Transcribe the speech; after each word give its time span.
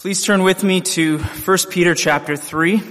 Please 0.00 0.24
turn 0.24 0.42
with 0.44 0.64
me 0.64 0.80
to 0.80 1.18
1 1.18 1.58
Peter 1.68 1.94
chapter 1.94 2.34
3. 2.34 2.82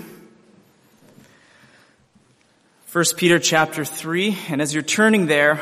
1 2.91 3.05
Peter 3.17 3.39
chapter 3.39 3.83
3, 3.83 4.37
and 4.49 4.61
as 4.61 4.75
you're 4.75 4.83
turning 4.83 5.25
there, 5.25 5.59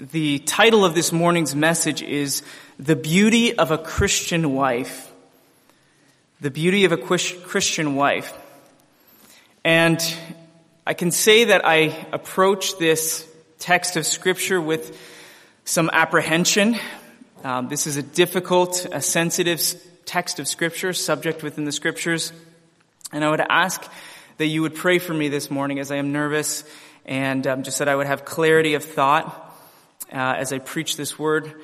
the 0.00 0.38
title 0.38 0.86
of 0.86 0.94
this 0.94 1.12
morning's 1.12 1.54
message 1.54 2.00
is 2.00 2.42
The 2.78 2.96
Beauty 2.96 3.58
of 3.58 3.70
a 3.70 3.76
Christian 3.76 4.54
Wife. 4.54 5.12
The 6.40 6.50
Beauty 6.50 6.86
of 6.86 6.92
a 6.92 6.96
Christian 6.96 7.94
Wife. 7.94 8.32
And 9.64 10.00
I 10.86 10.94
can 10.94 11.10
say 11.10 11.44
that 11.44 11.66
I 11.66 12.06
approach 12.12 12.78
this 12.78 13.28
text 13.58 13.98
of 13.98 14.06
scripture 14.06 14.58
with 14.58 14.98
some 15.66 15.90
apprehension. 15.92 16.78
Um, 17.44 17.68
this 17.68 17.86
is 17.86 17.98
a 17.98 18.02
difficult, 18.02 18.86
a 18.90 19.02
sensitive 19.02 19.60
text 20.12 20.38
of 20.38 20.46
scripture, 20.46 20.92
subject 20.92 21.42
within 21.42 21.64
the 21.64 21.72
scriptures. 21.72 22.34
And 23.14 23.24
I 23.24 23.30
would 23.30 23.40
ask 23.40 23.82
that 24.36 24.44
you 24.44 24.60
would 24.60 24.74
pray 24.74 24.98
for 24.98 25.14
me 25.14 25.30
this 25.30 25.50
morning 25.50 25.78
as 25.78 25.90
I 25.90 25.96
am 25.96 26.12
nervous 26.12 26.64
and 27.06 27.46
um, 27.46 27.62
just 27.62 27.78
that 27.78 27.88
I 27.88 27.96
would 27.96 28.06
have 28.06 28.26
clarity 28.26 28.74
of 28.74 28.84
thought 28.84 29.26
uh, 30.12 30.34
as 30.36 30.52
I 30.52 30.58
preach 30.58 30.98
this 30.98 31.18
word. 31.18 31.54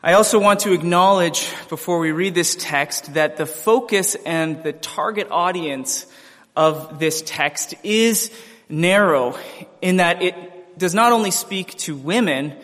I 0.00 0.12
also 0.12 0.38
want 0.38 0.60
to 0.60 0.72
acknowledge 0.72 1.52
before 1.68 1.98
we 1.98 2.12
read 2.12 2.36
this 2.36 2.56
text 2.56 3.14
that 3.14 3.36
the 3.36 3.46
focus 3.46 4.14
and 4.14 4.62
the 4.62 4.74
target 4.74 5.26
audience 5.32 6.06
of 6.54 7.00
this 7.00 7.20
text 7.26 7.74
is 7.82 8.30
narrow 8.68 9.36
in 9.80 9.96
that 9.96 10.22
it 10.22 10.78
does 10.78 10.94
not 10.94 11.10
only 11.10 11.32
speak 11.32 11.76
to 11.78 11.96
women, 11.96 12.54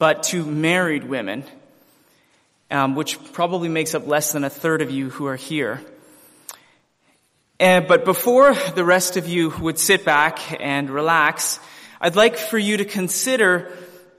but 0.00 0.24
to 0.24 0.44
married 0.44 1.04
women 1.04 1.44
um, 2.70 2.94
which 2.94 3.32
probably 3.32 3.68
makes 3.68 3.94
up 3.94 4.06
less 4.06 4.32
than 4.32 4.44
a 4.44 4.50
third 4.50 4.82
of 4.82 4.90
you 4.90 5.10
who 5.10 5.26
are 5.26 5.36
here. 5.36 5.80
And, 7.58 7.88
but 7.88 8.04
before 8.04 8.54
the 8.74 8.84
rest 8.84 9.16
of 9.16 9.28
you 9.28 9.50
would 9.60 9.78
sit 9.78 10.04
back 10.04 10.60
and 10.60 10.90
relax, 10.90 11.58
I'd 12.00 12.16
like 12.16 12.36
for 12.36 12.58
you 12.58 12.76
to 12.78 12.84
consider 12.84 13.72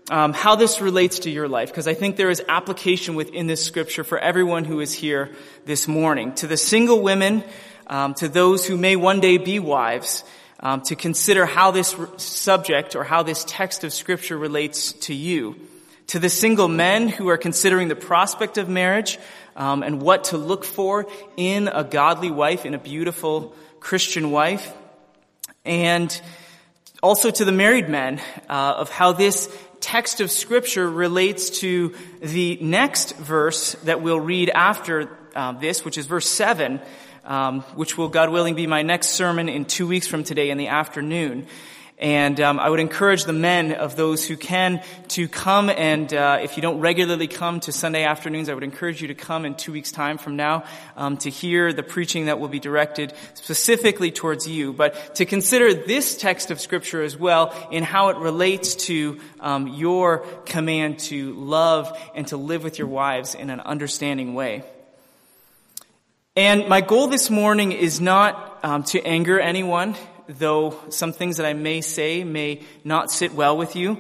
um, 0.10 0.34
how 0.34 0.56
this 0.56 0.82
relates 0.82 1.20
to 1.20 1.30
your 1.30 1.48
life, 1.48 1.70
because 1.70 1.88
I 1.88 1.94
think 1.94 2.16
there 2.16 2.30
is 2.30 2.42
application 2.48 3.16
within 3.16 3.46
this 3.46 3.64
scripture 3.64 4.04
for 4.04 4.18
everyone 4.18 4.64
who 4.64 4.80
is 4.80 4.94
here 4.94 5.30
this 5.66 5.88
morning. 5.88 6.34
To 6.36 6.48
the 6.48 6.58
single 6.58 7.02
women, 7.02 7.44
um, 7.88 8.14
to 8.16 8.28
those 8.28 8.66
who 8.66 8.78
may 8.78 8.96
one 8.96 9.20
day 9.20 9.38
be 9.38 9.60
wives, 9.60 10.24
um, 10.60 10.82
to 10.82 10.96
consider 10.96 11.46
how 11.46 11.72
this 11.72 11.96
subject 12.18 12.96
or 12.96 13.04
how 13.04 13.22
this 13.22 13.46
text 13.48 13.84
of 13.84 13.94
scripture 13.94 14.38
relates 14.38 14.94
to 14.94 15.14
you 15.14 15.56
to 16.08 16.20
the 16.20 16.30
single 16.30 16.68
men 16.68 17.10
who 17.10 17.28
are 17.28 17.38
considering 17.38 17.90
the 17.90 17.96
prospect 17.96 18.58
of 18.58 18.70
marriage 18.70 19.20
um, 19.56 19.84
and 19.84 20.02
what 20.02 20.26
to 20.26 20.38
look 20.38 20.64
for 20.64 21.06
in 21.36 21.68
a 21.68 21.84
godly 21.84 22.32
wife, 22.32 22.66
in 22.66 22.74
a 22.74 22.80
beautiful 22.80 23.54
Christian 23.80 24.32
wife, 24.32 24.74
and 25.66 26.22
also 27.04 27.30
to 27.30 27.44
the 27.44 27.52
married 27.52 27.90
men 27.90 28.22
uh, 28.50 28.76
of 28.78 28.90
how 28.90 29.12
this 29.12 29.54
text 29.82 30.22
of 30.22 30.32
scripture 30.32 30.90
relates 30.90 31.50
to 31.60 31.94
the 32.22 32.58
next 32.62 33.16
verse 33.18 33.74
that 33.84 34.02
we'll 34.02 34.20
read 34.20 34.50
after 34.50 35.10
uh, 35.36 35.52
this, 35.52 35.86
which 35.86 35.98
is 35.98 36.06
verse 36.06 36.28
7, 36.28 36.80
um, 37.26 37.62
which 37.76 37.98
will, 37.98 38.10
God 38.10 38.30
willing, 38.30 38.56
be 38.56 38.66
my 38.66 38.82
next 38.82 39.10
sermon 39.10 39.50
in 39.50 39.66
two 39.66 39.86
weeks 39.86 40.08
from 40.08 40.24
today 40.24 40.50
in 40.50 40.58
the 40.58 40.70
afternoon. 40.70 41.48
And 42.00 42.40
um, 42.40 42.60
I 42.60 42.70
would 42.70 42.80
encourage 42.80 43.24
the 43.24 43.34
men 43.34 43.72
of 43.72 43.96
those 43.96 44.28
who 44.28 44.38
can 44.38 44.84
to 45.10 45.28
come 45.28 45.72
and 45.72 46.14
uh, 46.14 46.38
if 46.40 46.56
you 46.56 46.62
don't 46.62 46.80
regularly 46.80 47.28
come 47.28 47.60
to 47.62 47.72
Sunday 47.72 48.04
afternoons, 48.04 48.50
I 48.50 48.54
would 48.54 48.64
encourage 48.64 49.02
you 49.02 49.08
to 49.08 49.16
come 49.16 49.46
in 49.46 49.56
two 49.56 49.72
weeks' 49.72 49.92
time 49.92 50.20
from 50.20 50.36
now 50.36 50.64
um, 50.96 51.18
to 51.18 51.32
hear 51.32 51.74
the 51.74 51.82
preaching 51.82 52.26
that 52.26 52.40
will 52.40 52.50
be 52.50 52.60
directed 52.60 53.14
specifically 53.34 54.12
towards 54.12 54.48
you, 54.48 54.74
but 54.74 55.16
to 55.16 55.26
consider 55.26 55.74
this 55.74 56.16
text 56.18 56.52
of 56.52 56.62
Scripture 56.62 57.02
as 57.02 57.18
well 57.18 57.52
in 57.72 57.82
how 57.82 58.10
it 58.10 58.18
relates 58.18 58.76
to 58.76 59.20
um, 59.40 59.68
your 59.68 60.20
command 60.46 61.00
to 61.00 61.34
love 61.34 61.98
and 62.14 62.28
to 62.28 62.38
live 62.38 62.64
with 62.64 62.78
your 62.78 62.88
wives 62.88 63.34
in 63.34 63.50
an 63.50 63.60
understanding 63.60 64.36
way. 64.36 64.64
And 66.36 66.70
my 66.70 66.82
goal 66.82 67.08
this 67.08 67.32
morning 67.32 67.72
is 67.72 68.00
not 68.00 68.60
um, 68.62 68.84
to 68.84 69.02
anger 69.04 69.40
anyone 69.40 69.96
though 70.28 70.78
some 70.90 71.14
things 71.14 71.38
that 71.38 71.46
I 71.46 71.54
may 71.54 71.82
say 71.82 72.24
may 72.24 72.62
not 72.84 73.12
sit 73.12 73.34
well 73.34 73.58
with 73.58 73.76
you. 73.76 73.98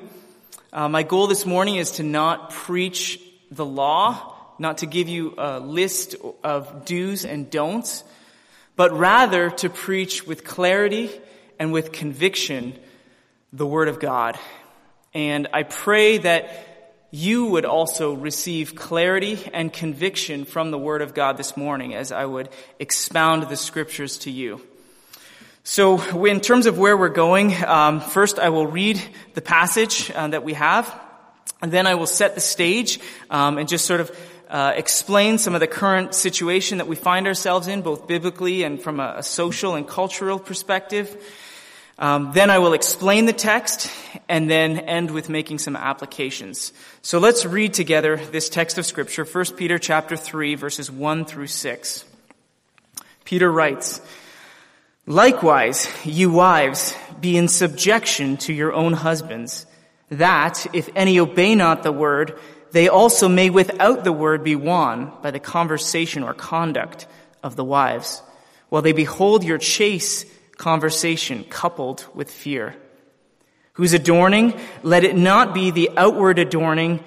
Uh, 0.71 0.89
my 0.89 1.03
goal 1.03 1.27
this 1.27 1.45
morning 1.45 1.75
is 1.75 1.91
to 1.91 2.03
not 2.03 2.51
preach 2.51 3.19
the 3.51 3.65
law, 3.65 4.35
not 4.59 4.79
to 4.79 4.85
give 4.85 5.07
you 5.07 5.33
a 5.37 5.59
list 5.59 6.15
of 6.43 6.85
do's 6.85 7.25
and 7.25 7.49
don'ts, 7.49 8.03
but 8.75 8.91
rather 8.91 9.49
to 9.49 9.69
preach 9.69 10.27
with 10.27 10.43
clarity 10.43 11.09
and 11.57 11.71
with 11.71 11.91
conviction 11.91 12.77
the 13.53 13.65
Word 13.65 13.87
of 13.87 13.99
God. 13.99 14.37
And 15.13 15.47
I 15.53 15.63
pray 15.63 16.17
that 16.19 16.65
you 17.09 17.45
would 17.45 17.65
also 17.65 18.13
receive 18.13 18.75
clarity 18.75 19.39
and 19.53 19.71
conviction 19.71 20.43
from 20.43 20.71
the 20.71 20.77
Word 20.77 21.01
of 21.01 21.13
God 21.13 21.37
this 21.37 21.55
morning 21.55 21.95
as 21.95 22.11
I 22.11 22.25
would 22.25 22.49
expound 22.79 23.43
the 23.43 23.55
Scriptures 23.55 24.19
to 24.19 24.31
you. 24.31 24.61
So 25.69 26.23
in 26.23 26.39
terms 26.39 26.65
of 26.65 26.79
where 26.79 26.95
we're 26.95 27.09
going, 27.09 27.53
um, 27.65 27.99
first 27.99 28.39
I 28.39 28.47
will 28.47 28.67
read 28.67 29.01
the 29.33 29.41
passage 29.41 30.09
uh, 30.11 30.29
that 30.29 30.45
we 30.45 30.53
have, 30.53 30.87
and 31.61 31.73
then 31.73 31.85
I 31.85 31.95
will 31.95 32.07
set 32.07 32.35
the 32.35 32.39
stage 32.39 33.01
um, 33.29 33.57
and 33.57 33.67
just 33.67 33.83
sort 33.83 33.99
of 33.99 34.17
uh, 34.49 34.71
explain 34.77 35.37
some 35.37 35.55
of 35.55 35.59
the 35.59 35.67
current 35.67 36.15
situation 36.15 36.77
that 36.77 36.87
we 36.87 36.95
find 36.95 37.27
ourselves 37.27 37.67
in, 37.67 37.81
both 37.81 38.07
biblically 38.07 38.63
and 38.63 38.81
from 38.81 39.01
a, 39.01 39.15
a 39.17 39.23
social 39.23 39.75
and 39.75 39.85
cultural 39.85 40.39
perspective. 40.39 41.13
Um, 41.99 42.31
then 42.33 42.49
I 42.49 42.59
will 42.59 42.71
explain 42.71 43.25
the 43.25 43.33
text 43.33 43.91
and 44.29 44.49
then 44.49 44.79
end 44.79 45.11
with 45.11 45.27
making 45.27 45.59
some 45.59 45.75
applications. 45.75 46.71
So 47.01 47.19
let's 47.19 47.45
read 47.45 47.73
together 47.73 48.15
this 48.15 48.47
text 48.47 48.77
of 48.77 48.85
scripture, 48.85 49.25
1 49.25 49.57
Peter 49.57 49.77
chapter 49.77 50.15
3 50.15 50.55
verses 50.55 50.89
1 50.89 51.25
through 51.25 51.47
6. 51.47 52.05
Peter 53.25 53.51
writes, 53.51 53.99
Likewise, 55.09 55.89
you 56.03 56.29
wives, 56.29 56.93
be 57.21 57.37
in 57.37 57.47
subjection 57.47 58.35
to 58.35 58.51
your 58.51 58.73
own 58.73 58.91
husbands, 58.91 59.65
that, 60.09 60.67
if 60.73 60.89
any 60.97 61.17
obey 61.17 61.55
not 61.55 61.81
the 61.81 61.93
word, 61.93 62.37
they 62.73 62.89
also 62.89 63.29
may 63.29 63.49
without 63.49 64.03
the 64.03 64.11
word 64.11 64.43
be 64.43 64.57
won 64.57 65.13
by 65.21 65.31
the 65.31 65.39
conversation 65.39 66.23
or 66.23 66.33
conduct 66.33 67.07
of 67.41 67.55
the 67.55 67.63
wives, 67.63 68.21
while 68.67 68.81
they 68.81 68.91
behold 68.91 69.45
your 69.45 69.57
chaste 69.57 70.27
conversation 70.57 71.45
coupled 71.45 72.05
with 72.13 72.29
fear. 72.29 72.75
Whose 73.73 73.93
adorning, 73.93 74.59
let 74.83 75.05
it 75.05 75.15
not 75.15 75.53
be 75.53 75.71
the 75.71 75.89
outward 75.95 76.37
adorning 76.37 77.01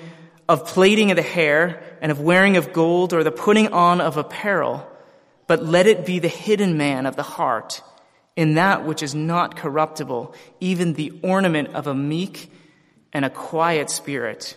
of 0.49 0.65
plaiting 0.65 1.11
of 1.11 1.17
the 1.17 1.23
hair 1.23 1.83
and 2.01 2.11
of 2.11 2.19
wearing 2.23 2.57
of 2.57 2.73
gold 2.73 3.13
or 3.13 3.23
the 3.23 3.31
putting 3.31 3.75
on 3.75 4.01
of 4.01 4.17
apparel, 4.17 4.91
but 5.47 5.63
let 5.63 5.87
it 5.87 6.07
be 6.07 6.19
the 6.19 6.29
hidden 6.29 6.79
man 6.79 7.05
of 7.05 7.15
the 7.15 7.23
heart 7.23 7.83
in 8.37 8.55
that 8.55 8.87
which 8.87 9.03
is 9.03 9.15
not 9.15 9.57
corruptible, 9.57 10.35
even 10.61 10.95
the 10.95 11.13
ornament 11.23 11.75
of 11.75 11.87
a 11.87 11.95
meek 11.95 12.51
and 13.13 13.25
a 13.25 13.31
quiet 13.31 13.91
spirit, 13.91 14.57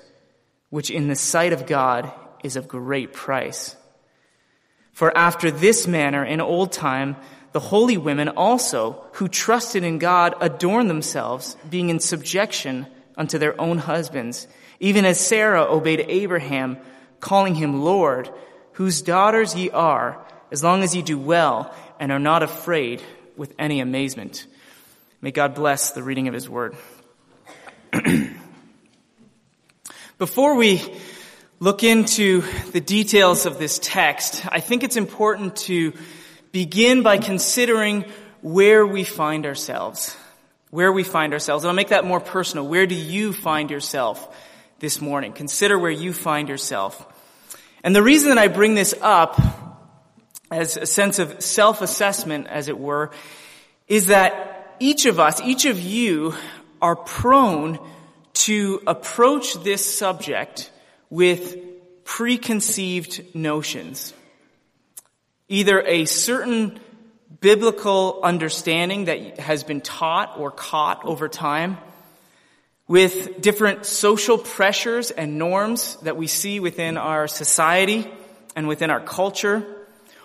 which 0.69 0.89
in 0.91 1.07
the 1.07 1.16
sight 1.16 1.53
of 1.53 1.66
God 1.66 2.11
is 2.44 2.56
of 2.56 2.67
great 2.67 3.13
price. 3.13 3.75
For 4.91 5.16
after 5.17 5.50
this 5.50 5.88
manner 5.88 6.23
in 6.23 6.39
old 6.39 6.72
time, 6.72 7.16
the 7.51 7.59
holy 7.59 7.97
women 7.97 8.29
also, 8.29 9.06
who 9.13 9.28
trusted 9.28 9.84
in 9.84 9.97
God, 9.97 10.35
adorned 10.41 10.90
themselves, 10.90 11.55
being 11.69 11.90
in 11.90 12.00
subjection 12.00 12.88
unto 13.16 13.38
their 13.38 13.59
own 13.59 13.78
husbands, 13.78 14.47
even 14.79 15.05
as 15.05 15.19
Sarah 15.19 15.63
obeyed 15.63 16.05
Abraham, 16.07 16.78
calling 17.19 17.55
him 17.55 17.84
Lord, 17.84 18.29
whose 18.73 19.01
daughters 19.01 19.55
ye 19.55 19.69
are, 19.69 20.23
as 20.52 20.64
long 20.64 20.84
as 20.84 20.96
ye 20.96 21.02
do 21.02 21.17
well 21.17 21.73
and 21.99 22.11
are 22.11 22.20
not 22.20 22.43
afraid 22.43 23.02
with 23.38 23.53
any 23.58 23.80
amazement. 23.80 24.46
May 25.22 25.32
God 25.32 25.56
bless 25.56 25.91
the 25.91 26.03
reading 26.03 26.28
of 26.28 26.34
His 26.34 26.50
Word. 26.50 26.76
Before 30.18 30.56
we 30.56 30.82
look 31.59 31.84
into 31.84 32.41
the 32.72 32.82
details 32.82 33.46
of 33.46 33.58
this 33.58 33.80
text, 33.82 34.46
I 34.52 34.59
think 34.59 34.84
it's 34.84 34.97
important 34.97 35.56
to 35.58 35.94
begin 36.52 37.03
by 37.03 37.18
considering 37.18 38.06
where 38.41 38.85
we 38.85 39.03
find 39.03 39.46
ourselves. 39.46 40.16
Where 40.70 40.91
we 40.91 41.03
find 41.03 41.34
ourselves. 41.34 41.64
And 41.64 41.70
I'll 41.70 41.76
make 41.76 41.90
that 41.90 42.06
more 42.06 42.20
personal. 42.20 42.68
Where 42.68 42.85
do 42.85 42.96
you 42.96 43.32
find 43.32 43.72
yourself 43.72 44.35
this 44.80 45.00
morning? 45.00 45.34
Consider 45.34 45.80
where 45.80 45.91
you 45.91 46.14
find 46.14 46.50
yourself. 46.50 47.06
And 47.84 47.96
the 47.96 48.03
reason 48.03 48.30
that 48.30 48.38
I 48.38 48.47
bring 48.47 48.76
this 48.76 48.94
up 49.02 49.40
as 50.53 50.78
a 50.78 50.85
sense 50.85 51.20
of 51.20 51.41
self-assessment, 51.44 52.47
as 52.47 52.67
it 52.67 52.79
were, 52.79 53.11
is 53.88 54.08
that 54.08 54.76
each 54.79 55.05
of 55.05 55.20
us, 55.20 55.41
each 55.41 55.66
of 55.66 55.79
you 55.79 56.34
are 56.82 56.96
prone 56.96 57.79
to 58.34 58.82
approach 58.88 59.53
this 59.64 59.85
subject 59.85 60.72
with 61.09 61.58
preconceived 62.03 63.35
notions. 63.35 64.14
Either 65.47 65.82
a 65.82 66.05
certain 66.05 66.79
biblical 67.40 68.20
understanding 68.23 69.06
that 69.06 69.40
has 69.40 69.64
been 69.64 69.82
taught 69.82 70.38
or 70.38 70.52
caught 70.52 71.06
over 71.06 71.28
time, 71.28 71.78
with 72.88 73.41
different 73.41 73.85
social 73.85 74.38
pressures 74.38 75.09
and 75.09 75.38
norms 75.38 75.96
that 76.03 76.17
we 76.17 76.28
see 76.28 76.59
within 76.59 76.97
our 76.97 77.28
society 77.28 78.11
and 78.56 78.67
within 78.67 78.90
our 78.90 78.99
culture, 78.99 79.66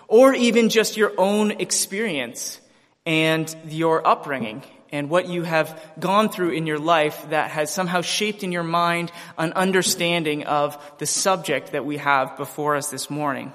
or 0.09 0.33
even 0.33 0.69
just 0.69 0.97
your 0.97 1.13
own 1.17 1.51
experience 1.51 2.59
and 3.05 3.55
your 3.67 4.05
upbringing 4.05 4.63
and 4.91 5.09
what 5.09 5.29
you 5.29 5.43
have 5.43 5.79
gone 5.99 6.29
through 6.29 6.49
in 6.49 6.65
your 6.65 6.79
life 6.79 7.29
that 7.29 7.51
has 7.51 7.71
somehow 7.71 8.01
shaped 8.01 8.43
in 8.43 8.51
your 8.51 8.63
mind 8.63 9.11
an 9.37 9.53
understanding 9.53 10.43
of 10.45 10.77
the 10.97 11.05
subject 11.05 11.73
that 11.73 11.85
we 11.85 11.97
have 11.97 12.35
before 12.37 12.75
us 12.75 12.89
this 12.89 13.09
morning. 13.09 13.53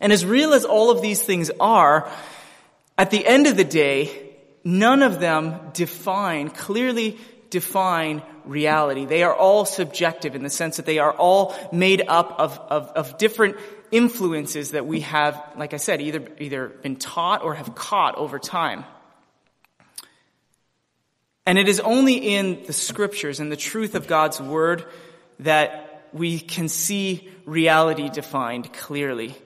And 0.00 0.12
as 0.12 0.26
real 0.26 0.52
as 0.52 0.66
all 0.66 0.90
of 0.90 1.00
these 1.00 1.22
things 1.22 1.50
are, 1.58 2.10
at 2.98 3.10
the 3.10 3.26
end 3.26 3.46
of 3.46 3.56
the 3.56 3.64
day, 3.64 4.34
none 4.64 5.02
of 5.02 5.18
them 5.18 5.70
define, 5.72 6.50
clearly 6.50 7.16
define 7.48 8.22
reality. 8.44 9.06
They 9.06 9.22
are 9.22 9.34
all 9.34 9.64
subjective 9.64 10.34
in 10.34 10.42
the 10.42 10.50
sense 10.50 10.76
that 10.76 10.84
they 10.84 10.98
are 10.98 11.12
all 11.12 11.54
made 11.72 12.02
up 12.06 12.38
of, 12.38 12.58
of, 12.58 12.88
of 12.90 13.16
different 13.16 13.56
influences 13.94 14.72
that 14.72 14.86
we 14.86 15.00
have, 15.00 15.40
like 15.56 15.72
I 15.72 15.76
said, 15.76 16.00
either, 16.00 16.26
either 16.40 16.66
been 16.68 16.96
taught 16.96 17.44
or 17.44 17.54
have 17.54 17.76
caught 17.76 18.16
over 18.16 18.40
time. 18.40 18.84
And 21.46 21.58
it 21.58 21.68
is 21.68 21.78
only 21.78 22.16
in 22.34 22.64
the 22.66 22.72
scriptures 22.72 23.38
and 23.38 23.52
the 23.52 23.56
truth 23.56 23.94
of 23.94 24.08
God's 24.08 24.40
word 24.40 24.84
that 25.38 26.08
we 26.12 26.40
can 26.40 26.68
see 26.68 27.28
reality 27.44 28.08
defined 28.08 28.72
clearly. 28.72 29.36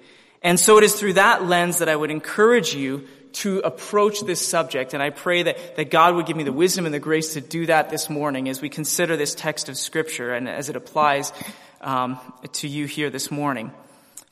And 0.42 0.58
so 0.58 0.78
it 0.78 0.84
is 0.84 0.94
through 0.94 1.14
that 1.14 1.44
lens 1.44 1.80
that 1.80 1.90
I 1.90 1.96
would 1.96 2.10
encourage 2.10 2.74
you 2.74 3.06
to 3.32 3.58
approach 3.58 4.20
this 4.20 4.40
subject. 4.40 4.94
And 4.94 5.02
I 5.02 5.10
pray 5.10 5.42
that, 5.42 5.76
that 5.76 5.90
God 5.90 6.14
would 6.14 6.24
give 6.24 6.38
me 6.38 6.44
the 6.44 6.52
wisdom 6.52 6.86
and 6.86 6.94
the 6.94 7.00
grace 7.00 7.34
to 7.34 7.42
do 7.42 7.66
that 7.66 7.90
this 7.90 8.08
morning 8.08 8.48
as 8.48 8.62
we 8.62 8.70
consider 8.70 9.16
this 9.18 9.34
text 9.34 9.68
of 9.68 9.76
scripture 9.76 10.32
and 10.32 10.48
as 10.48 10.70
it 10.70 10.76
applies 10.76 11.34
um, 11.82 12.18
to 12.52 12.66
you 12.66 12.86
here 12.86 13.10
this 13.10 13.30
morning. 13.30 13.72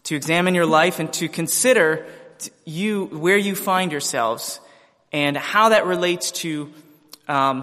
To 0.06 0.16
examine 0.16 0.54
your 0.54 0.66
life 0.66 1.00
and 1.00 1.12
to 1.14 1.28
consider 1.28 2.06
you, 2.64 3.06
where 3.06 3.36
you 3.36 3.54
find 3.54 3.90
yourselves 3.90 4.60
and 5.12 5.36
how 5.36 5.70
that 5.70 5.84
relates 5.86 6.30
to 6.42 6.72
um, 7.28 7.62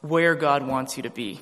where 0.00 0.34
God 0.34 0.66
wants 0.66 0.96
you 0.96 1.02
to 1.02 1.10
be. 1.10 1.40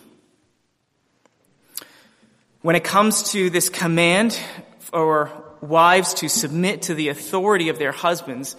When 2.63 2.75
it 2.77 2.83
comes 2.83 3.31
to 3.33 3.49
this 3.49 3.69
command 3.69 4.39
for 4.81 5.31
wives 5.61 6.15
to 6.15 6.29
submit 6.29 6.83
to 6.83 6.95
the 6.95 7.09
authority 7.09 7.69
of 7.69 7.79
their 7.79 7.93
husbands, 7.93 8.57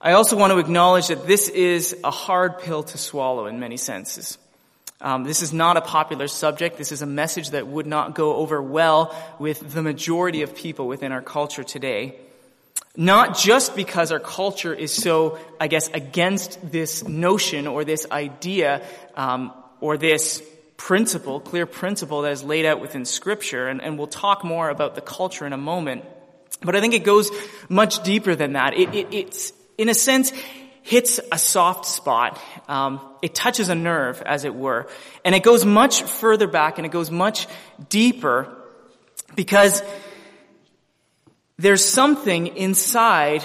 I 0.00 0.12
also 0.12 0.36
want 0.36 0.52
to 0.52 0.58
acknowledge 0.58 1.08
that 1.08 1.26
this 1.26 1.48
is 1.48 1.96
a 2.04 2.10
hard 2.10 2.60
pill 2.60 2.84
to 2.84 2.98
swallow 2.98 3.46
in 3.46 3.58
many 3.58 3.76
senses. 3.76 4.38
Um, 5.00 5.24
this 5.24 5.42
is 5.42 5.52
not 5.52 5.76
a 5.76 5.82
popular 5.82 6.26
subject. 6.26 6.78
This 6.78 6.90
is 6.90 7.02
a 7.02 7.06
message 7.06 7.50
that 7.50 7.66
would 7.66 7.86
not 7.86 8.14
go 8.14 8.36
over 8.36 8.62
well 8.62 9.14
with 9.38 9.72
the 9.72 9.82
majority 9.82 10.42
of 10.42 10.54
people 10.54 10.88
within 10.88 11.12
our 11.12 11.20
culture 11.20 11.64
today. 11.64 12.16
Not 12.96 13.36
just 13.36 13.76
because 13.76 14.10
our 14.10 14.18
culture 14.18 14.72
is 14.72 14.90
so, 14.90 15.38
I 15.60 15.68
guess, 15.68 15.88
against 15.88 16.72
this 16.72 17.06
notion 17.06 17.66
or 17.66 17.84
this 17.84 18.06
idea 18.10 18.86
um, 19.14 19.52
or 19.80 19.98
this 19.98 20.42
principle, 20.78 21.40
clear 21.40 21.66
principle 21.66 22.22
that 22.22 22.32
is 22.32 22.42
laid 22.42 22.64
out 22.64 22.80
within 22.80 23.04
Scripture, 23.04 23.68
and, 23.68 23.82
and, 23.82 23.98
we'll 23.98 24.06
talk 24.06 24.44
more 24.44 24.68
about 24.68 24.94
the 24.94 25.00
culture 25.00 25.46
in 25.46 25.52
a 25.52 25.58
moment. 25.58 26.04
But 26.62 26.76
I 26.76 26.80
think 26.80 26.94
it 26.94 27.04
goes 27.04 27.30
much 27.68 28.02
deeper 28.02 28.34
than 28.34 28.54
that. 28.54 28.74
It, 28.74 28.94
it, 28.94 29.08
it's, 29.12 29.52
in 29.78 29.88
a 29.88 29.94
sense, 29.94 30.32
hits 30.86 31.18
a 31.32 31.38
soft 31.38 31.84
spot. 31.84 32.40
Um, 32.68 33.00
it 33.20 33.34
touches 33.34 33.68
a 33.70 33.74
nerve, 33.74 34.22
as 34.22 34.44
it 34.44 34.54
were, 34.54 34.86
and 35.24 35.34
it 35.34 35.42
goes 35.42 35.64
much 35.64 36.04
further 36.04 36.46
back, 36.46 36.78
and 36.78 36.86
it 36.86 36.92
goes 36.92 37.10
much 37.10 37.48
deeper 37.88 38.46
because 39.34 39.82
there's 41.58 41.84
something 41.84 42.46
inside 42.56 43.42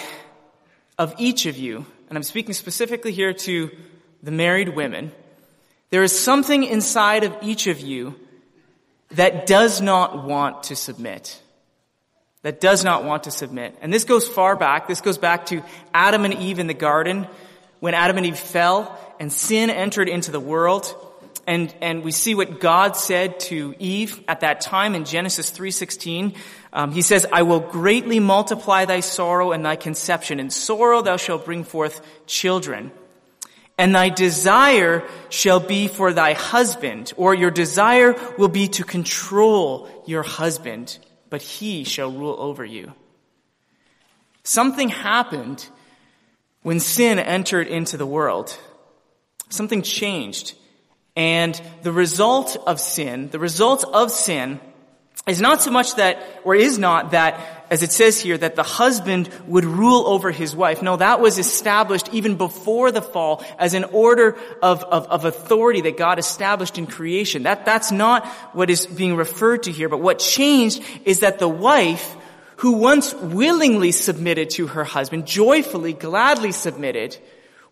of 1.00 1.16
each 1.18 1.48
of 1.48 1.58
you, 1.58 1.84
and 2.10 2.18
I'm 2.18 2.24
speaking 2.24 2.54
specifically 2.54 3.12
here 3.12 3.34
to 3.34 3.72
the 4.22 4.32
married 4.32 4.70
women. 4.70 5.12
There 5.90 6.04
is 6.04 6.18
something 6.18 6.64
inside 6.64 7.24
of 7.24 7.36
each 7.42 7.66
of 7.66 7.80
you 7.80 8.20
that 9.12 9.48
does 9.48 9.82
not 9.82 10.26
want 10.26 10.64
to 10.66 10.76
submit. 10.76 11.42
That 12.44 12.60
does 12.60 12.84
not 12.84 13.04
want 13.04 13.26
to 13.26 13.32
submit. 13.32 13.78
And 13.82 13.94
this 13.94 14.04
goes 14.04 14.28
far 14.28 14.56
back. 14.56 14.88
This 14.88 15.02
goes 15.02 15.18
back 15.18 15.48
to 15.48 15.62
Adam 15.94 16.26
and 16.26 16.34
Eve 16.34 16.58
in 16.58 16.68
the 16.68 16.74
garden 16.74 17.28
when 17.80 17.94
Adam 17.94 18.18
and 18.18 18.26
Eve 18.26 18.40
fell 18.40 18.98
and 19.20 19.32
sin 19.32 19.70
entered 19.70 20.10
into 20.10 20.32
the 20.32 20.40
world. 20.40 20.96
And, 21.46 21.74
and 21.82 22.04
we 22.04 22.12
see 22.12 22.34
what 22.34 22.60
God 22.60 22.96
said 22.96 23.40
to 23.42 23.76
Eve 23.78 24.24
at 24.28 24.42
that 24.42 24.62
time 24.62 24.96
in 24.96 25.06
Genesis 25.06 25.52
3.16. 25.52 26.36
Um, 26.74 26.92
he 26.92 27.02
says, 27.02 27.28
I 27.32 27.42
will 27.44 27.60
greatly 27.60 28.20
multiply 28.20 28.86
thy 28.86 29.02
sorrow 29.02 29.52
and 29.52 29.66
thy 29.66 29.76
conception. 29.76 30.40
In 30.40 30.50
sorrow 30.50 31.02
thou 31.02 31.18
shalt 31.18 31.46
bring 31.46 31.64
forth 31.64 32.02
children. 32.26 32.92
And 33.78 33.96
thy 33.96 34.10
desire 34.10 35.04
shall 35.30 35.60
be 35.60 35.88
for 35.88 36.14
thy 36.14 36.34
husband, 36.34 37.14
or 37.18 37.34
your 37.34 37.50
desire 37.50 38.16
will 38.38 38.48
be 38.48 38.68
to 38.70 38.84
control 38.84 39.90
your 40.06 40.22
husband, 40.22 41.00
but 41.32 41.42
he 41.42 41.86
shall 41.86 42.12
rule 42.12 42.36
over 42.38 42.64
you. 42.64 42.94
Something 44.44 44.90
happened 44.90 45.66
when 46.62 46.80
sin 46.80 47.18
entered 47.18 47.68
into 47.68 47.98
the 47.98 48.06
world. 48.06 48.56
Something 49.50 49.82
changed. 49.82 50.54
And 51.16 51.60
the 51.84 51.92
result 51.92 52.58
of 52.68 52.80
sin, 52.80 53.30
the 53.30 53.40
result 53.40 53.86
of 53.86 54.12
sin 54.12 54.60
is 55.28 55.40
not 55.40 55.62
so 55.62 55.70
much 55.70 55.96
that, 55.96 56.18
or 56.44 56.56
is 56.56 56.80
not 56.80 57.12
that, 57.12 57.68
as 57.70 57.84
it 57.84 57.92
says 57.92 58.20
here, 58.20 58.38
that 58.38 58.56
the 58.56 58.64
husband 58.64 59.30
would 59.46 59.66
rule 59.66 60.08
over 60.08 60.32
his 60.32 60.56
wife. 60.56 60.82
No, 60.82 60.96
that 60.96 61.22
was 61.22 61.38
established 61.38 62.10
even 62.12 62.38
before 62.38 62.92
the 62.92 63.04
fall 63.04 63.44
as 63.60 63.76
an 63.76 63.84
order 63.84 64.36
of, 64.64 64.84
of, 64.84 65.06
of 65.08 65.26
authority 65.26 65.82
that 65.82 65.96
God 65.96 66.18
established 66.18 66.80
in 66.80 66.88
creation. 66.88 67.44
That, 67.44 67.66
that's 67.66 67.92
not 67.92 68.26
what 68.54 68.72
is 68.72 68.88
being 68.88 69.16
referred 69.16 69.64
to 69.64 69.72
here, 69.72 69.90
but 69.90 70.02
what 70.02 70.18
changed 70.18 70.84
is 71.06 71.20
that 71.20 71.38
the 71.38 71.48
wife, 71.48 72.18
who 72.58 72.74
once 72.74 73.14
willingly 73.14 73.92
submitted 73.92 74.50
to 74.52 74.68
her 74.68 74.84
husband, 74.84 75.28
joyfully, 75.28 75.94
gladly 75.94 76.52
submitted, 76.52 77.16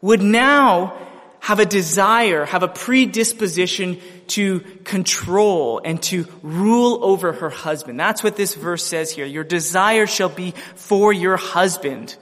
would 0.02 0.22
now 0.22 0.98
have 1.40 1.60
a 1.60 1.66
desire, 1.66 2.46
have 2.46 2.64
a 2.64 2.68
predisposition 2.68 4.00
to 4.28 4.60
control 4.84 5.82
and 5.84 6.02
to 6.04 6.28
rule 6.44 7.04
over 7.04 7.34
her 7.34 7.50
husband. 7.50 8.00
That's 8.00 8.24
what 8.24 8.36
this 8.36 8.56
verse 8.56 8.84
says 8.84 9.12
here. 9.12 9.26
Your 9.26 9.44
desire 9.44 10.06
shall 10.06 10.30
be 10.30 10.52
for 10.76 11.12
your 11.14 11.38
husband. 11.38 12.16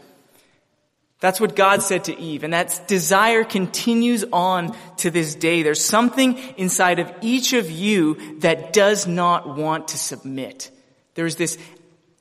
That's 1.20 1.42
what 1.42 1.56
God 1.56 1.82
said 1.82 2.06
to 2.06 2.18
Eve, 2.18 2.44
and 2.44 2.54
that 2.54 2.88
desire 2.88 3.44
continues 3.44 4.24
on 4.32 4.78
to 4.98 5.10
this 5.10 5.34
day. 5.34 5.64
There's 5.64 5.84
something 5.84 6.38
inside 6.58 7.00
of 7.00 7.12
each 7.22 7.54
of 7.54 7.72
you 7.72 8.40
that 8.40 8.72
does 8.72 9.08
not 9.08 9.58
want 9.58 9.90
to 9.90 9.98
submit. 9.98 10.70
There's 11.16 11.36
this, 11.36 11.58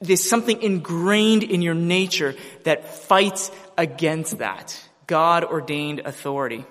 this 0.00 0.28
something 0.28 0.62
ingrained 0.62 1.42
in 1.42 1.60
your 1.60 1.74
nature 1.74 2.36
that 2.64 2.88
fights 2.88 3.50
against 3.76 4.38
that 4.38 4.82
God 5.06 5.44
ordained 5.44 6.00
authority. 6.00 6.64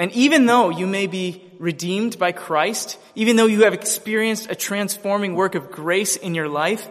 And 0.00 0.10
even 0.12 0.46
though 0.46 0.70
you 0.70 0.86
may 0.86 1.06
be 1.06 1.44
redeemed 1.58 2.18
by 2.18 2.32
Christ, 2.32 2.98
even 3.14 3.36
though 3.36 3.44
you 3.44 3.64
have 3.64 3.74
experienced 3.74 4.50
a 4.50 4.54
transforming 4.54 5.34
work 5.34 5.54
of 5.54 5.70
grace 5.70 6.16
in 6.16 6.34
your 6.34 6.48
life, 6.48 6.88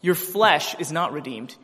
your 0.00 0.16
flesh 0.16 0.74
is 0.80 0.90
not 0.90 1.12
redeemed. 1.12 1.54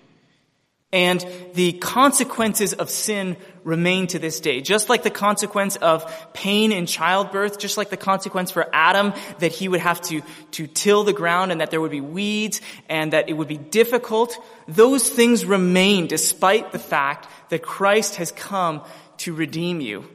And 0.93 1.27
the 1.55 1.73
consequences 1.73 2.73
of 2.73 2.89
sin 2.89 3.37
remain 3.65 4.07
to 4.07 4.21
this 4.21 4.39
day. 4.39 4.61
Just 4.61 4.89
like 4.89 5.03
the 5.03 5.11
consequence 5.11 5.75
of 5.75 6.07
pain 6.35 6.71
in 6.71 6.87
childbirth, 6.87 7.59
just 7.59 7.77
like 7.77 7.91
the 7.91 7.97
consequence 7.97 8.53
for 8.53 8.71
Adam 8.73 9.15
that 9.41 9.51
he 9.51 9.67
would 9.67 9.81
have 9.81 10.01
to, 10.03 10.23
to 10.53 10.69
till 10.69 11.03
the 11.03 11.13
ground 11.13 11.51
and 11.51 11.61
that 11.61 11.73
there 11.73 11.81
would 11.81 11.91
be 11.91 12.01
weeds 12.01 12.61
and 12.89 13.13
that 13.13 13.29
it 13.29 13.33
would 13.33 13.49
be 13.49 13.59
difficult, 13.59 14.39
those 14.69 15.11
things 15.11 15.45
remain 15.45 16.07
despite 16.07 16.71
the 16.71 16.79
fact 16.79 17.27
that 17.49 17.61
Christ 17.61 18.15
has 18.15 18.31
come 18.31 18.85
to 19.17 19.35
redeem 19.35 19.81
you. 19.81 20.09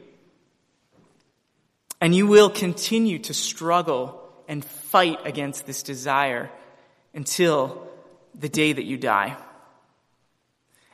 And 2.04 2.14
you 2.14 2.26
will 2.26 2.50
continue 2.50 3.18
to 3.20 3.32
struggle 3.32 4.20
and 4.46 4.62
fight 4.62 5.20
against 5.24 5.64
this 5.64 5.82
desire 5.82 6.50
until 7.14 7.88
the 8.34 8.50
day 8.50 8.74
that 8.74 8.84
you 8.84 8.98
die. 8.98 9.38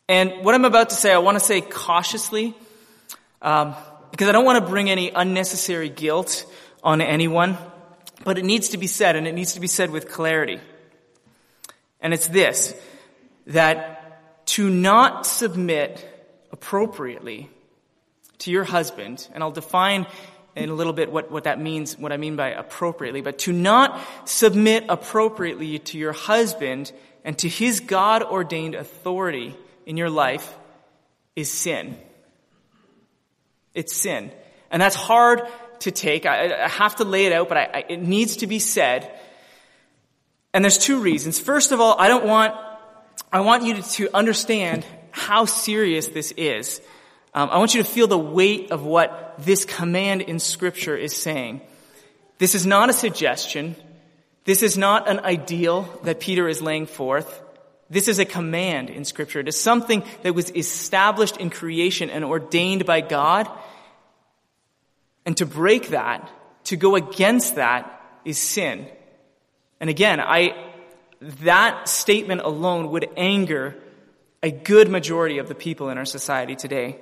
And 0.09 0.45
what 0.45 0.55
I'm 0.55 0.65
about 0.65 0.91
to 0.91 0.95
say, 0.95 1.13
I 1.13 1.19
want 1.19 1.37
to 1.37 1.45
say 1.45 1.63
cautiously, 1.63 2.55
um, 3.43 3.75
because 4.13 4.29
I 4.29 4.33
don't 4.33 4.45
want 4.45 4.65
to 4.65 4.71
bring 4.71 4.89
any 4.89 5.11
unnecessary 5.11 5.89
guilt 5.89 6.47
on 6.81 7.01
anyone, 7.01 7.59
but 8.23 8.39
it 8.39 8.45
needs 8.45 8.69
to 8.69 8.79
be 8.79 8.87
said, 8.87 9.17
and 9.17 9.27
it 9.27 9.33
needs 9.33 9.55
to 9.55 9.61
be 9.61 9.67
said 9.67 9.91
with 9.91 10.09
clarity. 10.09 10.61
And 12.01 12.15
it's 12.15 12.29
this. 12.29 12.73
that 13.49 14.47
to 14.47 14.71
not 14.71 15.27
submit 15.27 16.07
appropriately 16.53 17.51
to 18.39 18.53
your 18.53 18.63
husband, 18.63 19.27
and 19.35 19.43
I'll 19.43 19.51
define 19.51 20.07
in 20.57 20.69
a 20.69 20.75
little 20.75 20.93
bit 20.93 21.11
what, 21.11 21.31
what 21.31 21.45
that 21.45 21.61
means, 21.61 21.99
what 21.99 22.13
I 22.13 22.17
mean 22.17 22.37
by 22.37 22.51
appropriately, 22.51 23.21
but 23.21 23.39
to 23.41 23.53
not 23.53 24.01
submit 24.25 24.85
appropriately 24.89 25.79
to 25.79 25.99
your 25.99 26.13
husband 26.13 26.93
and 27.25 27.39
to 27.39 27.49
his 27.49 27.81
God 27.81 28.23
ordained 28.23 28.75
authority 28.75 29.55
in 29.87 29.97
your 29.97 30.11
life 30.11 30.57
is 31.37 31.51
sin. 31.51 31.97
It's 33.75 33.95
sin. 33.95 34.33
And 34.71 34.81
that's 34.83 34.97
hard 34.97 35.43
to 35.81 35.91
take. 35.91 36.27
I, 36.27 36.65
I 36.65 36.69
have 36.69 36.97
to 36.97 37.05
lay 37.05 37.27
it 37.27 37.33
out, 37.33 37.49
but 37.49 37.57
I, 37.57 37.65
I, 37.73 37.85
it 37.89 38.03
needs 38.03 38.39
to 38.39 38.47
be 38.47 38.59
said. 38.59 39.11
And 40.53 40.65
there's 40.65 40.79
two 40.79 41.01
reasons. 41.01 41.39
First 41.39 41.73
of 41.73 41.81
all, 41.81 41.97
I 41.99 42.09
don't 42.09 42.27
want, 42.27 42.55
I 43.33 43.41
want 43.41 43.65
you 43.65 43.75
to, 43.75 43.83
to 43.83 44.09
understand 44.15 44.85
how 45.13 45.45
serious 45.45 46.09
this 46.09 46.33
is. 46.33 46.81
Um, 47.33 47.51
I 47.51 47.59
want 47.59 47.75
you 47.75 47.83
to 47.83 47.89
feel 47.89 48.09
the 48.09 48.19
weight 48.19 48.73
of 48.73 48.85
what 48.85 49.30
this 49.45 49.65
command 49.65 50.23
in 50.23 50.39
scripture 50.39 50.97
is 50.97 51.17
saying. 51.17 51.61
This 52.39 52.55
is 52.55 52.67
not 52.67 52.91
a 52.91 52.93
suggestion. 52.93 53.77
This 54.45 54.63
is 54.63 54.79
not 54.79 55.09
an 55.09 55.21
ideal 55.21 55.83
that 56.05 56.21
Peter 56.21 56.49
is 56.49 56.63
laying 56.63 56.87
forth. 56.87 57.43
This 57.91 58.09
is 58.09 58.19
a 58.19 58.25
command 58.25 58.89
in 58.89 59.05
scripture. 59.05 59.41
It 59.41 59.49
is 59.49 59.61
something 59.61 60.05
that 60.23 60.35
was 60.35 60.51
established 60.51 61.37
in 61.37 61.51
creation 61.51 62.09
and 62.09 62.25
ordained 62.25 62.87
by 62.87 63.01
God. 63.01 63.51
And 65.27 65.37
to 65.37 65.47
break 65.47 65.89
that, 65.89 66.31
to 66.65 66.77
go 66.77 66.95
against 66.97 67.57
that 67.57 68.01
is 68.25 68.39
sin. 68.39 68.87
And 69.81 69.91
again, 69.91 70.21
I, 70.21 70.55
that 71.21 71.89
statement 71.89 72.43
alone 72.43 72.91
would 72.93 73.09
anger 73.17 73.77
a 74.43 74.51
good 74.51 74.89
majority 74.89 75.39
of 75.39 75.49
the 75.49 75.55
people 75.55 75.91
in 75.91 75.99
our 75.99 76.05
society 76.05 76.57
today 76.57 76.99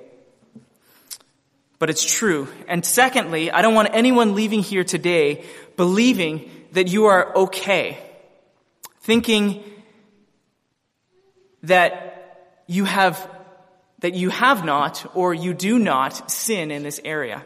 but 1.79 1.89
it's 1.89 2.03
true. 2.03 2.47
And 2.67 2.85
secondly, 2.85 3.49
I 3.51 3.61
don't 3.61 3.73
want 3.73 3.89
anyone 3.93 4.35
leaving 4.35 4.61
here 4.61 4.83
today 4.83 5.45
believing 5.77 6.49
that 6.73 6.89
you 6.89 7.05
are 7.05 7.35
okay, 7.35 7.97
thinking 9.01 9.63
that 11.63 12.63
you 12.67 12.85
have 12.85 13.27
that 13.99 14.13
you 14.13 14.29
have 14.29 14.63
not 14.63 15.05
or 15.13 15.33
you 15.33 15.53
do 15.53 15.77
not 15.77 16.31
sin 16.31 16.71
in 16.71 16.83
this 16.83 17.01
area. 17.03 17.45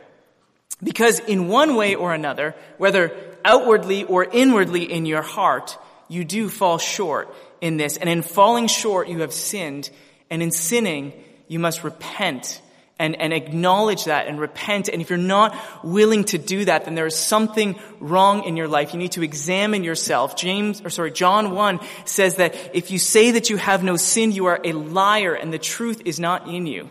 Because 0.83 1.19
in 1.19 1.47
one 1.47 1.75
way 1.75 1.95
or 1.95 2.13
another, 2.13 2.55
whether 2.77 3.15
outwardly 3.43 4.03
or 4.03 4.23
inwardly 4.23 4.83
in 4.83 5.05
your 5.05 5.21
heart, 5.21 5.77
you 6.09 6.23
do 6.23 6.49
fall 6.49 6.77
short 6.77 7.33
in 7.61 7.77
this. 7.77 7.97
And 7.97 8.09
in 8.09 8.21
falling 8.21 8.67
short, 8.67 9.07
you 9.07 9.21
have 9.21 9.33
sinned. 9.33 9.89
And 10.29 10.43
in 10.43 10.51
sinning, 10.51 11.13
you 11.47 11.59
must 11.59 11.83
repent 11.83 12.61
and, 13.03 13.19
and 13.19 13.33
acknowledge 13.33 14.05
that 14.05 14.27
and 14.27 14.39
repent. 14.39 14.87
And 14.87 15.01
if 15.01 15.09
you're 15.09 15.17
not 15.17 15.53
willing 15.83 16.23
to 16.25 16.37
do 16.37 16.63
that, 16.63 16.85
then 16.85 16.95
there 16.95 17.05
is 17.05 17.17
something 17.17 17.77
wrong 17.99 18.45
in 18.45 18.55
your 18.55 18.69
life. 18.69 18.93
You 18.93 18.99
need 18.99 19.11
to 19.13 19.23
examine 19.23 19.83
yourself. 19.83 20.37
James, 20.37 20.81
or 20.81 20.89
sorry, 20.89 21.11
John 21.11 21.51
1 21.51 21.81
says 22.05 22.37
that 22.37 22.55
if 22.73 22.91
you 22.91 22.99
say 22.99 23.31
that 23.31 23.49
you 23.49 23.57
have 23.57 23.83
no 23.83 23.97
sin, 23.97 24.31
you 24.31 24.45
are 24.45 24.57
a 24.63 24.71
liar 24.71 25.33
and 25.33 25.51
the 25.51 25.59
truth 25.59 26.03
is 26.05 26.17
not 26.17 26.47
in 26.47 26.65
you. 26.65 26.89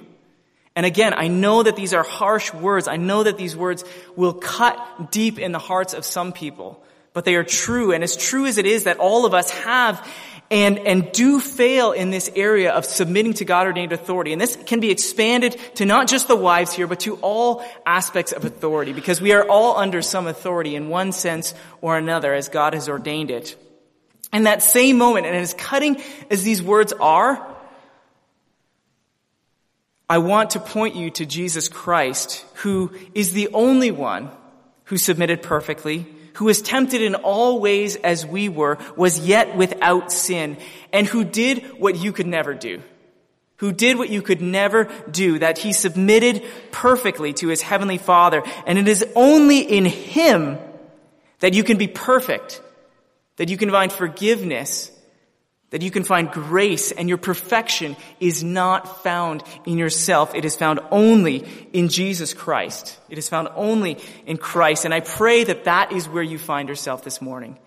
And 0.76 0.85
again, 0.85 1.14
I 1.16 1.28
know 1.28 1.62
that 1.62 1.76
these 1.76 1.95
are 1.95 2.02
harsh 2.02 2.52
words. 2.52 2.88
I 2.88 2.99
know 2.99 3.23
that 3.23 3.38
these 3.38 3.57
words 3.57 3.83
will 4.14 4.35
cut 4.35 5.11
deep 5.11 5.38
in 5.38 5.52
the 5.52 5.59
hearts 5.59 5.95
of 5.95 6.04
some 6.04 6.33
people, 6.35 6.85
but 7.14 7.25
they 7.25 7.37
are 7.37 7.45
true. 7.45 7.92
And 7.92 8.04
as 8.04 8.19
true 8.19 8.45
as 8.45 8.59
it 8.59 8.66
is 8.66 8.85
that 8.85 8.99
all 8.99 9.25
of 9.25 9.33
us 9.33 9.50
have 9.50 10.07
and, 10.53 10.79
and 10.81 11.11
do 11.13 11.41
fail 11.41 11.93
in 11.93 12.11
this 12.11 12.31
area 12.37 12.73
of 12.73 12.85
submitting 12.85 13.33
to 13.35 13.45
God 13.47 13.67
ordained 13.67 13.93
authority. 13.93 14.33
And 14.33 14.41
this 14.41 14.55
can 14.55 14.81
be 14.81 14.91
expanded 14.91 15.59
to 15.77 15.87
not 15.87 16.09
just 16.09 16.29
the 16.29 16.37
wives 16.37 16.75
here, 16.75 16.87
but 16.87 17.01
to 17.01 17.17
all 17.23 17.65
aspects 17.87 18.33
of 18.33 18.45
authority, 18.45 18.93
because 18.93 19.19
we 19.19 19.33
are 19.33 19.49
all 19.49 19.79
under 19.79 20.03
some 20.03 20.27
authority 20.27 20.77
in 20.77 20.91
one 20.91 21.13
sense 21.13 21.55
or 21.81 21.97
another 21.97 22.35
as 22.35 22.51
God 22.51 22.75
has 22.75 22.87
ordained 22.87 23.31
it. 23.31 23.57
In 24.31 24.43
that 24.43 24.63
same 24.63 24.99
moment, 24.99 25.25
and 25.25 25.35
as 25.35 25.55
cutting 25.55 26.03
as 26.31 26.43
these 26.43 26.63
words 26.63 26.93
are, 26.93 27.49
I 30.09 30.19
want 30.19 30.51
to 30.51 30.61
point 30.61 30.97
you 30.97 31.09
to 31.13 31.25
Jesus 31.25 31.71
Christ, 31.71 32.45
who 32.57 32.93
is 33.15 33.33
the 33.33 33.49
only 33.55 33.91
one 33.91 34.31
who 34.85 34.99
submitted 34.99 35.43
perfectly, 35.43 36.07
who 36.35 36.47
was 36.47 36.62
tempted 36.62 37.03
in 37.03 37.15
all 37.15 37.61
ways 37.61 37.97
as 37.97 38.25
we 38.25 38.49
were, 38.49 38.79
was 38.97 39.19
yet 39.19 39.57
without 39.57 40.12
sin, 40.12 40.57
and 40.93 41.07
who 41.07 41.25
did 41.25 41.62
what 41.79 41.97
you 41.97 42.12
could 42.12 42.27
never 42.27 42.55
do. 42.55 42.83
Who 43.57 43.73
did 43.73 43.97
what 43.97 44.11
you 44.11 44.23
could 44.23 44.41
never 44.41 44.91
do, 45.11 45.39
that 45.39 45.59
he 45.59 45.73
submitted 45.73 46.45
perfectly 46.71 47.33
to 47.35 47.49
his 47.49 47.62
heavenly 47.62 47.99
Father. 47.99 48.43
And 48.67 48.79
it 48.79 48.89
is 48.89 49.05
only 49.15 49.61
in 49.61 49.85
him 49.85 50.59
that 51.39 51.55
you 51.55 51.65
can 51.65 51.79
be 51.79 51.89
perfect, 51.89 52.61
that 53.37 53.49
you 53.49 53.57
can 53.57 53.71
find 53.71 53.93
forgiveness, 53.93 54.91
that 55.73 55.81
you 55.81 55.91
can 55.91 56.05
find 56.05 56.31
grace 56.31 56.93
and 56.93 57.09
your 57.09 57.17
perfection 57.17 57.97
is 58.21 58.45
not 58.45 59.02
found 59.02 59.43
in 59.64 59.79
yourself. 59.79 60.35
It 60.35 60.45
is 60.45 60.55
found 60.55 60.81
only 60.91 61.38
in 61.73 61.88
Jesus 61.88 62.35
Christ. 62.35 62.99
It 63.09 63.17
is 63.17 63.31
found 63.31 63.49
only 63.57 63.97
in 64.26 64.37
Christ. 64.37 64.85
And 64.85 64.93
I 64.93 65.00
pray 65.00 65.45
that 65.45 65.64
that 65.64 65.91
is 65.91 66.07
where 66.07 66.23
you 66.23 66.38
find 66.38 66.69
yourself 66.69 67.05
this 67.05 67.23
morning. 67.23 67.59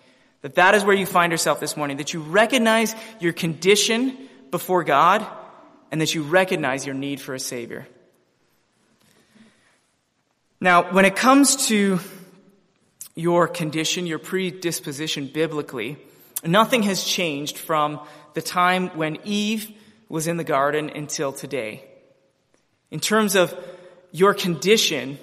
That 0.44 0.54
that 0.54 0.76
is 0.76 0.86
where 0.86 0.96
you 0.96 1.08
find 1.08 1.32
yourself 1.32 1.60
this 1.60 1.76
morning. 1.76 1.98
That 1.98 2.14
you 2.14 2.22
recognize 2.22 2.96
your 3.20 3.34
condition 3.34 4.16
before 4.52 4.84
God 4.84 5.26
and 5.92 6.00
that 6.00 6.14
you 6.14 6.22
recognize 6.22 6.86
your 6.86 6.94
need 6.94 7.20
for 7.20 7.34
a 7.34 7.40
Savior. 7.40 7.88
Now, 10.62 10.92
when 10.92 11.06
it 11.06 11.16
comes 11.16 11.68
to 11.70 12.00
your 13.16 13.48
condition, 13.48 14.06
your 14.06 14.20
predisposition 14.20 15.26
biblically, 15.26 15.98
Nothing 16.46 16.84
has 16.84 17.04
changed 17.04 17.58
from 17.58 18.00
the 18.34 18.42
time 18.42 18.90
when 18.90 19.18
Eve 19.24 19.72
was 20.10 20.28
in 20.28 20.38
the 20.38 20.44
garden 20.44 20.92
until 20.94 21.32
today. 21.32 21.84
In 22.92 23.00
terms 23.00 23.36
of 23.36 23.54
your 24.12 24.34
condition, 24.34 25.18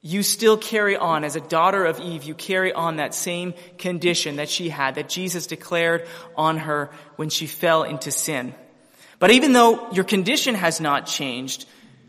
you 0.00 0.22
still 0.22 0.56
carry 0.56 0.96
on 0.96 1.24
as 1.24 1.36
a 1.36 1.40
daughter 1.40 1.84
of 1.84 2.00
Eve, 2.00 2.24
you 2.24 2.34
carry 2.34 2.72
on 2.72 2.96
that 2.96 3.14
same 3.14 3.54
condition 3.78 4.36
that 4.36 4.48
she 4.48 4.68
had, 4.68 4.96
that 4.96 5.08
Jesus 5.08 5.46
declared 5.46 6.06
on 6.36 6.58
her 6.58 6.90
when 7.16 7.30
she 7.30 7.46
fell 7.46 7.82
into 7.82 8.10
sin. 8.10 8.54
But 9.18 9.30
even 9.32 9.52
though 9.52 9.90
your 9.92 10.04
condition 10.04 10.54
has 10.54 10.80
not 10.80 11.06
changed, 11.06 11.66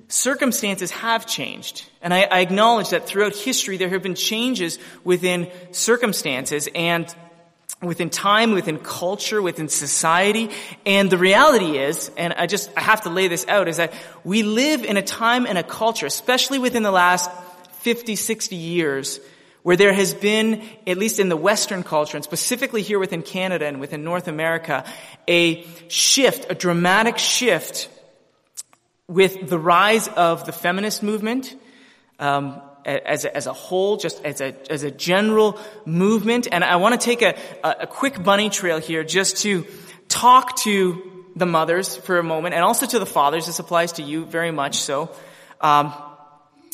circumstances 0.08 0.92
have 0.92 1.26
changed. 1.26 1.88
And 2.02 2.14
I, 2.14 2.24
I 2.24 2.40
acknowledge 2.42 2.90
that 2.90 3.08
throughout 3.08 3.36
history 3.36 3.78
there 3.78 3.90
have 3.90 4.04
been 4.04 4.16
changes 4.16 4.78
within 5.04 5.50
circumstances 5.72 6.68
and 6.74 7.14
within 7.82 8.10
time, 8.10 8.52
within 8.52 8.78
culture, 8.78 9.42
within 9.42 9.70
society. 9.70 10.50
And 10.86 11.10
the 11.10 11.18
reality 11.18 11.78
is, 11.78 12.12
and 12.18 12.34
I 12.34 12.46
just, 12.46 12.70
I 12.76 12.82
have 12.82 13.02
to 13.02 13.10
lay 13.10 13.28
this 13.28 13.48
out, 13.48 13.68
is 13.68 13.78
that 13.78 13.94
we 14.24 14.44
live 14.44 14.84
in 14.84 14.98
a 14.98 15.02
time 15.02 15.46
and 15.46 15.58
a 15.58 15.64
culture, 15.64 16.06
especially 16.06 16.60
within 16.60 16.84
the 16.84 16.92
last 16.92 17.32
50, 17.82 18.16
60 18.16 18.56
years, 18.56 19.20
where 19.64 19.78
there 19.78 19.94
has 19.94 20.14
been, 20.14 20.62
at 20.88 20.98
least 20.98 21.20
in 21.20 21.30
the 21.30 21.38
Western 21.38 21.84
culture, 21.84 22.18
and 22.18 22.24
specifically 22.24 22.82
here 22.82 23.00
within 23.00 23.22
Canada 23.22 23.66
and 23.66 23.80
within 23.80 24.04
North 24.04 24.28
America, 24.28 24.84
a 25.28 25.66
shift, 25.88 26.48
a 26.50 26.56
dramatic 26.56 27.18
shift 27.18 27.90
with 29.08 29.50
the 29.50 29.60
rise 29.60 30.08
of 30.10 30.46
the 30.46 30.52
feminist 30.52 31.02
movement, 31.02 31.56
um, 32.20 32.62
as 32.86 33.26
a, 33.26 33.36
as 33.36 33.48
a 33.48 33.54
whole, 33.54 33.98
just 33.98 34.24
as 34.26 34.42
a, 34.42 34.56
as 34.72 34.84
a 34.84 34.92
general 34.92 35.60
movement. 35.86 36.48
And 36.52 36.64
I 36.64 36.78
want 36.78 37.00
to 37.00 37.04
take 37.04 37.22
a, 37.22 37.36
a 37.64 37.88
quick 37.88 38.22
bunny 38.24 38.50
trail 38.50 38.80
here 38.80 39.04
just 39.04 39.38
to 39.38 39.66
talk 40.08 40.58
to 40.62 41.26
the 41.36 41.46
mothers 41.46 41.96
for 41.96 42.20
a 42.20 42.24
moment 42.24 42.56
and 42.56 42.64
also 42.64 42.86
to 42.86 43.00
the 43.00 43.06
fathers. 43.06 43.46
This 43.46 43.60
applies 43.60 43.94
to 43.94 44.04
you 44.04 44.26
very 44.26 44.52
much 44.52 44.78
so. 44.78 45.10
Um, 45.62 45.94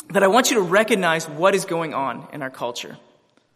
that 0.09 0.23
I 0.23 0.27
want 0.27 0.51
you 0.51 0.57
to 0.57 0.61
recognize 0.61 1.27
what 1.27 1.55
is 1.55 1.65
going 1.65 1.93
on 1.93 2.27
in 2.31 2.41
our 2.41 2.51
culture. 2.51 2.97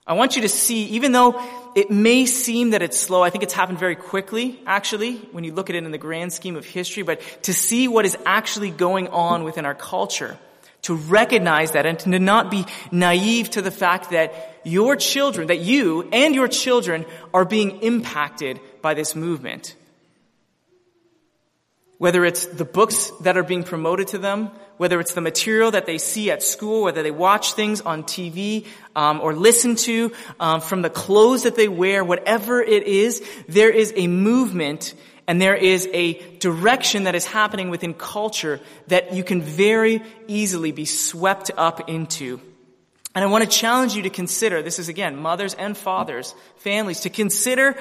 I 0.08 0.14
want 0.14 0.36
you 0.36 0.42
to 0.42 0.50
see, 0.50 0.86
even 0.86 1.12
though 1.12 1.40
it 1.76 1.92
may 1.92 2.26
seem 2.26 2.72
that 2.72 2.82
it's 2.82 3.00
slow, 3.00 3.22
I 3.22 3.30
think 3.30 3.44
it's 3.44 3.54
happened 3.54 3.78
very 3.78 3.96
quickly, 3.96 4.60
actually, 4.66 5.18
when 5.18 5.44
you 5.44 5.54
look 5.54 5.70
at 5.70 5.76
it 5.76 5.84
in 5.84 5.92
the 5.92 6.00
grand 6.00 6.34
scheme 6.34 6.56
of 6.56 6.66
history, 6.66 7.04
but 7.04 7.22
to 7.44 7.54
see 7.54 7.88
what 7.88 8.06
is 8.06 8.18
actually 8.26 8.72
going 8.72 9.10
on 9.10 9.44
within 9.44 9.66
our 9.66 9.76
culture 9.76 10.36
to 10.84 10.96
recognize 10.96 11.72
that 11.72 11.86
and 11.86 12.00
to 12.00 12.20
not 12.20 12.50
be 12.50 12.66
naive 12.92 13.50
to 13.52 13.62
the 13.62 13.72
fact 13.72 14.12
that 14.12 14.60
your 14.64 14.96
children, 14.96 15.48
that 15.48 15.60
you 15.60 16.08
and 16.12 16.36
your 16.36 16.48
children 16.48 17.06
are 17.34 17.46
being 17.46 17.82
impacted 17.82 18.60
by 18.82 18.94
this 18.94 19.16
movement. 19.16 19.76
Whether 21.98 22.24
it's 22.24 22.46
the 22.46 22.66
books 22.66 23.12
that 23.22 23.38
are 23.38 23.44
being 23.44 23.64
promoted 23.64 24.10
to 24.10 24.18
them, 24.18 24.52
whether 24.78 25.02
it's 25.02 25.14
the 25.14 25.22
material 25.22 25.72
that 25.72 25.86
they 25.86 25.98
see 25.98 26.32
at 26.32 26.42
school, 26.42 26.84
whether 26.84 27.04
they 27.04 27.12
watch 27.12 27.52
things 27.54 27.82
on 27.82 28.04
TV 28.04 28.66
um, 28.96 29.20
or 29.20 29.34
listen 29.36 29.76
to, 29.76 30.14
um, 30.40 30.62
from 30.62 30.82
the 30.82 30.90
clothes 30.90 31.44
that 31.44 31.58
they 31.58 31.68
wear, 31.68 32.02
whatever 32.02 32.62
it 32.62 32.84
is, 32.84 33.22
there 33.50 33.70
is 33.70 33.92
a 33.98 34.08
movement 34.08 34.94
And 35.30 35.40
there 35.40 35.54
is 35.56 35.88
a 35.94 36.14
direction 36.40 37.04
that 37.04 37.14
is 37.14 37.24
happening 37.24 37.70
within 37.70 37.94
culture 37.94 38.60
that 38.88 39.14
you 39.14 39.24
can 39.24 39.44
very 39.44 40.02
easily 40.28 40.72
be 40.72 40.86
swept 40.86 41.52
up 41.56 41.88
into. 41.88 42.42
And 43.14 43.24
I 43.24 43.28
want 43.28 43.44
to 43.44 43.50
challenge 43.50 43.94
you 43.94 44.02
to 44.02 44.10
consider, 44.10 44.64
this 44.64 44.80
is 44.80 44.90
again, 44.90 45.18
mothers 45.18 45.54
and 45.54 45.78
fathers, 45.78 46.34
families, 46.56 47.02
to 47.02 47.12
consider 47.12 47.78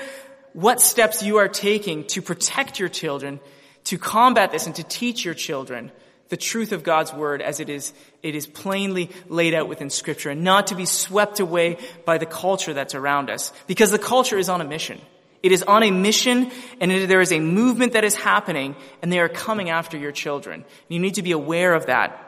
what 0.52 0.82
steps 0.82 1.22
you 1.22 1.38
are 1.38 1.48
taking 1.48 2.04
to 2.08 2.20
protect 2.20 2.78
your 2.78 2.90
children, 2.90 3.40
to 3.84 3.96
combat 3.96 4.52
this 4.52 4.66
and 4.66 4.76
to 4.76 4.84
teach 4.84 5.24
your 5.24 5.32
children 5.32 5.90
the 6.28 6.36
truth 6.36 6.72
of 6.72 6.82
God's 6.82 7.14
word 7.14 7.40
as 7.40 7.60
it 7.60 7.70
is, 7.70 7.94
it 8.22 8.34
is 8.34 8.46
plainly 8.46 9.08
laid 9.26 9.54
out 9.54 9.68
within 9.68 9.88
scripture 9.88 10.28
and 10.28 10.44
not 10.44 10.66
to 10.66 10.74
be 10.74 10.84
swept 10.84 11.40
away 11.40 11.78
by 12.04 12.18
the 12.18 12.26
culture 12.26 12.74
that's 12.74 12.94
around 12.94 13.30
us. 13.30 13.54
Because 13.66 13.90
the 13.90 13.98
culture 13.98 14.36
is 14.36 14.50
on 14.50 14.60
a 14.60 14.64
mission. 14.64 15.00
It 15.42 15.52
is 15.52 15.62
on 15.62 15.82
a 15.82 15.90
mission 15.90 16.50
and 16.80 16.90
there 16.90 17.20
is 17.20 17.32
a 17.32 17.40
movement 17.40 17.92
that 17.92 18.04
is 18.04 18.14
happening 18.14 18.74
and 19.02 19.12
they 19.12 19.20
are 19.20 19.28
coming 19.28 19.70
after 19.70 19.96
your 19.96 20.12
children. 20.12 20.64
You 20.88 20.98
need 20.98 21.14
to 21.14 21.22
be 21.22 21.32
aware 21.32 21.74
of 21.74 21.86
that. 21.86 22.24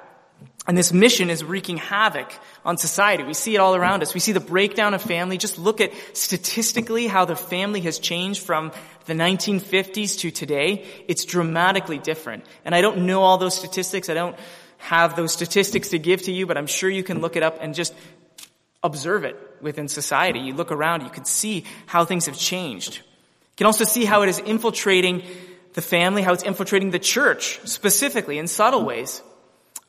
And 0.67 0.77
this 0.77 0.93
mission 0.93 1.31
is 1.31 1.43
wreaking 1.43 1.79
havoc 1.79 2.33
on 2.65 2.77
society. 2.77 3.25
We 3.25 3.35
see 3.35 3.55
it 3.55 3.59
all 3.59 3.75
around 3.75 4.03
us. 4.03 4.15
We 4.15 4.21
see 4.21 4.33
the 4.33 4.41
breakdown 4.41 4.95
of 4.95 5.03
family. 5.03 5.39
Just 5.39 5.59
look 5.59 5.81
at 5.81 5.93
statistically 6.13 7.07
how 7.07 7.25
the 7.25 7.35
family 7.35 7.81
has 7.81 7.99
changed 7.99 8.43
from 8.43 8.71
the 9.07 9.15
1950s 9.15 10.19
to 10.21 10.31
today. 10.31 10.87
It's 11.09 11.25
dramatically 11.25 11.99
different. 11.99 12.45
And 12.65 12.75
I 12.75 12.83
don't 12.83 13.07
know 13.07 13.23
all 13.23 13.39
those 13.39 13.57
statistics. 13.57 14.09
I 14.09 14.15
don't 14.15 14.37
have 14.79 15.17
those 15.17 15.33
statistics 15.33 15.89
to 15.91 15.99
give 15.99 16.23
to 16.23 16.33
you, 16.33 16.47
but 16.47 16.57
I'm 16.57 16.67
sure 16.67 16.89
you 16.89 17.03
can 17.03 17.21
look 17.21 17.37
it 17.37 17.43
up 17.43 17.59
and 17.61 17.75
just 17.75 17.95
observe 18.83 19.25
it 19.25 19.37
within 19.61 19.89
society. 19.89 20.41
You 20.41 20.55
look 20.55 20.73
around, 20.73 21.03
you 21.03 21.11
can 21.11 21.25
see 21.25 21.65
how 21.87 22.05
things 22.05 22.27
have 22.27 22.39
changed. 22.39 22.97
You 22.97 23.57
can 23.57 23.67
also 23.67 23.85
see 23.85 24.05
how 24.05 24.23
it 24.23 24.29
is 24.29 24.39
infiltrating 24.39 25.23
the 25.75 25.83
family, 25.83 26.23
how 26.23 26.33
it's 26.33 26.43
infiltrating 26.43 26.91
the 26.91 26.99
church 26.99 27.61
specifically 27.65 28.39
in 28.39 28.49
subtle 28.49 28.85
ways. 28.85 29.23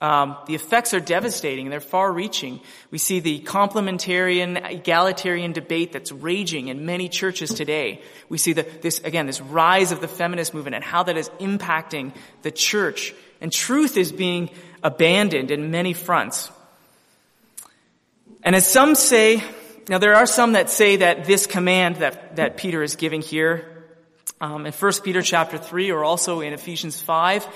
Um, 0.01 0.36
the 0.48 0.55
effects 0.55 0.95
are 0.95 1.00
devastating. 1.00 1.69
They're 1.69 1.79
far-reaching. 1.79 2.60
We 2.89 2.98
see 2.98 3.19
the 3.19 3.39
complementarian, 3.41 4.71
egalitarian 4.71 5.51
debate 5.51 5.91
that's 5.91 6.12
raging 6.12 6.69
in 6.69 6.88
many 6.88 7.07
churches 7.07 7.53
today. 7.53 8.01
We 8.27 8.39
see 8.39 8.53
the, 8.53 8.63
this 8.81 9.00
again, 9.00 9.27
this 9.27 9.41
rise 9.41 9.91
of 9.91 10.01
the 10.01 10.07
feminist 10.07 10.55
movement 10.55 10.75
and 10.75 10.83
how 10.83 11.03
that 11.03 11.17
is 11.17 11.29
impacting 11.39 12.13
the 12.41 12.50
church. 12.50 13.13
And 13.41 13.51
truth 13.51 13.95
is 13.95 14.12
being 14.12 14.50
abandoned 14.81 15.51
in 15.51 15.69
many 15.69 15.93
fronts. 15.93 16.50
And 18.43 18.55
as 18.55 18.67
some 18.67 18.95
say, 18.95 19.43
now 19.88 19.98
there 19.98 20.15
are 20.15 20.25
some 20.25 20.53
that 20.53 20.69
say 20.69 20.98
that 20.98 21.25
this 21.25 21.45
command 21.45 21.98
that, 21.98 22.38
that 22.38 22.57
Peter 22.57 22.81
is 22.81 22.95
giving 22.95 23.21
here, 23.21 23.86
um, 24.39 24.65
in 24.65 24.74
1 24.74 24.91
Peter 25.03 25.21
chapter 25.21 25.57
3 25.57 25.91
or 25.91 26.03
also 26.03 26.41
in 26.41 26.53
Ephesians 26.53 27.00
5, 27.00 27.48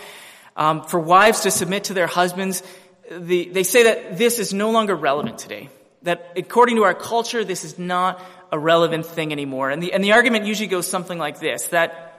um, 0.55 0.83
for 0.83 0.99
wives 0.99 1.41
to 1.41 1.51
submit 1.51 1.85
to 1.85 1.93
their 1.93 2.07
husbands, 2.07 2.61
the, 3.09 3.49
they 3.49 3.63
say 3.63 3.83
that 3.83 4.17
this 4.17 4.39
is 4.39 4.53
no 4.53 4.71
longer 4.71 4.95
relevant 4.95 5.39
today. 5.39 5.69
That 6.03 6.33
according 6.35 6.75
to 6.75 6.83
our 6.83 6.93
culture, 6.93 7.43
this 7.43 7.63
is 7.63 7.79
not 7.79 8.21
a 8.51 8.59
relevant 8.59 9.07
thing 9.07 9.31
anymore. 9.31 9.71
And 9.71 9.81
the, 9.81 9.91
and 9.91 10.03
the 10.03 10.13
argument 10.13 10.45
usually 10.45 10.67
goes 10.67 10.87
something 10.87 11.17
like 11.17 11.39
this, 11.39 11.67
that 11.69 12.11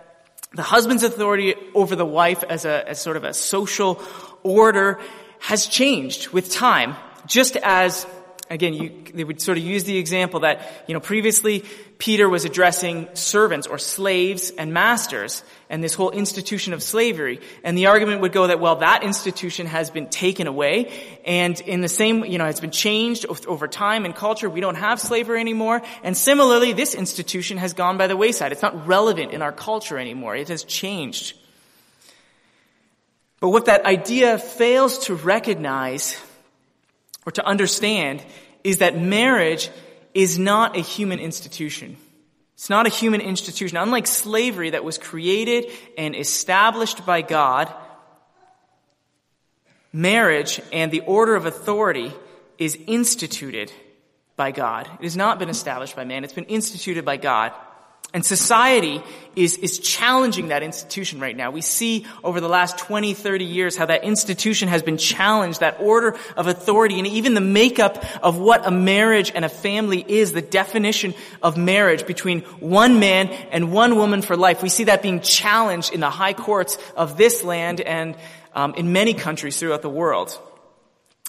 the 0.52 0.62
husband's 0.62 1.04
authority 1.04 1.54
over 1.74 1.94
the 1.94 2.06
wife 2.06 2.42
as 2.42 2.64
a, 2.64 2.88
as 2.88 3.00
sort 3.00 3.16
of 3.16 3.24
a 3.24 3.32
social 3.32 4.02
order 4.42 5.00
has 5.38 5.66
changed 5.66 6.28
with 6.30 6.50
time, 6.50 6.96
just 7.26 7.56
as 7.56 8.06
again, 8.50 8.74
you, 8.74 9.04
they 9.12 9.24
would 9.24 9.40
sort 9.40 9.58
of 9.58 9.64
use 9.64 9.84
the 9.84 9.96
example 9.98 10.40
that, 10.40 10.60
you 10.86 10.94
know, 10.94 11.00
previously 11.00 11.64
Peter 11.98 12.28
was 12.28 12.44
addressing 12.44 13.08
servants 13.14 13.66
or 13.66 13.78
slaves 13.78 14.50
and 14.50 14.72
masters 14.72 15.42
and 15.68 15.82
this 15.82 15.94
whole 15.94 16.10
institution 16.10 16.72
of 16.72 16.82
slavery. 16.82 17.40
And 17.64 17.76
the 17.76 17.86
argument 17.86 18.20
would 18.20 18.32
go 18.32 18.46
that, 18.46 18.60
well, 18.60 18.76
that 18.76 19.02
institution 19.02 19.66
has 19.66 19.90
been 19.90 20.08
taken 20.08 20.46
away 20.46 20.92
and 21.24 21.58
in 21.60 21.80
the 21.80 21.88
same, 21.88 22.24
you 22.24 22.38
know, 22.38 22.46
it's 22.46 22.60
been 22.60 22.70
changed 22.70 23.26
over 23.26 23.66
time 23.66 24.04
and 24.04 24.14
culture. 24.14 24.48
We 24.48 24.60
don't 24.60 24.76
have 24.76 25.00
slavery 25.00 25.40
anymore. 25.40 25.82
And 26.02 26.16
similarly, 26.16 26.72
this 26.72 26.94
institution 26.94 27.58
has 27.58 27.72
gone 27.72 27.98
by 27.98 28.06
the 28.06 28.16
wayside. 28.16 28.52
It's 28.52 28.62
not 28.62 28.86
relevant 28.86 29.32
in 29.32 29.42
our 29.42 29.52
culture 29.52 29.98
anymore. 29.98 30.36
It 30.36 30.48
has 30.48 30.64
changed. 30.64 31.36
But 33.40 33.50
what 33.50 33.66
that 33.66 33.84
idea 33.84 34.38
fails 34.38 34.98
to 35.06 35.14
recognize 35.14 36.16
or 37.26 37.32
to 37.32 37.44
understand 37.44 38.24
is 38.64 38.78
that 38.78 38.96
marriage 38.96 39.68
is 40.14 40.38
not 40.38 40.76
a 40.76 40.80
human 40.80 41.18
institution. 41.18 41.96
It's 42.54 42.70
not 42.70 42.86
a 42.86 42.90
human 42.90 43.20
institution. 43.20 43.76
Unlike 43.76 44.06
slavery 44.06 44.70
that 44.70 44.84
was 44.84 44.96
created 44.96 45.70
and 45.98 46.16
established 46.16 47.04
by 47.04 47.20
God, 47.20 47.70
marriage 49.92 50.60
and 50.72 50.90
the 50.90 51.00
order 51.00 51.34
of 51.34 51.44
authority 51.44 52.12
is 52.56 52.78
instituted 52.86 53.70
by 54.36 54.52
God. 54.52 54.88
It 55.00 55.04
has 55.04 55.16
not 55.16 55.38
been 55.38 55.50
established 55.50 55.96
by 55.96 56.04
man. 56.04 56.24
It's 56.24 56.32
been 56.32 56.44
instituted 56.44 57.04
by 57.04 57.18
God. 57.18 57.52
And 58.14 58.24
society 58.24 59.02
is, 59.34 59.58
is 59.58 59.78
challenging 59.78 60.48
that 60.48 60.62
institution 60.62 61.20
right 61.20 61.36
now. 61.36 61.50
We 61.50 61.60
see 61.60 62.06
over 62.24 62.40
the 62.40 62.48
last 62.48 62.78
20, 62.78 63.12
30 63.12 63.44
years 63.44 63.76
how 63.76 63.86
that 63.86 64.04
institution 64.04 64.68
has 64.68 64.82
been 64.82 64.96
challenged, 64.96 65.60
that 65.60 65.78
order 65.80 66.16
of 66.36 66.46
authority, 66.46 66.98
and 66.98 67.06
even 67.06 67.34
the 67.34 67.42
makeup 67.42 68.02
of 68.22 68.38
what 68.38 68.66
a 68.66 68.70
marriage 68.70 69.30
and 69.34 69.44
a 69.44 69.50
family 69.50 70.02
is, 70.06 70.32
the 70.32 70.40
definition 70.40 71.14
of 71.42 71.58
marriage 71.58 72.06
between 72.06 72.40
one 72.60 73.00
man 73.00 73.28
and 73.28 73.72
one 73.72 73.96
woman 73.96 74.22
for 74.22 74.36
life. 74.36 74.62
We 74.62 74.70
see 74.70 74.84
that 74.84 75.02
being 75.02 75.20
challenged 75.20 75.92
in 75.92 76.00
the 76.00 76.10
high 76.10 76.32
courts 76.32 76.78
of 76.96 77.18
this 77.18 77.44
land 77.44 77.82
and 77.82 78.16
um, 78.54 78.74
in 78.74 78.92
many 78.92 79.12
countries 79.12 79.58
throughout 79.58 79.82
the 79.82 79.90
world. 79.90 80.38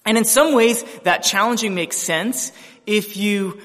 And 0.06 0.18
in 0.18 0.24
some 0.24 0.54
ways, 0.54 0.86
that 1.04 1.24
challenging 1.24 1.76
makes 1.76 1.98
sense 1.98 2.54
if 2.86 3.18
you 3.18 3.60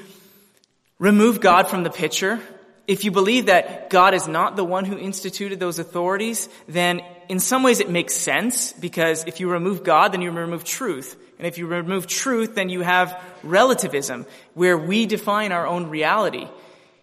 remove 0.99 1.41
God 1.41 1.69
from 1.69 1.85
the 1.85 1.91
picture 1.91 2.41
if 2.87 3.05
you 3.05 3.11
believe 3.11 3.47
that 3.47 3.91
God 3.91 4.15
is 4.15 4.27
not 4.27 4.57
the 4.57 4.65
one 4.65 4.85
who 4.85 4.99
instituted 4.99 5.61
those 5.61 5.79
authorities, 5.79 6.49
then 6.67 7.01
in 7.29 7.39
some 7.39 7.63
ways 7.63 7.81
it 7.81 7.89
makes 7.89 8.15
sense 8.15 8.73
because 8.73 9.25
if 9.25 9.41
you 9.41 9.49
remove 9.49 9.85
God, 9.85 10.13
then 10.13 10.21
you 10.21 10.31
remove 10.31 10.65
truth. 10.65 11.17
And 11.39 11.47
if 11.47 11.59
you 11.59 11.67
remove 11.67 12.07
truth, 12.07 12.55
then 12.55 12.69
you 12.69 12.81
have 12.81 13.21
relativism 13.43 14.27
where 14.55 14.77
we 14.77 15.07
define 15.07 15.53
our 15.53 15.67
own 15.67 15.91
reality. 15.91 16.49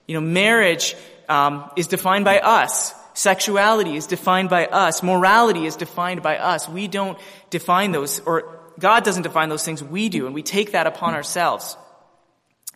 You 0.07 0.15
know, 0.15 0.21
marriage 0.21 0.95
um, 1.27 1.69
is 1.75 1.87
defined 1.87 2.25
by 2.25 2.39
us. 2.39 2.93
Sexuality 3.13 3.95
is 3.95 4.07
defined 4.07 4.49
by 4.49 4.65
us. 4.65 5.03
Morality 5.03 5.65
is 5.65 5.75
defined 5.75 6.21
by 6.21 6.37
us. 6.37 6.69
We 6.69 6.87
don't 6.87 7.17
define 7.49 7.91
those, 7.91 8.19
or 8.21 8.59
God 8.79 9.03
doesn't 9.03 9.23
define 9.23 9.49
those 9.49 9.65
things. 9.65 9.83
We 9.83 10.09
do, 10.09 10.25
and 10.25 10.33
we 10.33 10.41
take 10.41 10.71
that 10.71 10.87
upon 10.87 11.13
ourselves. 11.15 11.75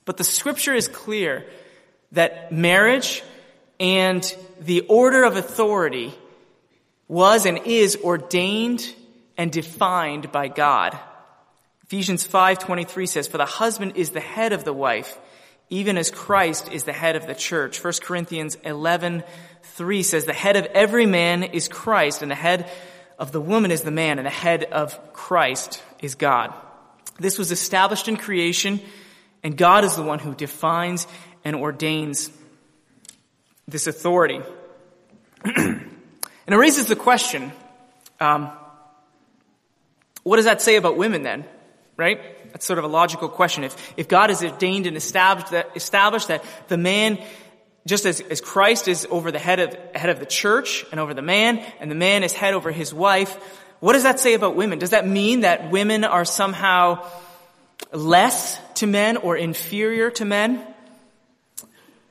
But 0.05 0.17
the 0.17 0.25
scripture 0.25 0.73
is 0.73 0.87
clear 0.89 1.45
that 2.13 2.51
marriage 2.51 3.23
and 3.79 4.35
the 4.61 4.81
order 4.81 5.23
of 5.23 5.35
authority 5.35 6.13
was 7.07 7.45
and 7.45 7.59
is 7.65 7.97
ordained 7.97 8.93
and 9.37 9.51
defined 9.51 10.31
by 10.31 10.47
God. 10.47 10.97
Ephesians 11.83 12.25
5:23 12.25 13.05
says, 13.07 13.27
"For 13.27 13.37
the 13.37 13.45
husband 13.45 13.93
is 13.95 14.11
the 14.11 14.19
head 14.19 14.53
of 14.53 14.63
the 14.63 14.73
wife, 14.73 15.17
even 15.69 15.97
as 15.97 16.09
Christ 16.09 16.71
is 16.71 16.83
the 16.83 16.93
head 16.93 17.15
of 17.15 17.27
the 17.27 17.35
church." 17.35 17.79
1 17.79 18.01
Corinthians 18.01 18.55
11:3 18.63 20.03
says, 20.03 20.25
"The 20.25 20.33
head 20.33 20.55
of 20.55 20.65
every 20.67 21.05
man 21.05 21.43
is 21.43 21.67
Christ, 21.67 22.21
and 22.21 22.31
the 22.31 22.35
head 22.35 22.69
of 23.19 23.31
the 23.31 23.41
woman 23.41 23.71
is 23.71 23.81
the 23.81 23.91
man, 23.91 24.17
and 24.17 24.25
the 24.25 24.31
head 24.31 24.63
of 24.65 25.13
Christ 25.13 25.81
is 25.99 26.15
God." 26.15 26.53
This 27.19 27.37
was 27.37 27.51
established 27.51 28.07
in 28.07 28.17
creation, 28.17 28.81
and 29.43 29.57
God 29.57 29.83
is 29.83 29.95
the 29.95 30.03
one 30.03 30.19
who 30.19 30.33
defines 30.33 31.05
and 31.43 31.55
ordains 31.55 32.29
this 33.67 33.87
authority. 33.87 34.41
and 35.43 35.89
it 36.47 36.55
raises 36.55 36.85
the 36.85 36.95
question, 36.95 37.51
um, 38.19 38.51
what 40.23 40.37
does 40.37 40.45
that 40.45 40.61
say 40.61 40.75
about 40.77 40.97
women 40.97 41.23
then? 41.23 41.45
Right? 41.97 42.19
That's 42.51 42.65
sort 42.65 42.79
of 42.79 42.85
a 42.85 42.87
logical 42.87 43.29
question. 43.29 43.63
If, 43.63 43.93
if 43.97 44.07
God 44.07 44.29
has 44.29 44.43
ordained 44.43 44.87
and 44.87 44.97
established 44.97 45.51
that, 45.51 45.71
established 45.75 46.29
that 46.29 46.43
the 46.67 46.77
man, 46.77 47.19
just 47.85 48.05
as, 48.05 48.21
as 48.21 48.41
Christ 48.41 48.87
is 48.87 49.05
over 49.09 49.31
the 49.31 49.39
head 49.39 49.59
of, 49.59 49.77
head 49.93 50.09
of 50.09 50.19
the 50.19 50.25
church 50.25 50.85
and 50.91 50.99
over 50.99 51.13
the 51.13 51.21
man, 51.21 51.59
and 51.79 51.91
the 51.91 51.95
man 51.95 52.23
is 52.23 52.33
head 52.33 52.53
over 52.53 52.71
his 52.71 52.93
wife, 52.93 53.37
what 53.79 53.93
does 53.93 54.03
that 54.03 54.19
say 54.19 54.33
about 54.33 54.55
women? 54.55 54.79
Does 54.79 54.91
that 54.91 55.05
mean 55.05 55.41
that 55.41 55.69
women 55.69 56.03
are 56.03 56.25
somehow 56.25 57.05
less 57.91 58.57
to 58.75 58.87
men 58.87 59.17
or 59.17 59.35
inferior 59.35 60.09
to 60.11 60.25
men? 60.25 60.65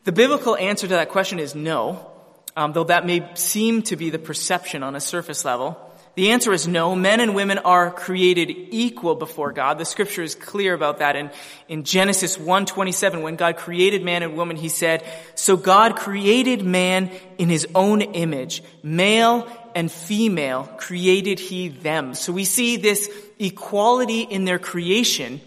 The 0.05 0.13
biblical 0.13 0.57
answer 0.57 0.89
to 0.89 0.95
that 0.95 1.11
question 1.11 1.39
is 1.39 1.55
no, 1.55 2.11
um, 2.57 2.73
though 2.73 2.85
that 2.85 3.07
may 3.07 3.29
seem 3.35 3.83
to 3.83 3.95
be 3.97 4.11
the 4.11 4.19
perception 4.19 4.83
on 4.83 4.97
a 4.97 5.01
surface 5.01 5.45
level. 5.45 5.79
The 6.17 6.33
answer 6.33 6.53
is 6.53 6.67
no. 6.67 6.95
Men 6.97 7.21
and 7.21 7.37
women 7.37 7.59
are 7.59 7.91
created 7.91 8.51
equal 8.51 9.15
before 9.15 9.53
God. 9.53 9.79
The 9.79 9.85
scripture 9.85 10.23
is 10.23 10.35
clear 10.35 10.75
about 10.75 10.99
that. 10.99 11.15
In, 11.15 11.31
in 11.69 11.85
Genesis 11.85 12.37
1.27, 12.37 13.23
when 13.23 13.37
God 13.37 13.57
created 13.57 14.03
man 14.03 14.23
and 14.23 14.37
woman, 14.37 14.57
he 14.57 14.69
said, 14.69 15.05
So 15.37 15.57
God 15.57 15.97
created 15.97 16.63
man 16.63 17.11
in 17.39 17.49
his 17.49 17.67
own 17.75 18.03
image. 18.03 18.63
Male 18.83 19.49
and 19.75 19.91
female 19.91 20.69
created 20.77 21.39
he 21.39 21.69
them. 21.69 22.15
So 22.15 22.33
we 22.33 22.45
see 22.45 22.77
this 22.77 23.09
equality 23.39 24.21
in 24.23 24.45
their 24.45 24.59
creation, 24.59 25.41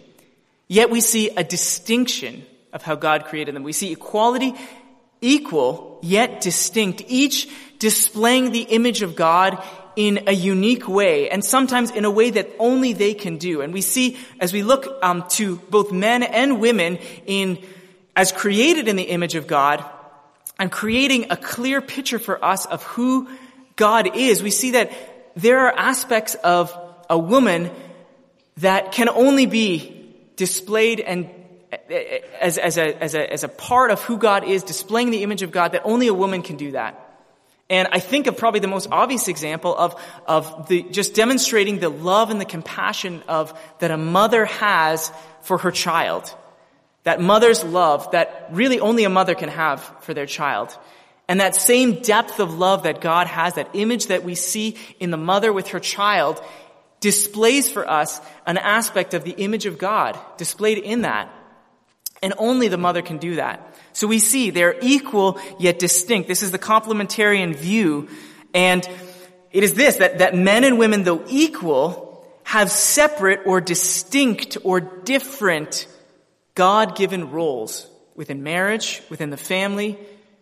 yet 0.68 0.89
we 0.89 1.02
see 1.02 1.30
a 1.30 1.44
distinction 1.44 2.44
of 2.76 2.84
how 2.84 2.94
God 2.94 3.26
created 3.26 3.56
them. 3.56 3.64
We 3.64 3.74
see 3.74 3.94
equality, 3.94 4.54
equal, 5.22 6.00
yet 6.04 6.42
distinct, 6.42 7.02
each 7.08 7.50
displaying 7.80 8.52
the 8.52 8.62
image 8.62 9.02
of 9.02 9.16
God 9.16 9.64
in 9.96 10.26
a 10.28 10.34
unique 10.34 10.90
way, 10.90 11.30
and 11.30 11.44
sometimes 11.44 11.90
in 11.90 12.04
a 12.04 12.12
way 12.12 12.30
that 12.32 12.50
only 12.60 12.92
they 12.92 13.14
can 13.14 13.38
do. 13.38 13.62
And 13.62 13.74
we 13.74 13.80
see, 13.80 14.18
as 14.42 14.52
we 14.52 14.62
look 14.62 14.88
um, 15.02 15.24
to 15.30 15.56
both 15.70 15.94
men 15.94 16.22
and 16.22 16.60
women 16.60 17.00
in 17.26 17.64
as 18.14 18.34
created 18.34 18.88
in 18.88 18.98
the 18.98 19.04
image 19.04 19.36
of 19.36 19.48
God, 19.48 19.84
and 20.58 20.72
creating 20.72 21.28
a 21.32 21.38
clear 21.38 21.82
picture 21.82 22.20
for 22.20 22.44
us 22.44 22.66
of 22.66 22.84
who 22.84 23.30
God 23.76 24.16
is, 24.16 24.42
we 24.42 24.52
see 24.52 24.72
that 24.72 24.92
there 25.36 25.68
are 25.68 25.74
aspects 25.78 26.36
of 26.36 26.78
a 27.10 27.18
woman 27.18 27.72
that 28.58 28.94
can 28.94 29.10
only 29.10 29.46
be 29.46 30.14
displayed 30.38 31.02
and 31.02 31.30
as, 32.40 32.58
as, 32.58 32.78
a, 32.78 33.04
as, 33.04 33.16
a, 33.16 33.32
as 33.32 33.44
a 33.44 33.48
part 33.48 33.92
of 33.92 34.02
who 34.04 34.18
God 34.18 34.44
is, 34.44 34.64
displaying 34.64 35.12
the 35.12 35.24
image 35.24 35.42
of 35.42 35.52
God, 35.52 35.72
that 35.74 35.82
only 35.86 36.08
a 36.08 36.14
woman 36.14 36.42
can 36.42 36.58
do 36.58 36.72
that. 36.72 37.02
And 37.70 37.88
I 37.92 38.00
think 38.00 38.28
of 38.28 38.38
probably 38.38 38.60
the 38.60 38.68
most 38.68 38.90
obvious 38.92 39.28
example 39.28 39.76
of, 39.76 40.00
of 40.28 40.68
the, 40.68 40.84
just 40.84 41.16
demonstrating 41.16 41.80
the 41.80 41.90
love 41.90 42.30
and 42.30 42.40
the 42.40 42.46
compassion 42.46 43.24
of, 43.28 43.60
that 43.80 43.90
a 43.90 43.98
mother 43.98 44.46
has 44.46 45.12
for 45.42 45.58
her 45.58 45.72
child. 45.72 46.34
That 47.04 47.22
mother's 47.22 47.64
love 47.64 48.12
that 48.12 48.50
really 48.52 48.80
only 48.80 49.04
a 49.04 49.10
mother 49.10 49.36
can 49.36 49.50
have 49.50 49.82
for 50.02 50.14
their 50.14 50.26
child. 50.26 50.78
And 51.28 51.40
that 51.40 51.56
same 51.56 52.02
depth 52.02 52.40
of 52.40 52.58
love 52.58 52.84
that 52.84 53.02
God 53.02 53.26
has, 53.28 53.56
that 53.56 53.72
image 53.74 54.08
that 54.08 54.24
we 54.24 54.36
see 54.36 54.78
in 55.00 55.10
the 55.10 55.18
mother 55.18 55.52
with 55.52 55.70
her 55.70 55.80
child, 55.80 56.44
displays 57.00 57.72
for 57.72 57.90
us 57.90 58.22
an 58.46 58.58
aspect 58.58 59.14
of 59.14 59.24
the 59.24 59.32
image 59.32 59.66
of 59.66 59.78
God 59.78 60.20
displayed 60.38 60.78
in 60.78 61.02
that. 61.02 61.32
And 62.26 62.34
only 62.40 62.70
the 62.70 62.78
mother 62.80 63.04
can 63.04 63.20
do 63.20 63.36
that. 63.36 63.76
So 63.94 64.08
we 64.08 64.18
see 64.18 64.50
they're 64.50 64.80
equal 64.82 65.40
yet 65.60 65.78
distinct. 65.78 66.28
This 66.28 66.42
is 66.42 66.50
the 66.50 66.58
complementarian 66.58 67.56
view. 67.56 68.10
And 68.52 68.84
it 69.52 69.64
is 69.64 69.76
this, 69.76 69.98
that, 69.98 70.18
that 70.18 70.34
men 70.34 70.64
and 70.64 70.80
women, 70.80 71.04
though 71.04 71.24
equal, 71.28 72.26
have 72.44 72.72
separate 72.72 73.42
or 73.46 73.62
distinct 73.62 74.58
or 74.64 74.80
different 74.80 75.86
God-given 76.56 77.30
roles 77.30 77.88
within 78.16 78.42
marriage, 78.42 79.04
within 79.12 79.30
the 79.30 79.38
family, 79.38 79.96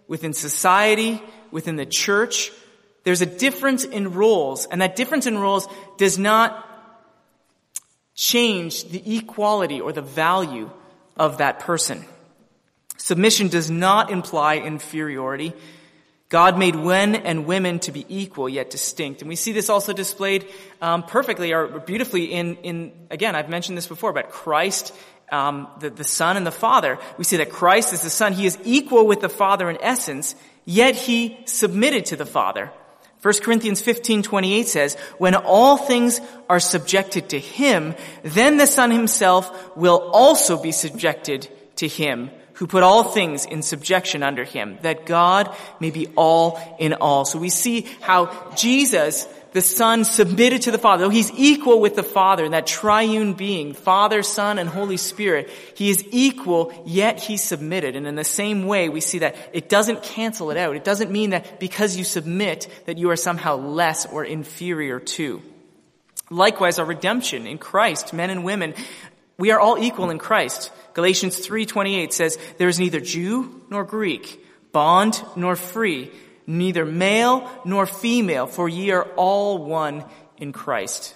within 0.07 0.31
society, 0.31 1.21
within 1.51 1.75
the 1.75 1.85
church. 1.85 2.49
There's 3.03 3.19
a 3.19 3.25
difference 3.25 3.83
in 3.83 4.13
roles, 4.13 4.67
and 4.67 4.81
that 4.81 4.95
difference 4.95 5.27
in 5.27 5.37
roles 5.37 5.67
does 5.97 6.17
not 6.17 6.65
change 8.15 8.85
the 8.85 9.17
equality 9.17 9.81
or 9.81 9.91
the 9.91 10.01
value 10.01 10.69
of 11.17 11.37
that 11.37 11.59
person. 11.59 12.05
Submission 12.97 13.49
does 13.49 13.69
not 13.69 14.11
imply 14.11 14.57
inferiority. 14.57 15.53
God 16.29 16.57
made 16.57 16.75
men 16.75 17.15
and 17.15 17.45
women 17.45 17.79
to 17.79 17.91
be 17.91 18.05
equal 18.09 18.49
yet 18.49 18.69
distinct. 18.69 19.21
And 19.21 19.29
we 19.29 19.35
see 19.35 19.51
this 19.51 19.69
also 19.69 19.93
displayed 19.93 20.47
um, 20.81 21.03
perfectly 21.03 21.53
or 21.53 21.79
beautifully 21.79 22.25
in, 22.31 22.55
in, 22.57 22.91
again, 23.11 23.35
I've 23.35 23.49
mentioned 23.49 23.77
this 23.77 23.87
before, 23.87 24.13
but 24.13 24.29
Christ, 24.31 24.95
um, 25.31 25.67
the, 25.79 25.89
the 25.89 26.03
Son 26.03 26.37
and 26.37 26.47
the 26.47 26.51
Father. 26.51 26.97
We 27.17 27.23
see 27.23 27.37
that 27.37 27.51
Christ 27.51 27.93
is 27.93 28.01
the 28.01 28.09
Son. 28.09 28.33
He 28.33 28.45
is 28.45 28.57
equal 28.63 29.05
with 29.05 29.21
the 29.21 29.29
Father 29.29 29.69
in 29.69 29.77
essence, 29.81 30.33
yet 30.65 30.95
he 30.95 31.37
submitted 31.45 32.05
to 32.05 32.15
the 32.15 32.25
Father. 32.25 32.71
1 33.23 33.33
Corinthians 33.41 33.81
15, 33.81 34.21
28 34.21 34.67
says, 34.67 34.95
when 35.17 35.33
all 35.33 35.77
things 35.77 36.19
are 36.49 36.59
subjected 36.59 37.29
to 37.29 37.39
him, 37.39 37.95
then 38.21 38.57
the 38.57 38.67
Son 38.67 38.91
himself 38.91 39.75
will 39.77 40.11
also 40.13 40.61
be 40.61 40.73
subjected 40.73 41.47
to 41.77 41.87
him 41.87 42.29
who 42.55 42.67
put 42.67 42.83
all 42.83 43.03
things 43.03 43.45
in 43.45 43.61
subjection 43.61 44.23
under 44.23 44.43
him, 44.43 44.77
that 44.81 45.05
God 45.05 45.55
may 45.79 45.89
be 45.89 46.07
all 46.15 46.59
in 46.79 46.93
all. 46.93 47.25
So 47.25 47.39
we 47.39 47.49
see 47.49 47.87
how 48.01 48.51
Jesus, 48.55 49.27
the 49.53 49.61
Son, 49.61 50.03
submitted 50.03 50.63
to 50.63 50.71
the 50.71 50.77
Father. 50.77 51.03
Though 51.03 51.09
he's 51.09 51.31
equal 51.31 51.79
with 51.79 51.95
the 51.95 52.03
Father, 52.03 52.49
that 52.49 52.67
triune 52.67 53.33
being, 53.33 53.73
Father, 53.73 54.23
Son, 54.23 54.57
and 54.57 54.67
Holy 54.67 54.97
Spirit, 54.97 55.49
he 55.75 55.89
is 55.89 56.03
equal, 56.11 56.73
yet 56.85 57.21
he 57.21 57.37
submitted. 57.37 57.95
And 57.95 58.07
in 58.07 58.15
the 58.15 58.23
same 58.23 58.65
way, 58.65 58.89
we 58.89 58.99
see 58.99 59.19
that 59.19 59.35
it 59.53 59.69
doesn't 59.69 60.03
cancel 60.03 60.51
it 60.51 60.57
out. 60.57 60.75
It 60.75 60.83
doesn't 60.83 61.11
mean 61.11 61.29
that 61.29 61.59
because 61.59 61.95
you 61.95 62.03
submit, 62.03 62.67
that 62.85 62.97
you 62.97 63.11
are 63.11 63.15
somehow 63.15 63.55
less 63.55 64.05
or 64.05 64.25
inferior 64.25 64.99
to. 64.99 65.41
Likewise, 66.29 66.79
our 66.79 66.85
redemption 66.85 67.45
in 67.45 67.59
Christ, 67.59 68.11
men 68.11 68.31
and 68.31 68.43
women, 68.43 68.73
we 69.37 69.51
are 69.51 69.59
all 69.59 69.77
equal 69.77 70.09
in 70.09 70.17
Christ. 70.17 70.71
Galatians 70.93 71.37
3:28 71.37 72.13
says, 72.13 72.37
"There 72.57 72.69
is 72.69 72.79
neither 72.79 72.99
Jew 72.99 73.61
nor 73.69 73.83
Greek, 73.83 74.43
bond 74.71 75.21
nor 75.35 75.55
free, 75.55 76.11
neither 76.45 76.85
male 76.85 77.49
nor 77.65 77.85
female, 77.85 78.47
for 78.47 78.67
ye 78.69 78.91
are 78.91 79.07
all 79.15 79.57
one 79.57 80.05
in 80.37 80.51
Christ." 80.51 81.15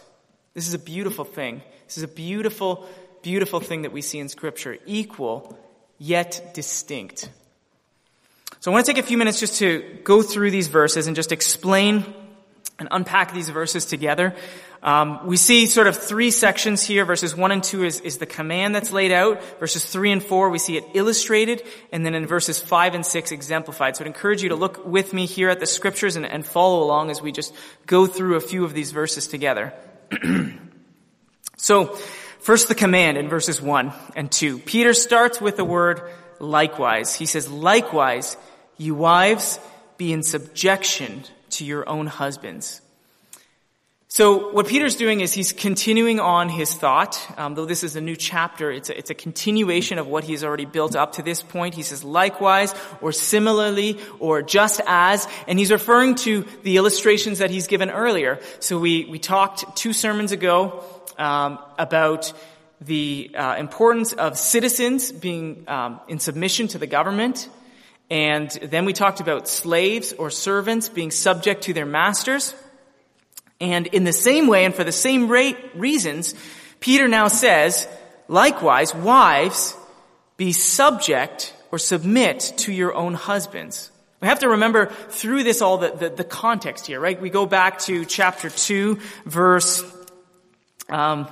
This 0.54 0.68
is 0.68 0.74
a 0.74 0.80
beautiful 0.80 1.26
thing. 1.26 1.62
This 1.88 1.98
is 1.98 2.04
a 2.04 2.08
beautiful, 2.08 2.88
beautiful 3.22 3.60
thing 3.60 3.84
that 3.84 3.92
we 3.92 4.02
see 4.02 4.20
in 4.20 4.30
scripture. 4.30 4.78
Equal, 4.86 5.58
yet 5.98 6.54
distinct. 6.54 7.30
So 8.60 8.72
I 8.72 8.74
want 8.74 8.86
to 8.86 8.94
take 8.94 9.04
a 9.04 9.08
few 9.08 9.18
minutes 9.18 9.40
just 9.40 9.60
to 9.60 10.00
go 10.04 10.22
through 10.22 10.52
these 10.52 10.68
verses 10.68 11.08
and 11.08 11.16
just 11.16 11.32
explain 11.32 12.06
and 12.80 12.88
unpack 12.92 13.34
these 13.34 13.50
verses 13.50 13.86
together. 13.86 14.36
Um, 14.84 15.26
we 15.26 15.38
see 15.38 15.66
sort 15.66 15.88
of 15.88 15.98
three 15.98 16.30
sections 16.30 16.84
here. 16.84 17.04
Verses 17.06 17.36
one 17.36 17.52
and 17.52 17.64
two 17.64 17.84
is, 17.84 18.00
is 18.02 18.18
the 18.18 18.26
command 18.26 18.76
that's 18.76 18.92
laid 18.92 19.12
out. 19.12 19.42
Verses 19.60 19.86
three 19.86 20.12
and 20.12 20.24
four, 20.24 20.50
we 20.50 20.60
see 20.60 20.78
it 20.78 20.86
illustrated, 20.94 21.64
and 21.92 22.06
then 22.06 22.14
in 22.14 22.28
verses 22.28 22.60
five 22.60 22.94
and 22.94 23.06
six, 23.06 23.32
exemplified. 23.32 23.98
So 23.98 24.04
I'd 24.04 24.08
encourage 24.08 24.44
you 24.44 24.50
to 24.50 24.56
look 24.56 24.86
with 24.86 25.14
me 25.14 25.26
here 25.26 25.50
at 25.50 25.60
the 25.60 25.66
scriptures 25.66 26.16
and, 26.16 26.26
and 26.26 26.46
follow 26.46 26.84
along 26.84 27.10
as 27.10 27.22
we 27.22 27.32
just 27.32 27.54
go 27.86 28.06
through 28.06 28.36
a 28.36 28.42
few 28.42 28.64
of 28.64 28.74
these 28.74 28.92
verses 28.92 29.28
together. 29.28 29.74
so, 31.58 31.86
first 32.40 32.68
the 32.68 32.76
command 32.76 33.18
in 33.18 33.30
verses 33.30 33.62
one 33.62 33.94
and 34.16 34.32
two. 34.32 34.60
Peter 34.60 34.94
starts 34.94 35.42
with 35.42 35.58
the 35.58 35.66
word 35.66 36.02
likewise. 36.40 37.16
He 37.16 37.26
says, 37.26 37.50
likewise, 37.50 38.38
you 38.78 38.94
wives, 38.94 39.60
be 39.98 40.14
in 40.14 40.22
subjection 40.22 41.24
to 41.50 41.66
your 41.66 41.88
own 41.88 42.08
husbands 42.08 42.82
so 44.10 44.52
what 44.52 44.68
Peter's 44.68 44.96
doing 44.96 45.20
is 45.20 45.34
he's 45.34 45.52
continuing 45.52 46.22
on 46.22 46.48
his 46.48 46.74
thought. 46.74 47.20
Um, 47.38 47.56
though 47.56 47.66
this 47.66 47.84
is 47.84 47.98
a 47.98 48.02
new 48.02 48.16
chapter, 48.16 48.72
it's 48.72 48.90
a, 48.90 48.98
it's 48.98 49.10
a 49.10 49.14
continuation 49.14 50.00
of 50.00 50.08
what 50.08 50.24
he's 50.24 50.46
already 50.46 50.64
built 50.64 50.96
up 50.96 51.14
to 51.14 51.22
this 51.22 51.44
point. 51.44 51.76
He 51.76 51.84
says 51.84 52.06
likewise, 52.06 52.74
or 53.02 53.12
similarly, 53.12 54.00
or 54.20 54.42
just 54.42 54.80
as, 54.88 55.28
and 55.46 55.60
he's 55.60 55.72
referring 55.72 56.16
to 56.16 56.46
the 56.64 56.78
illustrations 56.78 57.40
that 57.40 57.52
he's 57.52 57.68
given 57.68 57.90
earlier. 57.90 58.40
So 58.60 58.80
we 58.80 59.04
we 59.06 59.20
talked 59.20 59.76
two 59.76 59.92
sermons 59.92 60.32
ago 60.32 60.86
um, 61.18 61.60
about 61.78 62.32
the 62.80 63.32
uh, 63.36 63.56
importance 63.58 64.14
of 64.14 64.38
citizens 64.38 65.12
being 65.12 65.66
um, 65.68 66.00
in 66.08 66.20
submission 66.20 66.70
to 66.70 66.78
the 66.78 66.88
government, 66.88 67.50
and 68.10 68.50
then 68.50 68.86
we 68.86 68.94
talked 68.94 69.20
about 69.20 69.48
slaves 69.48 70.14
or 70.14 70.30
servants 70.30 70.88
being 70.90 71.12
subject 71.12 71.64
to 71.64 71.74
their 71.74 71.86
masters. 71.86 72.56
And 73.60 73.88
in 73.88 74.04
the 74.04 74.14
same 74.14 74.48
way 74.48 74.66
and 74.66 74.74
for 74.74 74.84
the 74.84 74.92
same 74.92 75.28
reasons, 75.28 76.36
Peter 76.80 77.08
now 77.08 77.28
says, 77.28 77.88
likewise, 78.28 78.94
wives, 78.94 79.76
be 80.38 80.54
subject 80.54 81.54
or 81.72 81.80
submit 81.80 82.54
to 82.58 82.72
your 82.72 82.94
own 82.94 83.14
husbands. 83.14 83.92
We 84.22 84.28
have 84.28 84.40
to 84.40 84.50
remember 84.50 84.88
through 84.88 85.44
this 85.44 85.62
all 85.62 85.78
the, 85.78 85.92
the, 85.92 86.10
the 86.10 86.24
context 86.24 86.88
here, 86.88 87.00
right? 87.00 87.22
We 87.22 87.30
go 87.30 87.46
back 87.46 87.80
to 87.82 88.06
chapter 88.06 88.50
2, 88.50 89.00
verse 89.26 89.84
um, 90.90 91.28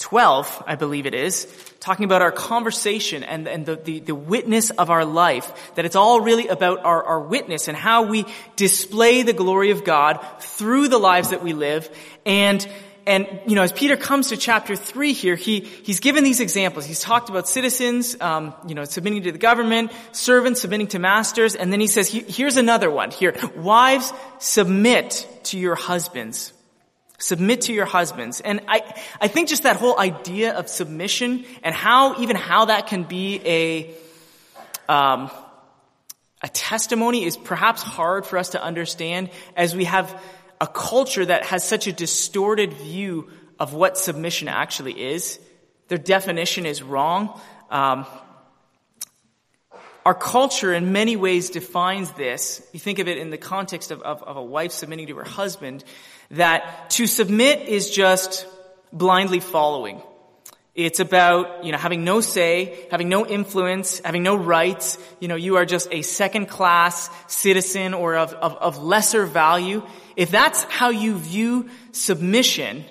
12, 0.00 0.64
I 0.66 0.76
believe 0.76 1.06
it 1.06 1.14
is, 1.14 1.46
talking 1.78 2.04
about 2.04 2.22
our 2.22 2.32
conversation 2.32 3.22
and, 3.22 3.46
and 3.46 3.66
the, 3.66 3.76
the, 3.76 4.00
the, 4.00 4.14
witness 4.14 4.70
of 4.70 4.88
our 4.88 5.04
life, 5.04 5.74
that 5.74 5.84
it's 5.84 5.94
all 5.94 6.22
really 6.22 6.48
about 6.48 6.84
our, 6.84 7.04
our 7.04 7.20
witness 7.20 7.68
and 7.68 7.76
how 7.76 8.04
we 8.04 8.24
display 8.56 9.22
the 9.22 9.34
glory 9.34 9.70
of 9.70 9.84
God 9.84 10.24
through 10.40 10.88
the 10.88 10.98
lives 10.98 11.30
that 11.30 11.42
we 11.42 11.52
live. 11.52 11.88
And 12.24 12.66
and, 13.06 13.26
you 13.46 13.54
know, 13.54 13.62
as 13.62 13.72
Peter 13.72 13.96
comes 13.96 14.28
to 14.28 14.36
chapter 14.36 14.76
three 14.76 15.14
here, 15.14 15.34
he, 15.34 15.60
he's 15.60 16.00
given 16.00 16.22
these 16.22 16.38
examples. 16.38 16.84
He's 16.84 17.00
talked 17.00 17.30
about 17.30 17.48
citizens, 17.48 18.16
um, 18.20 18.54
you 18.68 18.74
know, 18.74 18.84
submitting 18.84 19.22
to 19.22 19.32
the 19.32 19.38
government, 19.38 19.90
servants 20.12 20.60
submitting 20.60 20.88
to 20.88 20.98
masters, 20.98 21.56
and 21.56 21.72
then 21.72 21.80
he 21.80 21.86
says, 21.86 22.08
here's 22.08 22.56
another 22.56 22.90
one 22.90 23.10
here. 23.10 23.34
Wives, 23.56 24.12
submit 24.38 25.26
to 25.44 25.58
your 25.58 25.74
husbands. 25.74 26.52
Submit 27.20 27.60
to 27.62 27.74
your 27.74 27.84
husbands. 27.84 28.40
And 28.40 28.62
I, 28.66 28.82
I 29.20 29.28
think 29.28 29.50
just 29.50 29.64
that 29.64 29.76
whole 29.76 29.98
idea 29.98 30.54
of 30.54 30.68
submission 30.68 31.44
and 31.62 31.74
how, 31.74 32.18
even 32.20 32.34
how 32.34 32.64
that 32.64 32.86
can 32.86 33.04
be 33.04 33.40
a, 33.44 33.94
um, 34.88 35.30
a 36.42 36.48
testimony 36.48 37.24
is 37.24 37.36
perhaps 37.36 37.82
hard 37.82 38.24
for 38.24 38.38
us 38.38 38.50
to 38.50 38.62
understand 38.62 39.28
as 39.54 39.76
we 39.76 39.84
have 39.84 40.18
a 40.62 40.66
culture 40.66 41.24
that 41.24 41.44
has 41.44 41.62
such 41.62 41.86
a 41.86 41.92
distorted 41.92 42.72
view 42.72 43.28
of 43.58 43.74
what 43.74 43.98
submission 43.98 44.48
actually 44.48 44.98
is. 45.12 45.38
Their 45.88 45.98
definition 45.98 46.64
is 46.64 46.82
wrong. 46.82 47.38
Um, 47.70 48.06
our 50.04 50.14
culture 50.14 50.72
in 50.72 50.92
many 50.92 51.16
ways 51.16 51.50
defines 51.50 52.10
this. 52.12 52.66
You 52.72 52.80
think 52.80 52.98
of 52.98 53.08
it 53.08 53.18
in 53.18 53.30
the 53.30 53.38
context 53.38 53.90
of, 53.90 54.00
of, 54.02 54.22
of 54.22 54.36
a 54.36 54.42
wife 54.42 54.72
submitting 54.72 55.08
to 55.08 55.16
her 55.16 55.24
husband, 55.24 55.84
that 56.30 56.90
to 56.90 57.06
submit 57.06 57.68
is 57.68 57.90
just 57.90 58.46
blindly 58.92 59.40
following. 59.40 60.02
It's 60.74 61.00
about, 61.00 61.64
you 61.64 61.72
know, 61.72 61.78
having 61.78 62.04
no 62.04 62.20
say, 62.20 62.86
having 62.90 63.08
no 63.08 63.26
influence, 63.26 64.00
having 64.00 64.22
no 64.22 64.36
rights. 64.36 64.98
You 65.18 65.28
know, 65.28 65.34
you 65.34 65.56
are 65.56 65.66
just 65.66 65.88
a 65.92 66.02
second 66.02 66.46
class 66.46 67.10
citizen 67.26 67.92
or 67.92 68.16
of, 68.16 68.32
of, 68.34 68.54
of 68.54 68.82
lesser 68.82 69.26
value. 69.26 69.82
If 70.16 70.30
that's 70.30 70.62
how 70.64 70.90
you 70.90 71.18
view 71.18 71.68
submission, 71.92 72.84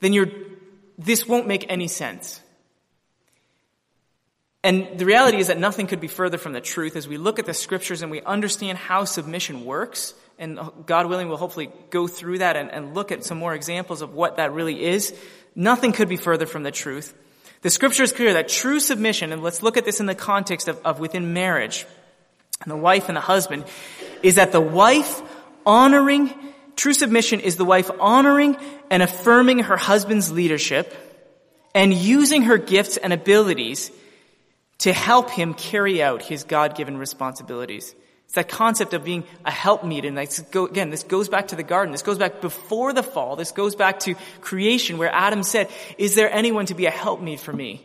then 0.00 0.12
you're, 0.12 0.30
this 0.98 1.26
won't 1.26 1.48
make 1.48 1.66
any 1.70 1.88
sense. 1.88 2.40
And 4.64 4.98
the 4.98 5.04
reality 5.04 5.36
is 5.36 5.48
that 5.48 5.58
nothing 5.58 5.86
could 5.86 6.00
be 6.00 6.08
further 6.08 6.38
from 6.38 6.54
the 6.54 6.60
truth 6.62 6.96
as 6.96 7.06
we 7.06 7.18
look 7.18 7.38
at 7.38 7.44
the 7.44 7.52
scriptures 7.52 8.00
and 8.00 8.10
we 8.10 8.22
understand 8.22 8.78
how 8.78 9.04
submission 9.04 9.66
works. 9.66 10.14
And 10.38 10.58
God 10.86 11.06
willing, 11.06 11.28
we'll 11.28 11.36
hopefully 11.36 11.70
go 11.90 12.06
through 12.06 12.38
that 12.38 12.56
and, 12.56 12.70
and 12.72 12.94
look 12.94 13.12
at 13.12 13.24
some 13.24 13.36
more 13.36 13.54
examples 13.54 14.00
of 14.00 14.14
what 14.14 14.38
that 14.38 14.54
really 14.54 14.82
is. 14.82 15.14
Nothing 15.54 15.92
could 15.92 16.08
be 16.08 16.16
further 16.16 16.46
from 16.46 16.62
the 16.62 16.70
truth. 16.70 17.14
The 17.60 17.68
scripture 17.68 18.04
is 18.04 18.12
clear 18.12 18.32
that 18.32 18.48
true 18.48 18.80
submission, 18.80 19.32
and 19.32 19.42
let's 19.42 19.62
look 19.62 19.76
at 19.76 19.84
this 19.84 20.00
in 20.00 20.06
the 20.06 20.14
context 20.14 20.66
of, 20.66 20.80
of 20.82 20.98
within 20.98 21.34
marriage, 21.34 21.86
and 22.62 22.70
the 22.70 22.76
wife 22.76 23.08
and 23.08 23.16
the 23.16 23.20
husband, 23.20 23.64
is 24.22 24.36
that 24.36 24.50
the 24.50 24.62
wife 24.62 25.20
honoring, 25.66 26.32
true 26.74 26.94
submission 26.94 27.40
is 27.40 27.56
the 27.56 27.64
wife 27.66 27.90
honoring 28.00 28.56
and 28.90 29.02
affirming 29.02 29.60
her 29.60 29.76
husband's 29.76 30.32
leadership 30.32 30.92
and 31.74 31.92
using 31.92 32.42
her 32.42 32.56
gifts 32.56 32.96
and 32.96 33.12
abilities 33.12 33.90
to 34.84 34.92
help 34.92 35.30
him 35.30 35.54
carry 35.54 36.02
out 36.02 36.20
his 36.20 36.44
God-given 36.44 36.98
responsibilities. 36.98 37.94
It's 38.26 38.34
that 38.34 38.50
concept 38.50 38.92
of 38.92 39.02
being 39.02 39.24
a 39.46 39.50
helpmeet. 39.50 40.04
And 40.04 40.18
again, 40.18 40.90
this 40.90 41.04
goes 41.04 41.30
back 41.30 41.48
to 41.48 41.56
the 41.56 41.62
garden. 41.62 41.90
This 41.90 42.02
goes 42.02 42.18
back 42.18 42.42
before 42.42 42.92
the 42.92 43.02
fall. 43.02 43.34
This 43.34 43.50
goes 43.52 43.74
back 43.74 44.00
to 44.00 44.14
creation 44.42 44.98
where 44.98 45.10
Adam 45.10 45.42
said, 45.42 45.70
is 45.96 46.16
there 46.16 46.30
anyone 46.30 46.66
to 46.66 46.74
be 46.74 46.84
a 46.84 46.90
helpmeet 46.90 47.40
for 47.40 47.50
me? 47.50 47.82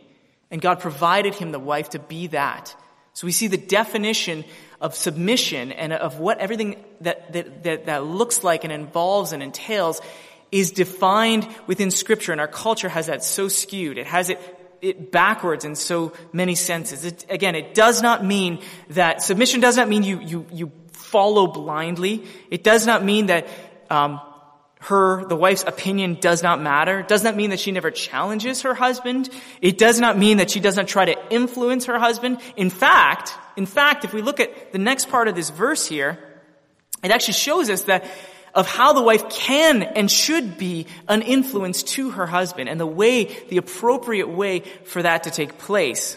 And 0.50 0.60
God 0.60 0.80
provided 0.80 1.34
him 1.34 1.52
the 1.52 1.58
wife 1.58 1.88
to 1.90 1.98
be 1.98 2.26
that. 2.26 2.76
So 3.14 3.26
we 3.26 3.32
see 3.32 3.46
the 3.46 3.56
definition 3.56 4.44
of 4.78 4.94
submission 4.94 5.72
and 5.72 5.94
of 5.94 6.18
what 6.18 6.36
everything 6.36 6.84
that, 7.00 7.32
that, 7.32 7.62
that, 7.62 7.86
that 7.86 8.04
looks 8.04 8.44
like 8.44 8.64
and 8.64 8.72
involves 8.74 9.32
and 9.32 9.42
entails 9.42 10.02
is 10.52 10.70
defined 10.70 11.48
within 11.66 11.90
scripture 11.90 12.32
and 12.32 12.42
our 12.42 12.48
culture 12.48 12.90
has 12.90 13.06
that 13.06 13.24
so 13.24 13.48
skewed. 13.48 13.96
It 13.96 14.06
has 14.06 14.28
it 14.28 14.59
it 14.82 15.12
backwards 15.12 15.64
in 15.64 15.74
so 15.74 16.12
many 16.32 16.54
senses. 16.54 17.04
It, 17.04 17.26
again, 17.28 17.54
it 17.54 17.74
does 17.74 18.02
not 18.02 18.24
mean 18.24 18.62
that 18.90 19.22
submission 19.22 19.60
does 19.60 19.76
not 19.76 19.88
mean 19.88 20.02
you 20.02 20.20
you 20.20 20.46
you 20.52 20.72
follow 20.92 21.46
blindly. 21.46 22.24
It 22.50 22.64
does 22.64 22.86
not 22.86 23.04
mean 23.04 23.26
that 23.26 23.48
um, 23.90 24.20
her 24.80 25.24
the 25.26 25.36
wife's 25.36 25.64
opinion 25.66 26.18
does 26.20 26.42
not 26.42 26.60
matter. 26.60 27.00
It 27.00 27.08
does 27.08 27.22
not 27.22 27.36
mean 27.36 27.50
that 27.50 27.60
she 27.60 27.72
never 27.72 27.90
challenges 27.90 28.62
her 28.62 28.74
husband. 28.74 29.28
It 29.60 29.76
does 29.76 30.00
not 30.00 30.16
mean 30.16 30.38
that 30.38 30.50
she 30.50 30.60
doesn't 30.60 30.86
try 30.86 31.04
to 31.04 31.16
influence 31.32 31.86
her 31.86 31.98
husband. 31.98 32.40
In 32.56 32.70
fact, 32.70 33.34
in 33.56 33.66
fact, 33.66 34.04
if 34.04 34.14
we 34.14 34.22
look 34.22 34.40
at 34.40 34.72
the 34.72 34.78
next 34.78 35.10
part 35.10 35.28
of 35.28 35.34
this 35.34 35.50
verse 35.50 35.86
here, 35.86 36.18
it 37.02 37.10
actually 37.10 37.34
shows 37.34 37.68
us 37.68 37.82
that 37.82 38.04
of 38.54 38.66
how 38.66 38.92
the 38.92 39.02
wife 39.02 39.28
can 39.30 39.82
and 39.82 40.10
should 40.10 40.58
be 40.58 40.86
an 41.08 41.22
influence 41.22 41.82
to 41.82 42.10
her 42.10 42.26
husband 42.26 42.68
and 42.68 42.80
the 42.80 42.86
way, 42.86 43.24
the 43.48 43.56
appropriate 43.56 44.28
way 44.28 44.60
for 44.84 45.02
that 45.02 45.24
to 45.24 45.30
take 45.30 45.58
place. 45.58 46.16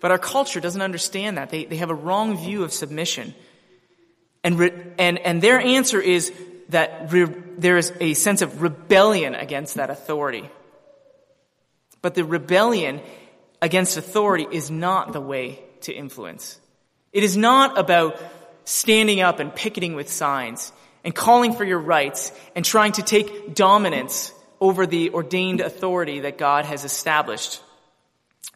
But 0.00 0.10
our 0.10 0.18
culture 0.18 0.60
doesn't 0.60 0.82
understand 0.82 1.38
that. 1.38 1.50
They, 1.50 1.64
they 1.64 1.76
have 1.76 1.90
a 1.90 1.94
wrong 1.94 2.36
view 2.36 2.64
of 2.64 2.72
submission. 2.72 3.34
And, 4.42 4.58
re, 4.58 4.72
and, 4.98 5.18
and 5.18 5.40
their 5.40 5.60
answer 5.60 6.00
is 6.00 6.32
that 6.70 7.12
re, 7.12 7.26
there 7.56 7.76
is 7.76 7.92
a 8.00 8.14
sense 8.14 8.42
of 8.42 8.62
rebellion 8.62 9.34
against 9.34 9.76
that 9.76 9.90
authority. 9.90 10.50
But 12.00 12.14
the 12.14 12.24
rebellion 12.24 13.00
against 13.60 13.96
authority 13.96 14.46
is 14.50 14.70
not 14.70 15.12
the 15.12 15.20
way 15.20 15.60
to 15.82 15.92
influence. 15.92 16.60
It 17.12 17.22
is 17.22 17.36
not 17.36 17.78
about 17.78 18.20
standing 18.64 19.20
up 19.20 19.38
and 19.38 19.54
picketing 19.54 19.94
with 19.94 20.10
signs 20.10 20.72
and 21.04 21.14
calling 21.14 21.52
for 21.52 21.64
your 21.64 21.78
rights 21.78 22.32
and 22.54 22.64
trying 22.64 22.92
to 22.92 23.02
take 23.02 23.54
dominance 23.54 24.32
over 24.60 24.86
the 24.86 25.10
ordained 25.10 25.60
authority 25.60 26.20
that 26.20 26.38
God 26.38 26.64
has 26.64 26.84
established. 26.84 27.60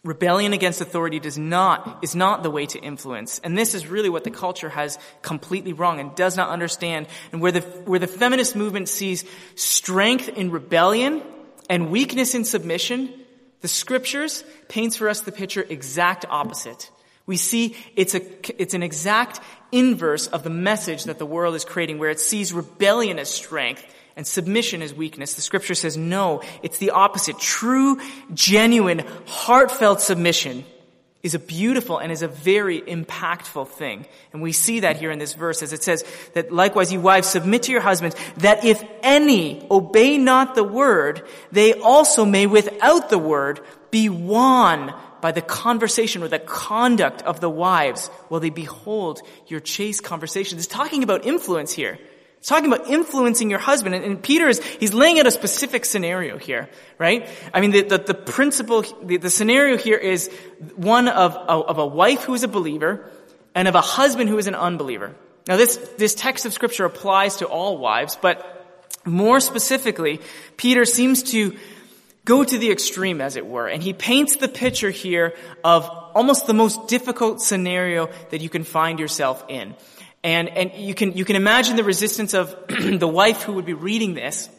Rebellion 0.04 0.52
against 0.52 0.80
authority 0.80 1.18
does 1.18 1.36
not, 1.36 1.98
is 2.02 2.14
not 2.14 2.44
the 2.44 2.50
way 2.50 2.66
to 2.66 2.78
influence. 2.78 3.40
And 3.42 3.58
this 3.58 3.74
is 3.74 3.88
really 3.88 4.08
what 4.08 4.22
the 4.22 4.30
culture 4.30 4.68
has 4.68 4.98
completely 5.22 5.72
wrong 5.72 5.98
and 5.98 6.14
does 6.14 6.36
not 6.36 6.48
understand. 6.50 7.08
And 7.32 7.40
where 7.40 7.50
the, 7.50 7.60
where 7.60 7.98
the 7.98 8.06
feminist 8.06 8.54
movement 8.54 8.88
sees 8.88 9.24
strength 9.56 10.28
in 10.28 10.52
rebellion 10.52 11.22
and 11.68 11.90
weakness 11.90 12.36
in 12.36 12.44
submission, 12.44 13.12
the 13.62 13.68
scriptures 13.68 14.44
paints 14.68 14.94
for 14.94 15.08
us 15.08 15.22
the 15.22 15.32
picture 15.32 15.66
exact 15.68 16.24
opposite. 16.28 16.90
We 17.26 17.36
see 17.36 17.74
it's 17.96 18.14
a, 18.14 18.62
it's 18.62 18.74
an 18.74 18.84
exact 18.84 19.40
inverse 19.72 20.26
of 20.26 20.42
the 20.42 20.50
message 20.50 21.04
that 21.04 21.18
the 21.18 21.26
world 21.26 21.54
is 21.54 21.64
creating 21.64 21.98
where 21.98 22.10
it 22.10 22.20
sees 22.20 22.52
rebellion 22.52 23.18
as 23.18 23.28
strength 23.28 23.84
and 24.16 24.26
submission 24.26 24.82
as 24.82 24.94
weakness. 24.94 25.34
The 25.34 25.42
scripture 25.42 25.74
says 25.74 25.96
no, 25.96 26.42
it's 26.62 26.78
the 26.78 26.90
opposite. 26.90 27.38
True, 27.38 28.00
genuine, 28.32 29.04
heartfelt 29.26 30.00
submission 30.00 30.64
is 31.22 31.34
a 31.34 31.38
beautiful 31.38 31.98
and 31.98 32.12
is 32.12 32.22
a 32.22 32.28
very 32.28 32.80
impactful 32.80 33.68
thing. 33.68 34.06
And 34.32 34.40
we 34.40 34.52
see 34.52 34.80
that 34.80 34.96
here 34.96 35.10
in 35.10 35.18
this 35.18 35.34
verse 35.34 35.62
as 35.62 35.72
it 35.72 35.82
says 35.82 36.04
that 36.34 36.52
likewise 36.52 36.92
you 36.92 37.00
wives 37.00 37.28
submit 37.28 37.64
to 37.64 37.72
your 37.72 37.80
husbands 37.80 38.16
that 38.38 38.64
if 38.64 38.82
any 39.02 39.66
obey 39.70 40.18
not 40.18 40.54
the 40.54 40.64
word, 40.64 41.22
they 41.50 41.74
also 41.74 42.24
may 42.24 42.46
without 42.46 43.10
the 43.10 43.18
word 43.18 43.60
be 43.90 44.08
won 44.08 44.94
by 45.26 45.32
the 45.32 45.42
conversation 45.42 46.22
or 46.22 46.28
the 46.28 46.38
conduct 46.38 47.20
of 47.22 47.40
the 47.40 47.50
wives 47.50 48.06
while 48.28 48.38
they 48.40 48.48
behold 48.48 49.20
your 49.48 49.58
chaste 49.58 50.04
conversation. 50.04 50.56
It's 50.56 50.68
talking 50.68 51.02
about 51.02 51.26
influence 51.26 51.72
here. 51.72 51.98
It's 52.38 52.48
talking 52.48 52.72
about 52.72 52.86
influencing 52.88 53.50
your 53.50 53.58
husband. 53.58 53.96
And, 53.96 54.04
and 54.04 54.22
Peter 54.22 54.48
is, 54.48 54.62
he's 54.62 54.94
laying 54.94 55.18
out 55.18 55.26
a 55.26 55.32
specific 55.32 55.84
scenario 55.84 56.38
here, 56.38 56.70
right? 56.96 57.28
I 57.52 57.60
mean, 57.60 57.72
the, 57.72 57.82
the, 57.82 57.98
the 57.98 58.14
principle, 58.14 58.84
the, 59.02 59.16
the, 59.16 59.28
scenario 59.28 59.76
here 59.76 59.96
is 59.96 60.30
one 60.76 61.08
of, 61.08 61.34
of 61.34 61.78
a 61.78 61.86
wife 61.86 62.22
who 62.22 62.34
is 62.34 62.44
a 62.44 62.48
believer 62.48 63.10
and 63.52 63.66
of 63.66 63.74
a 63.74 63.80
husband 63.80 64.30
who 64.30 64.38
is 64.38 64.46
an 64.46 64.54
unbeliever. 64.54 65.12
Now 65.48 65.56
this, 65.56 65.76
this 65.98 66.14
text 66.14 66.46
of 66.46 66.52
scripture 66.52 66.84
applies 66.84 67.38
to 67.38 67.46
all 67.46 67.78
wives, 67.78 68.16
but 68.22 68.46
more 69.04 69.40
specifically, 69.40 70.20
Peter 70.56 70.84
seems 70.84 71.24
to 71.32 71.56
go 72.26 72.42
to 72.44 72.58
the 72.58 72.70
extreme, 72.70 73.20
as 73.20 73.36
it 73.36 73.46
were. 73.46 73.68
And 73.68 73.82
he 73.82 73.92
paints 73.92 74.36
the 74.36 74.48
picture 74.48 74.90
here 74.90 75.34
of 75.64 75.88
almost 76.14 76.46
the 76.46 76.54
most 76.54 76.88
difficult 76.88 77.40
scenario 77.40 78.10
that 78.30 78.42
you 78.42 78.50
can 78.50 78.64
find 78.64 78.98
yourself 78.98 79.44
in. 79.48 79.74
And, 80.24 80.48
and 80.48 80.74
you 80.74 80.94
can, 80.94 81.16
you 81.16 81.24
can 81.24 81.36
imagine 81.36 81.76
the 81.76 81.84
resistance 81.84 82.34
of 82.34 82.54
the 82.68 83.08
wife 83.08 83.42
who 83.42 83.52
would 83.54 83.64
be 83.64 83.74
reading 83.74 84.14
this 84.14 84.50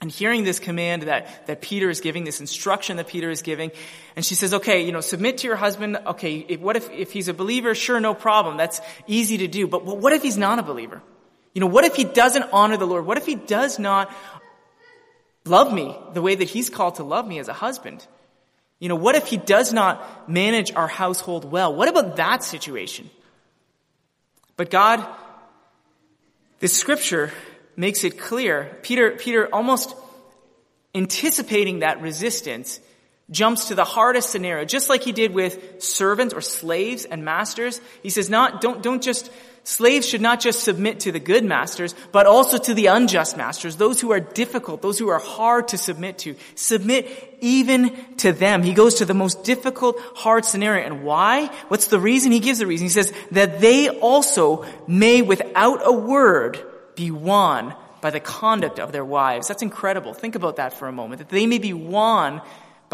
and 0.00 0.10
hearing 0.10 0.44
this 0.44 0.58
command 0.58 1.02
that, 1.02 1.46
that 1.46 1.60
Peter 1.60 1.90
is 1.90 2.00
giving, 2.00 2.24
this 2.24 2.40
instruction 2.40 2.96
that 2.96 3.06
Peter 3.06 3.28
is 3.28 3.42
giving. 3.42 3.70
And 4.16 4.24
she 4.24 4.34
says, 4.34 4.54
okay, 4.54 4.84
you 4.84 4.92
know, 4.92 5.02
submit 5.02 5.38
to 5.38 5.46
your 5.46 5.56
husband. 5.56 5.98
Okay, 6.06 6.46
if, 6.48 6.60
what 6.60 6.76
if, 6.76 6.90
if 6.90 7.12
he's 7.12 7.28
a 7.28 7.34
believer? 7.34 7.74
Sure, 7.74 8.00
no 8.00 8.14
problem. 8.14 8.56
That's 8.56 8.80
easy 9.06 9.38
to 9.38 9.46
do. 9.46 9.66
But 9.66 9.84
what 9.84 10.14
if 10.14 10.22
he's 10.22 10.38
not 10.38 10.58
a 10.58 10.62
believer? 10.62 11.02
You 11.52 11.60
know, 11.60 11.68
what 11.68 11.84
if 11.84 11.94
he 11.94 12.04
doesn't 12.04 12.46
honor 12.52 12.78
the 12.78 12.86
Lord? 12.86 13.06
What 13.06 13.18
if 13.18 13.26
he 13.26 13.34
does 13.34 13.78
not 13.78 14.10
love 15.44 15.72
me 15.72 15.96
the 16.12 16.22
way 16.22 16.34
that 16.34 16.48
he's 16.48 16.70
called 16.70 16.96
to 16.96 17.04
love 17.04 17.26
me 17.26 17.38
as 17.38 17.48
a 17.48 17.52
husband? 17.52 18.06
You 18.78 18.88
know, 18.88 18.96
what 18.96 19.14
if 19.14 19.26
he 19.26 19.36
does 19.36 19.72
not 19.72 20.28
manage 20.28 20.72
our 20.72 20.88
household 20.88 21.50
well? 21.50 21.74
What 21.74 21.88
about 21.88 22.16
that 22.16 22.42
situation? 22.42 23.10
But 24.56 24.70
God, 24.70 25.06
this 26.60 26.76
scripture 26.76 27.32
makes 27.76 28.04
it 28.04 28.18
clear. 28.18 28.78
Peter, 28.82 29.12
Peter 29.12 29.48
almost 29.52 29.94
anticipating 30.94 31.80
that 31.80 32.00
resistance 32.00 32.80
jumps 33.30 33.68
to 33.68 33.74
the 33.74 33.84
hardest 33.84 34.30
scenario, 34.30 34.64
just 34.64 34.88
like 34.88 35.02
he 35.02 35.12
did 35.12 35.32
with 35.32 35.82
servants 35.82 36.34
or 36.34 36.40
slaves 36.40 37.04
and 37.04 37.24
masters. 37.24 37.80
He 38.02 38.10
says, 38.10 38.28
not, 38.28 38.60
don't, 38.60 38.82
don't 38.82 39.02
just, 39.02 39.30
slaves 39.64 40.06
should 40.06 40.20
not 40.20 40.40
just 40.40 40.62
submit 40.62 41.00
to 41.00 41.12
the 41.12 41.18
good 41.18 41.42
masters, 41.42 41.94
but 42.12 42.26
also 42.26 42.58
to 42.58 42.74
the 42.74 42.86
unjust 42.86 43.36
masters, 43.36 43.76
those 43.76 43.98
who 44.00 44.12
are 44.12 44.20
difficult, 44.20 44.82
those 44.82 44.98
who 44.98 45.08
are 45.08 45.18
hard 45.18 45.68
to 45.68 45.78
submit 45.78 46.18
to. 46.18 46.36
Submit 46.54 47.38
even 47.40 47.96
to 48.16 48.32
them. 48.32 48.62
He 48.62 48.74
goes 48.74 48.96
to 48.96 49.06
the 49.06 49.14
most 49.14 49.42
difficult, 49.42 49.98
hard 50.14 50.44
scenario. 50.44 50.84
And 50.84 51.02
why? 51.02 51.46
What's 51.68 51.86
the 51.86 51.98
reason? 51.98 52.30
He 52.30 52.40
gives 52.40 52.58
the 52.58 52.66
reason. 52.66 52.84
He 52.84 52.90
says, 52.90 53.12
that 53.30 53.60
they 53.60 53.88
also 53.88 54.66
may 54.86 55.22
without 55.22 55.80
a 55.82 55.92
word 55.92 56.62
be 56.94 57.10
won 57.10 57.74
by 58.02 58.10
the 58.10 58.20
conduct 58.20 58.78
of 58.78 58.92
their 58.92 59.04
wives. 59.04 59.48
That's 59.48 59.62
incredible. 59.62 60.12
Think 60.12 60.34
about 60.34 60.56
that 60.56 60.74
for 60.74 60.88
a 60.88 60.92
moment. 60.92 61.20
That 61.20 61.30
they 61.30 61.46
may 61.46 61.56
be 61.56 61.72
won 61.72 62.42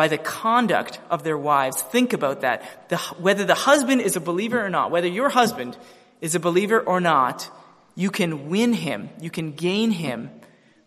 by 0.00 0.08
the 0.08 0.16
conduct 0.16 0.98
of 1.10 1.24
their 1.24 1.36
wives. 1.36 1.82
Think 1.82 2.14
about 2.14 2.40
that. 2.40 2.88
The, 2.88 2.96
whether 3.18 3.44
the 3.44 3.54
husband 3.54 4.00
is 4.00 4.16
a 4.16 4.20
believer 4.20 4.64
or 4.64 4.70
not, 4.70 4.90
whether 4.90 5.06
your 5.06 5.28
husband 5.28 5.76
is 6.22 6.34
a 6.34 6.40
believer 6.40 6.80
or 6.80 7.02
not, 7.02 7.50
you 7.96 8.10
can 8.10 8.48
win 8.48 8.72
him, 8.72 9.10
you 9.20 9.28
can 9.28 9.52
gain 9.52 9.90
him 9.90 10.30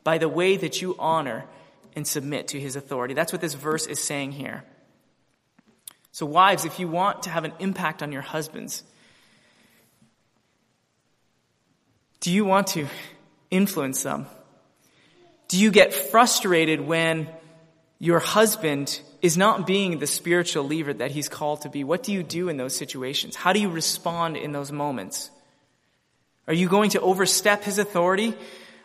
by 0.03 0.17
the 0.17 0.27
way 0.27 0.57
that 0.57 0.81
you 0.81 0.95
honor 0.97 1.45
and 1.95 2.07
submit 2.07 2.47
to 2.47 2.59
his 2.59 2.75
authority. 2.75 3.13
That's 3.13 3.31
what 3.31 3.39
this 3.39 3.53
verse 3.53 3.85
is 3.85 3.99
saying 4.03 4.31
here. 4.31 4.63
So 6.11 6.25
wives, 6.25 6.65
if 6.65 6.79
you 6.79 6.87
want 6.87 7.21
to 7.21 7.29
have 7.29 7.43
an 7.43 7.53
impact 7.59 8.01
on 8.01 8.11
your 8.11 8.23
husbands, 8.23 8.81
do 12.19 12.31
you 12.33 12.45
want 12.45 12.65
to 12.69 12.87
influence 13.51 14.01
them? 14.01 14.25
Do 15.49 15.59
you 15.59 15.69
get 15.69 15.93
frustrated 15.93 16.81
when 16.81 17.27
your 18.03 18.19
husband 18.19 18.99
is 19.21 19.37
not 19.37 19.65
being 19.65 19.99
the 19.99 20.07
spiritual 20.07 20.65
leader 20.65 20.93
that 20.93 21.11
he's 21.11 21.29
called 21.29 21.61
to 21.61 21.69
be, 21.69 21.85
what 21.85 22.03
do 22.03 22.11
you 22.11 22.21
do 22.21 22.49
in 22.49 22.57
those 22.57 22.75
situations? 22.75 23.37
How 23.37 23.53
do 23.53 23.61
you 23.61 23.69
respond 23.69 24.35
in 24.35 24.51
those 24.51 24.73
moments? 24.73 25.31
Are 26.45 26.53
you 26.53 26.67
going 26.67 26.89
to 26.89 26.99
overstep 26.99 27.63
his 27.63 27.79
authority? 27.79 28.33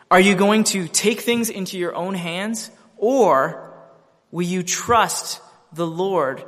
Are 0.09 0.21
you 0.21 0.35
going 0.35 0.63
to 0.75 0.87
take 0.87 1.19
things 1.19 1.49
into 1.49 1.77
your 1.77 1.93
own 1.93 2.13
hands? 2.13 2.71
Or 2.95 3.73
will 4.31 4.47
you 4.47 4.63
trust 4.63 5.41
the 5.73 5.85
Lord 5.85 6.41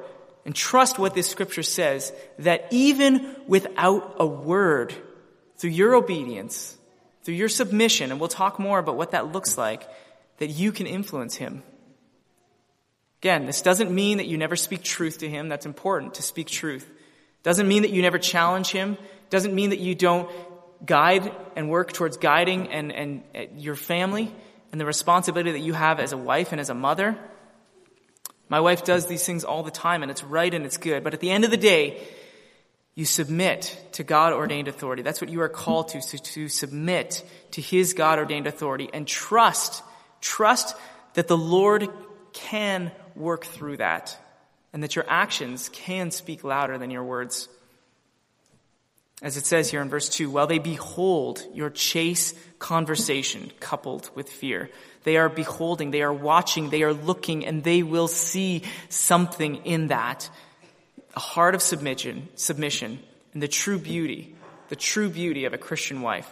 and 0.45 0.55
trust 0.55 0.97
what 0.97 1.13
this 1.13 1.29
scripture 1.29 1.63
says 1.63 2.13
that 2.39 2.67
even 2.71 3.35
without 3.47 4.15
a 4.17 4.25
word, 4.25 4.93
through 5.57 5.71
your 5.71 5.93
obedience, 5.93 6.77
through 7.23 7.35
your 7.35 7.49
submission, 7.49 8.11
and 8.11 8.19
we'll 8.21 8.29
talk 8.29 8.59
more 8.59 8.79
about 8.79 8.95
what 8.95 9.11
that 9.11 9.33
looks 9.33 9.57
like, 9.57 9.85
that 10.37 10.47
you 10.47 10.71
can 10.71 10.87
influence 10.87 11.35
him? 11.35 11.63
Again, 13.21 13.45
this 13.45 13.61
doesn't 13.61 13.91
mean 13.91 14.17
that 14.17 14.25
you 14.25 14.35
never 14.39 14.55
speak 14.55 14.81
truth 14.81 15.19
to 15.19 15.29
him. 15.29 15.47
That's 15.47 15.67
important 15.67 16.15
to 16.15 16.23
speak 16.23 16.47
truth. 16.47 16.89
Doesn't 17.43 17.67
mean 17.67 17.83
that 17.83 17.91
you 17.91 18.01
never 18.01 18.17
challenge 18.17 18.71
him. 18.71 18.97
Doesn't 19.29 19.53
mean 19.53 19.69
that 19.69 19.79
you 19.79 19.93
don't 19.93 20.27
guide 20.83 21.31
and 21.55 21.69
work 21.69 21.93
towards 21.93 22.17
guiding 22.17 22.69
and, 22.69 22.91
and 22.91 23.23
your 23.61 23.75
family 23.75 24.33
and 24.71 24.81
the 24.81 24.87
responsibility 24.87 25.51
that 25.51 25.59
you 25.59 25.73
have 25.73 25.99
as 25.99 26.13
a 26.13 26.17
wife 26.17 26.51
and 26.51 26.59
as 26.59 26.71
a 26.71 26.73
mother. 26.73 27.15
My 28.49 28.59
wife 28.59 28.83
does 28.83 29.05
these 29.05 29.23
things 29.23 29.43
all 29.43 29.61
the 29.61 29.69
time 29.69 30.01
and 30.01 30.09
it's 30.09 30.23
right 30.23 30.51
and 30.51 30.65
it's 30.65 30.77
good. 30.77 31.03
But 31.03 31.13
at 31.13 31.19
the 31.19 31.29
end 31.29 31.43
of 31.43 31.51
the 31.51 31.57
day, 31.57 32.01
you 32.95 33.05
submit 33.05 33.79
to 33.91 34.03
God 34.03 34.33
ordained 34.33 34.67
authority. 34.67 35.03
That's 35.03 35.21
what 35.21 35.29
you 35.29 35.41
are 35.41 35.49
called 35.49 35.89
to, 35.89 36.01
to, 36.01 36.17
to 36.17 36.47
submit 36.49 37.23
to 37.51 37.61
His 37.61 37.93
God 37.93 38.17
ordained 38.17 38.47
authority 38.47 38.89
and 38.91 39.07
trust, 39.07 39.83
trust 40.21 40.75
that 41.13 41.27
the 41.27 41.37
Lord 41.37 41.87
can 42.33 42.91
work 43.15 43.45
through 43.45 43.77
that 43.77 44.17
and 44.73 44.83
that 44.83 44.95
your 44.95 45.05
actions 45.07 45.69
can 45.69 46.11
speak 46.11 46.43
louder 46.43 46.77
than 46.77 46.91
your 46.91 47.03
words. 47.03 47.49
As 49.21 49.37
it 49.37 49.45
says 49.45 49.69
here 49.69 49.81
in 49.81 49.89
verse 49.89 50.09
2, 50.09 50.29
while 50.29 50.47
they 50.47 50.59
behold 50.59 51.45
your 51.53 51.69
chase 51.69 52.33
conversation 52.61 53.51
coupled 53.59 54.09
with 54.15 54.29
fear. 54.29 54.69
They 55.03 55.17
are 55.17 55.27
beholding, 55.27 55.91
they 55.91 56.03
are 56.03 56.13
watching, 56.13 56.69
they 56.69 56.83
are 56.83 56.93
looking, 56.93 57.45
and 57.45 57.63
they 57.63 57.83
will 57.83 58.07
see 58.07 58.61
something 58.87 59.65
in 59.65 59.87
that. 59.87 60.29
A 61.15 61.19
heart 61.19 61.55
of 61.55 61.61
submission, 61.61 62.29
submission, 62.35 62.99
and 63.33 63.41
the 63.41 63.49
true 63.49 63.79
beauty, 63.79 64.35
the 64.69 64.75
true 64.77 65.09
beauty 65.09 65.45
of 65.45 65.53
a 65.53 65.57
Christian 65.57 66.01
wife. 66.01 66.31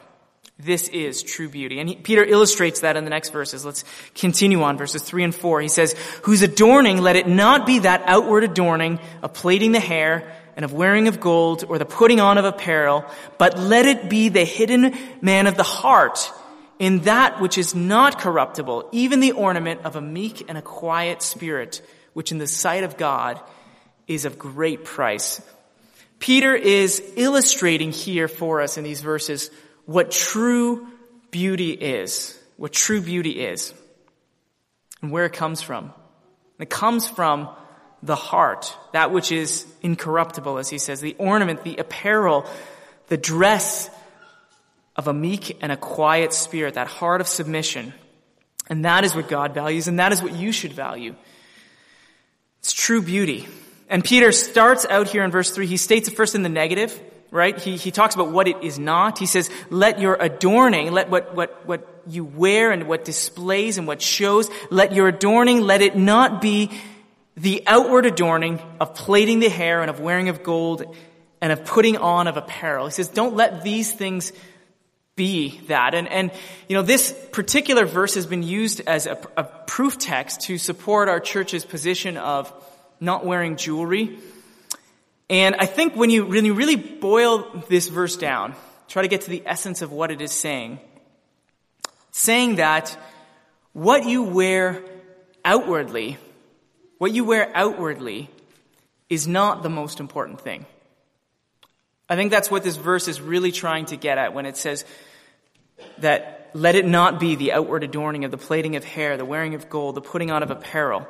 This 0.62 0.90
is 0.90 1.24
true 1.24 1.48
beauty. 1.48 1.80
And 1.80 1.88
he, 1.88 1.96
Peter 1.96 2.24
illustrates 2.24 2.82
that 2.82 2.98
in 2.98 3.06
the 3.06 3.10
next 3.10 3.30
verses. 3.30 3.64
Let's 3.64 3.86
continue 4.14 4.62
on 4.62 4.78
verses 4.78 5.02
three 5.02 5.24
and 5.24 5.34
four. 5.34 5.62
He 5.62 5.70
says, 5.70 5.94
whose 6.24 6.42
adorning, 6.42 7.02
let 7.02 7.16
it 7.16 7.28
not 7.28 7.66
be 7.66 7.80
that 7.80 8.04
outward 8.06 8.44
adorning 8.44 9.00
of 9.22 9.34
plaiting 9.34 9.72
the 9.72 9.80
hair 9.80 10.36
and 10.58 10.66
of 10.66 10.74
wearing 10.74 11.08
of 11.08 11.22
gold 11.22 11.64
or 11.70 11.78
the 11.78 11.86
putting 11.86 12.20
on 12.20 12.38
of 12.38 12.44
apparel, 12.44 13.06
but 13.38 13.58
let 13.58 13.86
it 13.86 14.10
be 14.10 14.28
the 14.28 14.44
hidden 14.44 14.94
man 15.22 15.48
of 15.48 15.56
the 15.56 15.64
heart 15.64 16.30
in 16.78 17.00
that 17.02 17.40
which 17.40 17.58
is 17.58 17.74
not 17.74 18.20
corruptible, 18.20 18.90
even 18.92 19.22
the 19.22 19.32
ornament 19.32 19.82
of 19.86 19.96
a 19.96 20.02
meek 20.02 20.44
and 20.50 20.58
a 20.58 20.62
quiet 20.62 21.22
spirit, 21.22 21.82
which 22.12 22.34
in 22.34 22.38
the 22.38 22.48
sight 22.48 22.84
of 22.84 22.98
God 22.98 23.40
is 24.08 24.26
of 24.26 24.38
great 24.38 24.84
price. 24.84 25.42
Peter 26.20 26.54
is 26.54 27.02
illustrating 27.16 27.92
here 27.92 28.28
for 28.28 28.62
us 28.62 28.78
in 28.78 28.84
these 28.84 29.00
verses 29.00 29.50
what 29.90 30.12
true 30.12 30.88
beauty 31.32 31.72
is, 31.72 32.40
what 32.58 32.72
true 32.72 33.02
beauty 33.02 33.44
is, 33.44 33.74
and 35.02 35.12
where 35.12 35.26
it 35.26 35.34
comes 35.34 35.64
from. 35.64 35.92
It 36.60 36.70
comes 36.70 37.08
from 37.08 37.50
the 38.04 38.16
heart, 38.16 38.78
that 38.94 39.12
which 39.12 39.32
is 39.32 39.66
incorruptible, 39.82 40.60
as 40.60 40.70
he 40.70 40.78
says, 40.78 41.02
the 41.02 41.16
ornament, 41.18 41.64
the 41.64 41.78
apparel, 41.78 42.46
the 43.08 43.18
dress 43.18 43.90
of 44.96 45.08
a 45.08 45.14
meek 45.14 45.58
and 45.60 45.72
a 45.72 45.78
quiet 45.78 46.34
spirit, 46.34 46.76
that 46.76 46.86
heart 46.86 47.20
of 47.20 47.28
submission. 47.28 47.92
And 48.70 48.86
that 48.86 49.04
is 49.04 49.16
what 49.16 49.28
God 49.28 49.56
values, 49.56 49.88
and 49.88 49.98
that 49.98 50.12
is 50.12 50.22
what 50.22 50.36
you 50.36 50.52
should 50.52 50.74
value. 50.74 51.16
It's 52.60 52.74
true 52.74 53.02
beauty. 53.02 53.48
And 53.90 54.04
Peter 54.04 54.32
starts 54.34 54.86
out 54.86 55.08
here 55.10 55.24
in 55.24 55.32
verse 55.32 55.50
3, 55.50 55.66
he 55.66 55.78
states 55.78 56.08
it 56.08 56.16
first 56.16 56.36
in 56.36 56.44
the 56.44 56.50
negative, 56.50 57.02
right? 57.32 57.60
He, 57.60 57.78
he 57.78 57.92
talks 57.92 58.16
about 58.16 58.32
what 58.32 58.48
it 58.48 58.64
is 58.64 58.80
not. 58.80 59.20
He 59.20 59.26
says, 59.26 59.50
let 59.70 60.00
your 60.00 60.16
adorning, 60.20 60.92
let 60.92 61.10
what, 61.10 61.36
what, 61.36 61.66
what 61.68 62.04
you 62.08 62.26
wear 62.26 62.72
and 62.72 62.88
what 62.88 63.06
displays 63.06 63.78
and 63.78 63.88
what 63.88 64.02
shows, 64.02 64.50
let 64.70 64.94
your 64.94 65.08
adorning, 65.08 65.62
let 65.62 65.82
it 65.82 65.96
not 65.96 66.42
be 66.42 66.72
the 67.38 67.64
outward 67.68 68.06
adorning 68.06 68.60
of 68.80 68.96
plaiting 68.96 69.40
the 69.40 69.50
hair 69.50 69.82
and 69.82 69.90
of 69.90 70.00
wearing 70.00 70.30
of 70.30 70.44
gold 70.44 70.96
and 71.42 71.52
of 71.54 71.64
putting 71.66 71.98
on 71.98 72.28
of 72.28 72.36
apparel. 72.36 72.86
He 72.86 72.92
says, 72.92 73.08
don't 73.08 73.36
let 73.36 73.64
these 73.64 73.94
things 73.94 74.34
be 75.16 75.60
that. 75.68 75.94
And, 75.96 76.08
and, 76.08 76.32
you 76.68 76.76
know, 76.76 76.82
this 76.82 77.14
particular 77.32 77.86
verse 77.86 78.16
has 78.16 78.26
been 78.26 78.44
used 78.44 78.82
as 78.88 79.06
a, 79.06 79.18
a 79.38 79.44
proof 79.44 79.98
text 79.98 80.42
to 80.42 80.58
support 80.58 81.10
our 81.10 81.20
church's 81.20 81.66
position 81.66 82.18
of 82.18 82.52
not 83.00 83.26
wearing 83.26 83.56
jewelry. 83.56 84.18
And 85.30 85.56
I 85.60 85.66
think 85.66 85.96
when 85.96 86.10
you 86.10 86.26
really, 86.26 86.52
really 86.52 86.76
boil 86.76 87.64
this 87.70 87.88
verse 87.88 88.18
down, 88.18 88.56
try 88.88 89.04
to 89.04 89.08
get 89.08 89.22
to 89.22 89.30
the 89.30 89.44
essence 89.46 89.82
of 89.82 89.92
what 89.92 90.10
it 90.10 90.22
is 90.22 90.32
saying, 90.32 90.80
saying 92.12 92.56
that 92.56 92.98
what 93.74 94.06
you 94.06 94.24
wear 94.24 94.84
outwardly, 95.46 96.18
what 96.98 97.12
you 97.14 97.24
wear 97.26 97.52
outwardly 97.56 98.30
is 99.08 99.28
not 99.28 99.62
the 99.62 99.70
most 99.70 100.00
important 100.00 100.42
thing. 100.42 100.66
I 102.10 102.16
think 102.16 102.32
that's 102.32 102.50
what 102.50 102.64
this 102.64 102.76
verse 102.76 103.08
is 103.08 103.22
really 103.22 103.52
trying 103.52 103.86
to 103.88 103.98
get 103.98 104.18
at 104.18 104.34
when 104.34 104.48
it 104.48 104.58
says 104.58 104.84
that 106.00 106.50
let 106.54 106.74
it 106.74 106.88
not 106.88 107.20
be 107.20 107.36
the 107.36 107.52
outward 107.52 107.84
adorning 107.84 108.26
of 108.26 108.32
the 108.32 108.38
plaiting 108.38 108.76
of 108.76 108.84
hair, 108.84 109.16
the 109.16 109.26
wearing 109.26 109.54
of 109.54 109.70
gold, 109.70 109.94
the 109.94 110.02
putting 110.02 110.32
on 110.32 110.42
of 110.42 110.50
apparel 110.50 111.08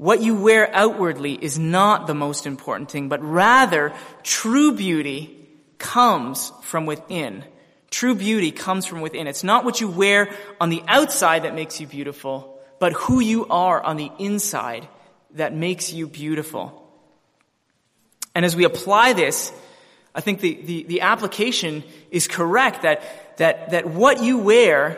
what 0.00 0.22
you 0.22 0.34
wear 0.34 0.74
outwardly 0.74 1.34
is 1.34 1.58
not 1.58 2.06
the 2.06 2.14
most 2.14 2.46
important 2.46 2.90
thing, 2.90 3.10
but 3.10 3.22
rather 3.22 3.92
true 4.22 4.72
beauty 4.72 5.46
comes 5.76 6.50
from 6.62 6.86
within. 6.86 7.44
True 7.90 8.14
beauty 8.14 8.50
comes 8.50 8.86
from 8.86 9.02
within. 9.02 9.26
It's 9.26 9.44
not 9.44 9.62
what 9.62 9.78
you 9.78 9.88
wear 9.88 10.34
on 10.58 10.70
the 10.70 10.82
outside 10.88 11.42
that 11.42 11.54
makes 11.54 11.82
you 11.82 11.86
beautiful, 11.86 12.58
but 12.78 12.94
who 12.94 13.20
you 13.20 13.46
are 13.48 13.78
on 13.82 13.98
the 13.98 14.10
inside 14.18 14.88
that 15.34 15.52
makes 15.52 15.92
you 15.92 16.06
beautiful. 16.06 16.90
And 18.34 18.42
as 18.42 18.56
we 18.56 18.64
apply 18.64 19.12
this, 19.12 19.52
I 20.14 20.22
think 20.22 20.40
the, 20.40 20.54
the, 20.62 20.82
the 20.84 21.00
application 21.02 21.84
is 22.10 22.26
correct 22.26 22.84
that, 22.84 23.36
that, 23.36 23.72
that 23.72 23.84
what 23.84 24.22
you 24.22 24.38
wear, 24.38 24.96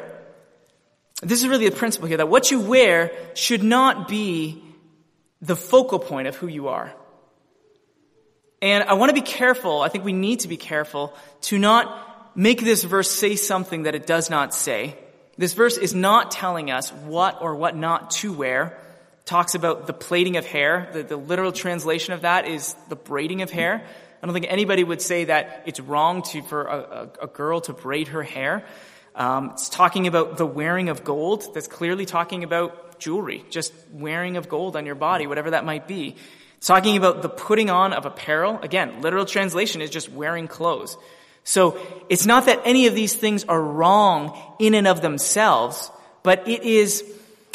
this 1.22 1.42
is 1.42 1.48
really 1.48 1.68
the 1.68 1.74
principle 1.74 2.06
here, 2.06 2.18
that 2.18 2.28
what 2.28 2.52
you 2.52 2.60
wear 2.60 3.10
should 3.34 3.64
not 3.64 4.06
be 4.06 4.62
the 5.42 5.56
focal 5.56 5.98
point 5.98 6.28
of 6.28 6.36
who 6.36 6.46
you 6.46 6.68
are. 6.68 6.94
And 8.62 8.84
I 8.84 8.94
want 8.94 9.10
to 9.10 9.14
be 9.14 9.26
careful, 9.26 9.82
I 9.82 9.88
think 9.88 10.04
we 10.04 10.12
need 10.12 10.40
to 10.40 10.48
be 10.48 10.56
careful 10.56 11.12
to 11.42 11.58
not 11.58 12.36
make 12.36 12.60
this 12.60 12.84
verse 12.84 13.10
say 13.10 13.34
something 13.34 13.82
that 13.82 13.96
it 13.96 14.06
does 14.06 14.30
not 14.30 14.54
say. 14.54 14.96
This 15.36 15.52
verse 15.52 15.76
is 15.76 15.94
not 15.94 16.30
telling 16.30 16.70
us 16.70 16.90
what 16.92 17.42
or 17.42 17.56
what 17.56 17.76
not 17.76 18.12
to 18.12 18.32
wear. 18.32 18.78
It 19.20 19.26
talks 19.26 19.56
about 19.56 19.88
the 19.88 19.92
plaiting 19.92 20.36
of 20.36 20.46
hair. 20.46 20.88
The, 20.92 21.02
the 21.02 21.16
literal 21.16 21.50
translation 21.50 22.14
of 22.14 22.22
that 22.22 22.46
is 22.46 22.74
the 22.88 22.96
braiding 22.96 23.42
of 23.42 23.50
hair. 23.50 23.84
I 24.22 24.26
don't 24.26 24.34
think 24.34 24.46
anybody 24.48 24.84
would 24.84 25.02
say 25.02 25.24
that 25.24 25.64
it's 25.66 25.80
wrong 25.80 26.22
to, 26.30 26.42
for 26.42 26.64
a, 26.64 26.76
a, 26.76 27.24
a 27.24 27.26
girl 27.26 27.60
to 27.62 27.72
braid 27.72 28.08
her 28.08 28.22
hair. 28.22 28.64
Um, 29.16 29.50
it's 29.54 29.68
talking 29.68 30.06
about 30.06 30.36
the 30.36 30.46
wearing 30.46 30.88
of 30.88 31.02
gold. 31.02 31.52
That's 31.52 31.66
clearly 31.66 32.06
talking 32.06 32.44
about 32.44 32.91
jewelry, 33.02 33.44
just 33.50 33.72
wearing 33.92 34.36
of 34.36 34.48
gold 34.48 34.76
on 34.76 34.86
your 34.86 34.94
body, 34.94 35.26
whatever 35.26 35.50
that 35.50 35.64
might 35.64 35.88
be. 35.88 36.16
It's 36.56 36.68
talking 36.68 36.96
about 36.96 37.22
the 37.22 37.28
putting 37.28 37.70
on 37.70 37.92
of 37.92 38.06
apparel. 38.06 38.60
Again, 38.62 39.00
literal 39.02 39.26
translation 39.26 39.80
is 39.82 39.90
just 39.90 40.08
wearing 40.08 40.46
clothes. 40.46 40.96
So 41.42 41.76
it's 42.08 42.24
not 42.24 42.46
that 42.46 42.60
any 42.64 42.86
of 42.86 42.94
these 42.94 43.14
things 43.14 43.44
are 43.44 43.60
wrong 43.60 44.40
in 44.60 44.74
and 44.74 44.86
of 44.86 45.02
themselves, 45.02 45.90
but 46.22 46.46
it 46.46 46.62
is, 46.62 47.02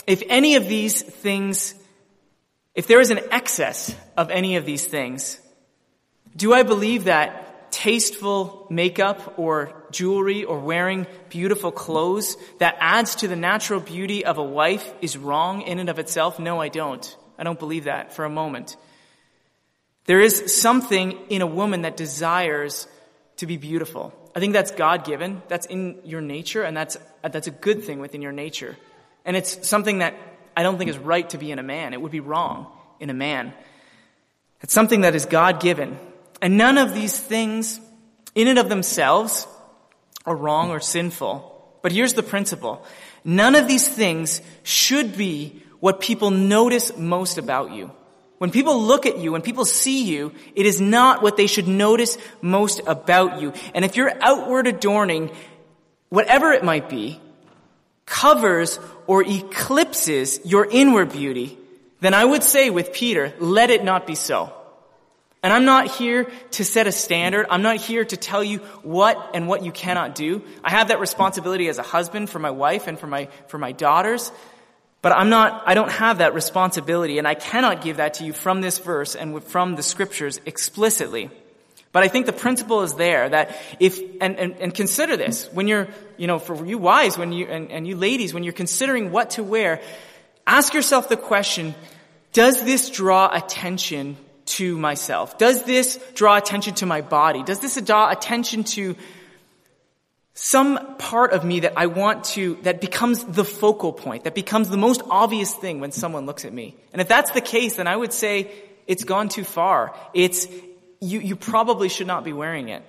if 0.05 0.21
any 0.27 0.57
of 0.57 0.67
these 0.67 1.01
things, 1.01 1.73
if 2.75 2.87
there 2.87 2.99
is 2.99 3.11
an 3.11 3.21
excess 3.31 3.95
of 4.17 4.29
any 4.29 4.57
of 4.57 4.65
these 4.65 4.85
things, 4.85 5.39
do 6.35 6.53
I 6.53 6.63
believe 6.63 7.05
that 7.05 7.71
tasteful 7.71 8.67
makeup 8.69 9.39
or 9.39 9.76
jewelry 9.91 10.43
or 10.43 10.59
wearing 10.59 11.07
beautiful 11.29 11.71
clothes 11.71 12.37
that 12.59 12.77
adds 12.79 13.15
to 13.15 13.27
the 13.27 13.35
natural 13.35 13.79
beauty 13.79 14.25
of 14.25 14.37
a 14.37 14.43
wife 14.43 14.93
is 15.01 15.17
wrong 15.17 15.61
in 15.61 15.79
and 15.79 15.89
of 15.89 15.99
itself? 15.99 16.39
No, 16.39 16.61
I 16.61 16.69
don't. 16.69 17.17
I 17.37 17.43
don't 17.43 17.59
believe 17.59 17.85
that 17.85 18.13
for 18.13 18.25
a 18.25 18.29
moment. 18.29 18.75
There 20.05 20.21
is 20.21 20.59
something 20.59 21.17
in 21.29 21.41
a 21.41 21.47
woman 21.47 21.81
that 21.81 21.97
desires 21.97 22.87
to 23.37 23.45
be 23.45 23.57
beautiful. 23.57 24.13
I 24.35 24.39
think 24.39 24.53
that's 24.53 24.71
God 24.71 25.03
given. 25.03 25.41
That's 25.47 25.65
in 25.65 25.99
your 26.03 26.21
nature, 26.21 26.63
and 26.63 26.75
that's, 26.75 26.97
that's 27.21 27.47
a 27.47 27.51
good 27.51 27.83
thing 27.83 27.99
within 27.99 28.21
your 28.21 28.31
nature. 28.31 28.77
And 29.25 29.35
it's 29.35 29.67
something 29.67 29.99
that 29.99 30.15
I 30.55 30.63
don't 30.63 30.77
think 30.77 30.89
is 30.89 30.97
right 30.97 31.29
to 31.31 31.37
be 31.37 31.51
in 31.51 31.59
a 31.59 31.63
man. 31.63 31.93
It 31.93 32.01
would 32.01 32.11
be 32.11 32.19
wrong 32.19 32.67
in 32.99 33.09
a 33.09 33.13
man. 33.13 33.53
It's 34.61 34.73
something 34.73 35.01
that 35.01 35.13
is 35.13 35.25
God 35.25 35.59
given. 35.59 35.99
And 36.41 36.57
none 36.57 36.77
of 36.77 36.93
these 36.93 37.19
things, 37.19 37.79
in 38.33 38.47
and 38.47 38.57
of 38.57 38.69
themselves, 38.69 39.47
are 40.27 40.35
wrong 40.35 40.69
or 40.69 40.79
sinful. 40.79 41.79
But 41.81 41.91
here's 41.91 42.13
the 42.13 42.21
principle. 42.21 42.85
None 43.23 43.55
of 43.55 43.67
these 43.67 43.87
things 43.87 44.41
should 44.61 45.17
be 45.17 45.63
what 45.79 46.01
people 46.01 46.29
notice 46.31 46.95
most 46.97 47.37
about 47.37 47.71
you. 47.71 47.91
When 48.37 48.51
people 48.51 48.79
look 48.83 49.05
at 49.05 49.17
you, 49.17 49.31
when 49.31 49.41
people 49.41 49.65
see 49.65 50.03
you, 50.03 50.33
it 50.53 50.65
is 50.65 50.79
not 50.79 51.23
what 51.23 51.37
they 51.37 51.47
should 51.47 51.67
notice 51.67 52.17
most 52.41 52.81
about 52.85 53.41
you. 53.41 53.53
And 53.73 53.83
if 53.83 53.95
your 53.95 54.11
outward 54.21 54.67
adorning, 54.67 55.31
whatever 56.09 56.51
it 56.51 56.63
might 56.63 56.89
be, 56.89 57.19
covers 58.05 58.79
or 59.07 59.23
eclipses 59.23 60.39
your 60.45 60.67
inward 60.69 61.11
beauty, 61.11 61.57
then 61.99 62.13
I 62.13 62.23
would 62.23 62.43
say 62.43 62.69
with 62.69 62.93
Peter, 62.93 63.33
let 63.39 63.69
it 63.69 63.83
not 63.83 64.05
be 64.05 64.15
so. 64.15 64.53
And 65.43 65.53
I'm 65.53 65.65
not 65.65 65.87
here 65.87 66.29
to 66.51 66.65
set 66.65 66.87
a 66.87 66.91
standard. 66.91 67.45
I'm 67.49 67.61
not 67.61 67.77
here 67.77 68.03
to 68.03 68.17
tell 68.17 68.43
you 68.43 68.59
what 68.81 69.31
and 69.33 69.47
what 69.47 69.63
you 69.63 69.71
cannot 69.71 70.15
do. 70.15 70.43
I 70.63 70.71
have 70.71 70.87
that 70.87 70.99
responsibility 70.99 71.67
as 71.69 71.77
a 71.77 71.83
husband 71.83 72.29
for 72.29 72.39
my 72.39 72.51
wife 72.51 72.87
and 72.87 72.99
for 72.99 73.07
my, 73.07 73.29
for 73.47 73.57
my 73.57 73.71
daughters. 73.71 74.31
But 75.03 75.11
I'm 75.11 75.29
not, 75.29 75.63
I 75.65 75.75
don't 75.75 75.91
have 75.91 76.17
that 76.17 76.33
responsibility 76.33 77.19
and 77.19 77.27
I 77.27 77.35
cannot 77.35 77.81
give 77.81 77.97
that 77.97 78.15
to 78.15 78.25
you 78.25 78.33
from 78.33 78.61
this 78.61 78.79
verse 78.79 79.15
and 79.15 79.43
from 79.43 79.75
the 79.75 79.83
scriptures 79.83 80.41
explicitly. 80.45 81.29
But 81.91 82.03
I 82.03 82.07
think 82.07 82.25
the 82.25 82.33
principle 82.33 82.81
is 82.81 82.95
there 82.95 83.29
that 83.29 83.55
if, 83.79 83.99
and, 84.19 84.37
and, 84.37 84.55
and 84.59 84.73
consider 84.73 85.17
this, 85.17 85.51
when 85.53 85.67
you're, 85.67 85.87
you 86.17 86.27
know, 86.27 86.39
for 86.39 86.65
you 86.65 86.77
wives, 86.77 87.17
when 87.17 87.31
you, 87.31 87.45
and, 87.45 87.71
and 87.71 87.87
you 87.87 87.95
ladies, 87.95 88.33
when 88.33 88.43
you're 88.43 88.53
considering 88.53 89.11
what 89.11 89.31
to 89.31 89.43
wear, 89.43 89.81
ask 90.45 90.73
yourself 90.73 91.09
the 91.09 91.17
question, 91.17 91.75
does 92.33 92.61
this 92.63 92.89
draw 92.89 93.29
attention 93.31 94.17
to 94.47 94.77
myself? 94.77 95.37
Does 95.37 95.63
this 95.63 95.99
draw 96.13 96.37
attention 96.37 96.73
to 96.75 96.85
my 96.85 97.01
body? 97.01 97.43
Does 97.43 97.59
this 97.59 97.79
draw 97.81 98.09
attention 98.09 98.63
to 98.75 98.95
some 100.33 100.97
part 100.97 101.33
of 101.33 101.43
me 101.43 101.61
that 101.61 101.73
I 101.75 101.87
want 101.87 102.25
to, 102.25 102.55
that 102.63 102.79
becomes 102.79 103.23
the 103.23 103.43
focal 103.43 103.91
point, 103.91 104.25
that 104.25 104.35
becomes 104.35 104.69
the 104.69 104.77
most 104.77 105.01
obvious 105.09 105.53
thing 105.53 105.79
when 105.79 105.91
someone 105.91 106.25
looks 106.25 106.45
at 106.45 106.53
me? 106.53 106.75
And 106.93 107.01
if 107.01 107.07
that's 107.07 107.31
the 107.31 107.41
case, 107.41 107.77
then 107.77 107.87
I 107.87 107.95
would 107.95 108.13
say 108.13 108.51
it's 108.85 109.03
gone 109.03 109.29
too 109.29 109.43
far. 109.43 109.95
It's, 110.13 110.47
you, 111.01 111.19
you 111.19 111.35
probably 111.35 111.89
should 111.89 112.07
not 112.07 112.23
be 112.23 112.33
wearing 112.33 112.69
it. 112.69 112.83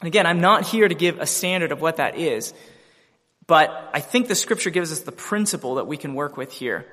And 0.00 0.06
again, 0.06 0.26
I'm 0.26 0.40
not 0.40 0.66
here 0.66 0.86
to 0.86 0.94
give 0.94 1.18
a 1.18 1.26
standard 1.26 1.72
of 1.72 1.80
what 1.80 1.96
that 1.96 2.18
is, 2.18 2.52
but 3.46 3.90
I 3.94 4.00
think 4.00 4.28
the 4.28 4.34
scripture 4.34 4.70
gives 4.70 4.92
us 4.92 5.00
the 5.00 5.12
principle 5.12 5.76
that 5.76 5.86
we 5.86 5.96
can 5.96 6.14
work 6.14 6.36
with 6.36 6.52
here. 6.52 6.86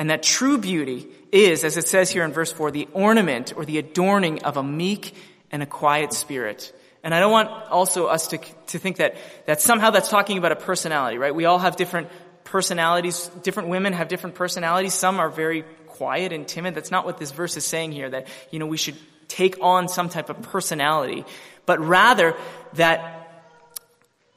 And 0.00 0.08
that 0.08 0.22
true 0.22 0.56
beauty 0.56 1.06
is, 1.30 1.62
as 1.62 1.76
it 1.76 1.86
says 1.86 2.10
here 2.10 2.24
in 2.24 2.32
verse 2.32 2.50
4, 2.50 2.70
the 2.70 2.88
ornament 2.94 3.52
or 3.54 3.66
the 3.66 3.76
adorning 3.76 4.44
of 4.44 4.56
a 4.56 4.62
meek 4.62 5.14
and 5.52 5.62
a 5.62 5.66
quiet 5.66 6.14
spirit. 6.14 6.72
And 7.04 7.14
I 7.14 7.20
don't 7.20 7.30
want 7.30 7.50
also 7.70 8.06
us 8.06 8.28
to, 8.28 8.38
to 8.68 8.78
think 8.78 8.96
that, 8.96 9.16
that 9.44 9.60
somehow 9.60 9.90
that's 9.90 10.08
talking 10.08 10.38
about 10.38 10.52
a 10.52 10.56
personality, 10.56 11.18
right? 11.18 11.34
We 11.34 11.44
all 11.44 11.58
have 11.58 11.76
different 11.76 12.08
personalities. 12.44 13.30
Different 13.42 13.68
women 13.68 13.92
have 13.92 14.08
different 14.08 14.36
personalities. 14.36 14.94
Some 14.94 15.20
are 15.20 15.28
very 15.28 15.64
quiet 15.88 16.32
and 16.32 16.48
timid. 16.48 16.74
That's 16.74 16.90
not 16.90 17.04
what 17.04 17.18
this 17.18 17.30
verse 17.30 17.58
is 17.58 17.66
saying 17.66 17.92
here, 17.92 18.08
that, 18.08 18.26
you 18.50 18.58
know, 18.58 18.66
we 18.66 18.78
should 18.78 18.96
take 19.28 19.58
on 19.60 19.86
some 19.86 20.08
type 20.08 20.30
of 20.30 20.40
personality, 20.40 21.26
but 21.66 21.78
rather 21.78 22.34
that 22.72 23.19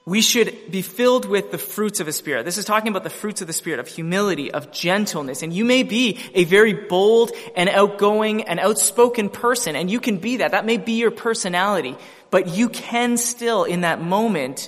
we 0.05 0.21
should 0.21 0.69
be 0.69 0.81
filled 0.81 1.25
with 1.25 1.51
the 1.51 1.57
fruits 1.57 2.01
of 2.01 2.07
the 2.07 2.11
Spirit. 2.11 2.43
This 2.43 2.57
is 2.57 2.65
talking 2.65 2.89
about 2.89 3.03
the 3.03 3.09
fruits 3.09 3.39
of 3.39 3.47
the 3.47 3.53
Spirit, 3.53 3.79
of 3.79 3.87
humility, 3.87 4.51
of 4.51 4.71
gentleness. 4.71 5.43
And 5.43 5.53
you 5.53 5.63
may 5.63 5.83
be 5.83 6.19
a 6.33 6.43
very 6.43 6.73
bold 6.73 7.31
and 7.55 7.69
outgoing 7.69 8.43
and 8.43 8.59
outspoken 8.59 9.29
person, 9.29 9.77
and 9.77 9.89
you 9.89 10.01
can 10.01 10.17
be 10.17 10.37
that. 10.37 10.51
That 10.51 10.65
may 10.65 10.75
be 10.75 10.93
your 10.93 11.11
personality. 11.11 11.95
But 12.31 12.49
you 12.49 12.67
can 12.67 13.15
still, 13.15 13.63
in 13.63 13.81
that 13.81 14.01
moment, 14.01 14.67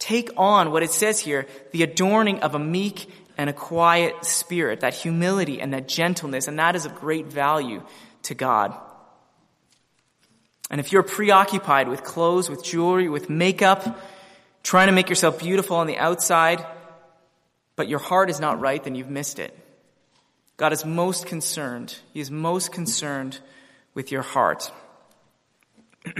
take 0.00 0.30
on 0.36 0.72
what 0.72 0.82
it 0.82 0.90
says 0.90 1.20
here, 1.20 1.46
the 1.70 1.84
adorning 1.84 2.40
of 2.40 2.56
a 2.56 2.58
meek 2.58 3.08
and 3.38 3.48
a 3.48 3.52
quiet 3.52 4.24
spirit, 4.24 4.80
that 4.80 4.94
humility 4.94 5.60
and 5.60 5.72
that 5.74 5.86
gentleness, 5.86 6.48
and 6.48 6.58
that 6.58 6.74
is 6.74 6.86
of 6.86 6.96
great 6.96 7.26
value 7.26 7.82
to 8.24 8.34
God. 8.34 8.76
And 10.70 10.80
if 10.80 10.90
you're 10.90 11.04
preoccupied 11.04 11.88
with 11.88 12.02
clothes, 12.02 12.50
with 12.50 12.64
jewelry, 12.64 13.08
with 13.08 13.30
makeup, 13.30 14.00
trying 14.64 14.88
to 14.88 14.92
make 14.92 15.08
yourself 15.08 15.38
beautiful 15.38 15.76
on 15.76 15.86
the 15.86 15.98
outside, 15.98 16.66
but 17.76 17.86
your 17.86 18.00
heart 18.00 18.30
is 18.30 18.40
not 18.40 18.58
right, 18.60 18.82
then 18.82 18.96
you've 18.96 19.10
missed 19.10 19.38
it. 19.38 19.56
God 20.56 20.72
is 20.72 20.84
most 20.84 21.26
concerned. 21.26 21.96
He 22.12 22.20
is 22.20 22.30
most 22.30 22.72
concerned 22.72 23.38
with 23.92 24.10
your 24.10 24.22
heart. 24.22 24.72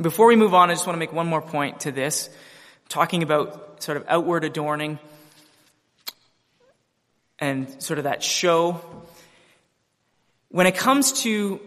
Before 0.00 0.26
we 0.26 0.36
move 0.36 0.54
on, 0.54 0.70
I 0.70 0.74
just 0.74 0.86
want 0.86 0.94
to 0.94 1.00
make 1.00 1.12
one 1.12 1.26
more 1.26 1.42
point 1.42 1.80
to 1.80 1.92
this, 1.92 2.30
talking 2.88 3.22
about 3.22 3.82
sort 3.82 3.96
of 3.96 4.04
outward 4.08 4.44
adorning 4.44 4.98
and 7.38 7.82
sort 7.82 7.98
of 7.98 8.04
that 8.04 8.22
show. 8.22 8.80
When 10.50 10.66
it 10.66 10.76
comes 10.76 11.22
to 11.22 11.60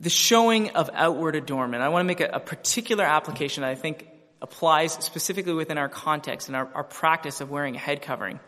the 0.00 0.10
showing 0.10 0.70
of 0.70 0.90
outward 0.92 1.36
adornment, 1.36 1.82
I 1.82 1.88
want 1.90 2.00
to 2.00 2.06
make 2.06 2.20
a, 2.20 2.30
a 2.32 2.40
particular 2.40 3.04
application 3.04 3.60
that 3.60 3.70
I 3.70 3.74
think 3.74 4.08
applies 4.42 4.92
specifically 4.92 5.54
within 5.54 5.78
our 5.78 5.88
context 5.88 6.48
and 6.48 6.56
our, 6.56 6.68
our 6.74 6.84
practice 6.84 7.40
of 7.40 7.50
wearing 7.50 7.76
a 7.76 7.78
head 7.78 8.02
covering. 8.02 8.40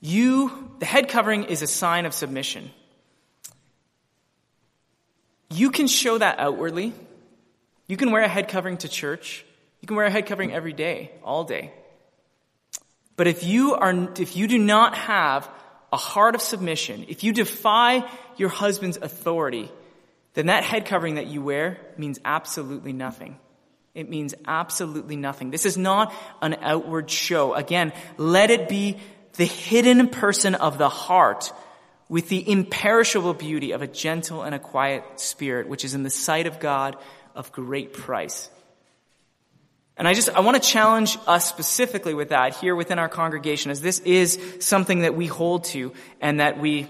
You, 0.00 0.70
the 0.78 0.86
head 0.86 1.08
covering 1.08 1.44
is 1.44 1.62
a 1.62 1.66
sign 1.66 2.06
of 2.06 2.14
submission. 2.14 2.70
You 5.50 5.70
can 5.70 5.86
show 5.86 6.18
that 6.18 6.38
outwardly. 6.38 6.92
You 7.86 7.96
can 7.96 8.10
wear 8.10 8.22
a 8.22 8.28
head 8.28 8.48
covering 8.48 8.78
to 8.78 8.88
church. 8.88 9.44
You 9.80 9.86
can 9.86 9.96
wear 9.96 10.06
a 10.06 10.10
head 10.10 10.26
covering 10.26 10.52
every 10.52 10.72
day, 10.72 11.12
all 11.22 11.44
day. 11.44 11.72
But 13.16 13.26
if 13.26 13.44
you 13.44 13.74
are, 13.74 14.08
if 14.18 14.36
you 14.36 14.48
do 14.48 14.58
not 14.58 14.96
have 14.96 15.48
a 15.92 15.96
heart 15.96 16.34
of 16.34 16.42
submission, 16.42 17.06
if 17.08 17.24
you 17.24 17.32
defy 17.32 18.08
your 18.36 18.48
husband's 18.48 18.96
authority, 18.96 19.70
then 20.34 20.46
that 20.46 20.64
head 20.64 20.86
covering 20.86 21.14
that 21.14 21.28
you 21.28 21.40
wear 21.42 21.78
means 21.96 22.18
absolutely 22.24 22.92
nothing. 22.92 23.38
It 23.96 24.10
means 24.10 24.34
absolutely 24.46 25.16
nothing. 25.16 25.50
This 25.50 25.64
is 25.64 25.78
not 25.78 26.12
an 26.42 26.58
outward 26.60 27.10
show. 27.10 27.54
Again, 27.54 27.94
let 28.18 28.50
it 28.50 28.68
be 28.68 28.98
the 29.36 29.46
hidden 29.46 30.08
person 30.08 30.54
of 30.54 30.76
the 30.76 30.90
heart 30.90 31.50
with 32.10 32.28
the 32.28 32.48
imperishable 32.48 33.32
beauty 33.32 33.72
of 33.72 33.80
a 33.80 33.86
gentle 33.86 34.42
and 34.42 34.54
a 34.54 34.58
quiet 34.58 35.02
spirit, 35.18 35.66
which 35.66 35.82
is 35.82 35.94
in 35.94 36.02
the 36.02 36.10
sight 36.10 36.46
of 36.46 36.60
God 36.60 36.96
of 37.34 37.52
great 37.52 37.94
price. 37.94 38.50
And 39.96 40.06
I 40.06 40.12
just, 40.12 40.28
I 40.28 40.40
want 40.40 40.62
to 40.62 40.68
challenge 40.68 41.16
us 41.26 41.48
specifically 41.48 42.12
with 42.12 42.28
that 42.28 42.54
here 42.56 42.76
within 42.76 42.98
our 42.98 43.08
congregation 43.08 43.70
as 43.70 43.80
this 43.80 43.98
is 44.00 44.38
something 44.60 45.00
that 45.00 45.14
we 45.14 45.26
hold 45.26 45.64
to 45.64 45.92
and 46.20 46.40
that 46.40 46.60
we 46.60 46.86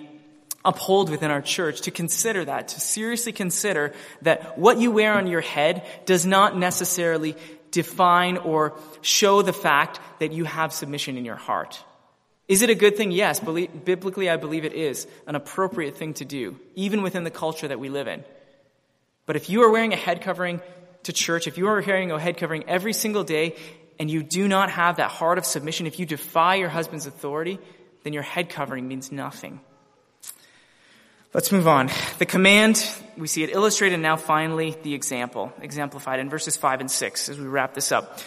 uphold 0.66 1.08
within 1.08 1.30
our 1.30 1.40
church 1.40 1.82
to 1.82 1.90
consider 1.90 2.44
that, 2.44 2.68
to 2.68 2.80
seriously 2.80 3.32
consider 3.32 3.94
that 4.22 4.58
what 4.58 4.78
you 4.78 4.90
wear 4.90 5.14
on 5.14 5.26
your 5.26 5.40
head 5.40 5.86
does 6.04 6.26
not 6.26 6.56
necessarily 6.56 7.36
define 7.70 8.36
or 8.36 8.78
show 9.00 9.42
the 9.42 9.52
fact 9.52 10.00
that 10.18 10.32
you 10.32 10.44
have 10.44 10.72
submission 10.72 11.16
in 11.16 11.24
your 11.24 11.36
heart. 11.36 11.82
Is 12.48 12.62
it 12.62 12.70
a 12.70 12.74
good 12.74 12.96
thing? 12.96 13.10
Yes. 13.10 13.40
Biblically, 13.40 14.30
I 14.30 14.36
believe 14.36 14.64
it 14.64 14.72
is 14.72 15.06
an 15.26 15.34
appropriate 15.34 15.96
thing 15.96 16.14
to 16.14 16.24
do, 16.24 16.58
even 16.74 17.02
within 17.02 17.24
the 17.24 17.30
culture 17.30 17.68
that 17.68 17.80
we 17.80 17.88
live 17.88 18.06
in. 18.06 18.24
But 19.26 19.36
if 19.36 19.50
you 19.50 19.62
are 19.62 19.70
wearing 19.70 19.92
a 19.92 19.96
head 19.96 20.22
covering 20.22 20.60
to 21.02 21.12
church, 21.12 21.46
if 21.46 21.58
you 21.58 21.66
are 21.68 21.82
wearing 21.82 22.12
a 22.12 22.18
head 22.18 22.36
covering 22.36 22.64
every 22.68 22.92
single 22.92 23.24
day 23.24 23.56
and 23.98 24.10
you 24.10 24.22
do 24.22 24.46
not 24.46 24.70
have 24.70 24.96
that 24.96 25.10
heart 25.10 25.38
of 25.38 25.44
submission, 25.44 25.86
if 25.86 25.98
you 25.98 26.06
defy 26.06 26.56
your 26.56 26.68
husband's 26.68 27.06
authority, 27.06 27.58
then 28.04 28.12
your 28.12 28.22
head 28.22 28.48
covering 28.48 28.86
means 28.86 29.10
nothing. 29.10 29.60
Let's 31.34 31.52
move 31.52 31.68
on. 31.68 31.90
The 32.18 32.26
command, 32.26 32.88
we 33.16 33.26
see 33.26 33.42
it 33.42 33.50
illustrated, 33.50 33.98
now 33.98 34.16
finally 34.16 34.76
the 34.82 34.94
example, 34.94 35.52
exemplified 35.60 36.20
in 36.20 36.30
verses 36.30 36.56
5 36.56 36.80
and 36.80 36.90
6 36.90 37.28
as 37.28 37.38
we 37.38 37.46
wrap 37.46 37.74
this 37.74 37.92
up. 37.92 38.20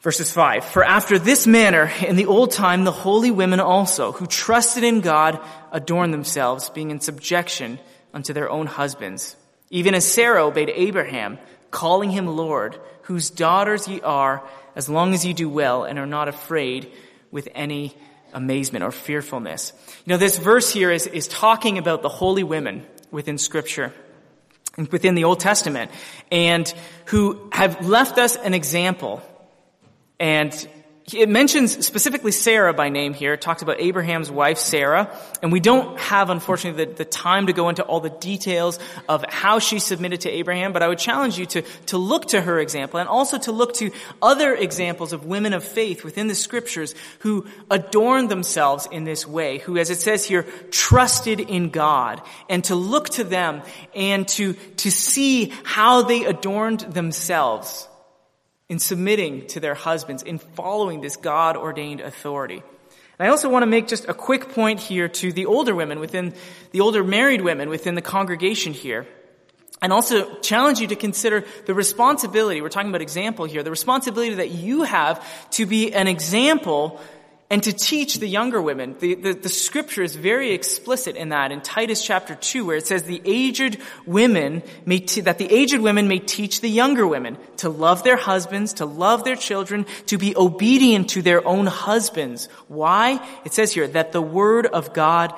Verses 0.00 0.32
5. 0.32 0.64
For 0.64 0.82
after 0.82 1.18
this 1.18 1.46
manner, 1.46 1.90
in 2.06 2.16
the 2.16 2.26
old 2.26 2.52
time, 2.52 2.84
the 2.84 2.92
holy 2.92 3.30
women 3.30 3.60
also, 3.60 4.12
who 4.12 4.26
trusted 4.26 4.82
in 4.82 5.00
God, 5.00 5.40
adorned 5.72 6.12
themselves, 6.12 6.70
being 6.70 6.90
in 6.90 7.00
subjection 7.00 7.78
unto 8.12 8.32
their 8.32 8.50
own 8.50 8.66
husbands. 8.66 9.36
Even 9.70 9.94
as 9.94 10.10
Sarah 10.10 10.46
obeyed 10.46 10.72
Abraham, 10.74 11.38
calling 11.70 12.10
him 12.10 12.26
Lord, 12.26 12.80
whose 13.02 13.30
daughters 13.30 13.86
ye 13.88 14.00
are, 14.00 14.42
as 14.74 14.88
long 14.88 15.14
as 15.14 15.24
ye 15.24 15.32
do 15.32 15.48
well 15.48 15.84
and 15.84 15.98
are 15.98 16.06
not 16.06 16.28
afraid 16.28 16.90
with 17.30 17.48
any 17.54 17.94
amazement 18.32 18.84
or 18.84 18.90
fearfulness. 18.90 19.72
You 20.04 20.12
know, 20.12 20.16
this 20.16 20.38
verse 20.38 20.72
here 20.72 20.90
is, 20.90 21.06
is 21.06 21.28
talking 21.28 21.78
about 21.78 22.02
the 22.02 22.08
holy 22.08 22.42
women 22.42 22.86
within 23.10 23.38
scripture 23.38 23.92
and 24.76 24.88
within 24.88 25.14
the 25.14 25.24
Old 25.24 25.40
Testament 25.40 25.90
and 26.30 26.72
who 27.06 27.48
have 27.52 27.86
left 27.86 28.18
us 28.18 28.36
an 28.36 28.54
example 28.54 29.22
and 30.18 30.68
it 31.14 31.28
mentions 31.28 31.84
specifically 31.84 32.32
Sarah 32.32 32.74
by 32.74 32.88
name 32.88 33.14
here. 33.14 33.34
It 33.34 33.40
talks 33.40 33.62
about 33.62 33.80
Abraham's 33.80 34.30
wife, 34.30 34.58
Sarah. 34.58 35.16
And 35.42 35.52
we 35.52 35.60
don't 35.60 35.98
have, 35.98 36.30
unfortunately, 36.30 36.84
the, 36.84 36.92
the, 36.92 37.04
time 37.04 37.46
to 37.46 37.52
go 37.52 37.68
into 37.68 37.82
all 37.82 38.00
the 38.00 38.10
details 38.10 38.78
of 39.08 39.24
how 39.28 39.58
she 39.58 39.78
submitted 39.78 40.22
to 40.22 40.30
Abraham, 40.30 40.72
but 40.72 40.82
I 40.82 40.88
would 40.88 40.98
challenge 40.98 41.38
you 41.38 41.46
to, 41.46 41.62
to 41.86 41.98
look 41.98 42.26
to 42.28 42.40
her 42.40 42.58
example 42.58 43.00
and 43.00 43.08
also 43.08 43.38
to 43.38 43.52
look 43.52 43.74
to 43.74 43.90
other 44.22 44.54
examples 44.54 45.12
of 45.12 45.26
women 45.26 45.52
of 45.52 45.64
faith 45.64 46.04
within 46.04 46.28
the 46.28 46.34
scriptures 46.34 46.94
who 47.20 47.46
adorned 47.70 48.30
themselves 48.30 48.88
in 48.90 49.04
this 49.04 49.26
way, 49.26 49.58
who, 49.58 49.76
as 49.76 49.90
it 49.90 50.00
says 50.00 50.24
here, 50.24 50.44
trusted 50.70 51.40
in 51.40 51.70
God, 51.70 52.22
and 52.48 52.64
to 52.64 52.74
look 52.74 53.10
to 53.10 53.24
them 53.24 53.62
and 53.94 54.26
to, 54.28 54.54
to 54.54 54.90
see 54.90 55.52
how 55.64 56.02
they 56.02 56.24
adorned 56.24 56.80
themselves 56.80 57.88
in 58.70 58.78
submitting 58.78 59.48
to 59.48 59.58
their 59.58 59.74
husbands, 59.74 60.22
in 60.22 60.38
following 60.38 61.00
this 61.00 61.16
God 61.16 61.56
ordained 61.56 62.00
authority. 62.00 62.62
And 63.18 63.26
I 63.26 63.30
also 63.30 63.50
want 63.50 63.64
to 63.64 63.66
make 63.66 63.88
just 63.88 64.08
a 64.08 64.14
quick 64.14 64.50
point 64.50 64.78
here 64.78 65.08
to 65.08 65.32
the 65.32 65.46
older 65.46 65.74
women 65.74 65.98
within, 65.98 66.34
the 66.70 66.80
older 66.80 67.02
married 67.02 67.42
women 67.42 67.68
within 67.68 67.96
the 67.96 68.00
congregation 68.00 68.72
here. 68.72 69.08
And 69.82 69.92
also 69.92 70.38
challenge 70.40 70.78
you 70.78 70.86
to 70.86 70.96
consider 70.96 71.44
the 71.66 71.74
responsibility, 71.74 72.60
we're 72.60 72.68
talking 72.68 72.90
about 72.90 73.02
example 73.02 73.44
here, 73.44 73.64
the 73.64 73.70
responsibility 73.70 74.34
that 74.34 74.50
you 74.50 74.84
have 74.84 75.50
to 75.52 75.66
be 75.66 75.92
an 75.92 76.06
example 76.06 77.00
and 77.50 77.64
to 77.64 77.72
teach 77.72 78.20
the 78.20 78.28
younger 78.28 78.62
women. 78.62 78.94
The, 79.00 79.16
the, 79.16 79.32
the, 79.32 79.48
scripture 79.48 80.02
is 80.02 80.14
very 80.14 80.52
explicit 80.52 81.16
in 81.16 81.30
that 81.30 81.50
in 81.50 81.60
Titus 81.60 82.02
chapter 82.02 82.36
2 82.36 82.64
where 82.64 82.76
it 82.76 82.86
says 82.86 83.02
the 83.02 83.20
aged 83.24 83.78
women 84.06 84.62
may 84.86 85.00
that 85.00 85.38
the 85.38 85.52
aged 85.52 85.80
women 85.80 86.06
may 86.06 86.20
teach 86.20 86.60
the 86.60 86.70
younger 86.70 87.06
women 87.06 87.36
to 87.56 87.68
love 87.68 88.04
their 88.04 88.16
husbands, 88.16 88.74
to 88.74 88.86
love 88.86 89.24
their 89.24 89.34
children, 89.34 89.84
to 90.06 90.16
be 90.16 90.36
obedient 90.36 91.10
to 91.10 91.22
their 91.22 91.46
own 91.46 91.66
husbands. 91.66 92.48
Why? 92.68 93.20
It 93.44 93.52
says 93.52 93.72
here 93.72 93.88
that 93.88 94.12
the 94.12 94.22
word 94.22 94.66
of 94.66 94.92
God 94.92 95.34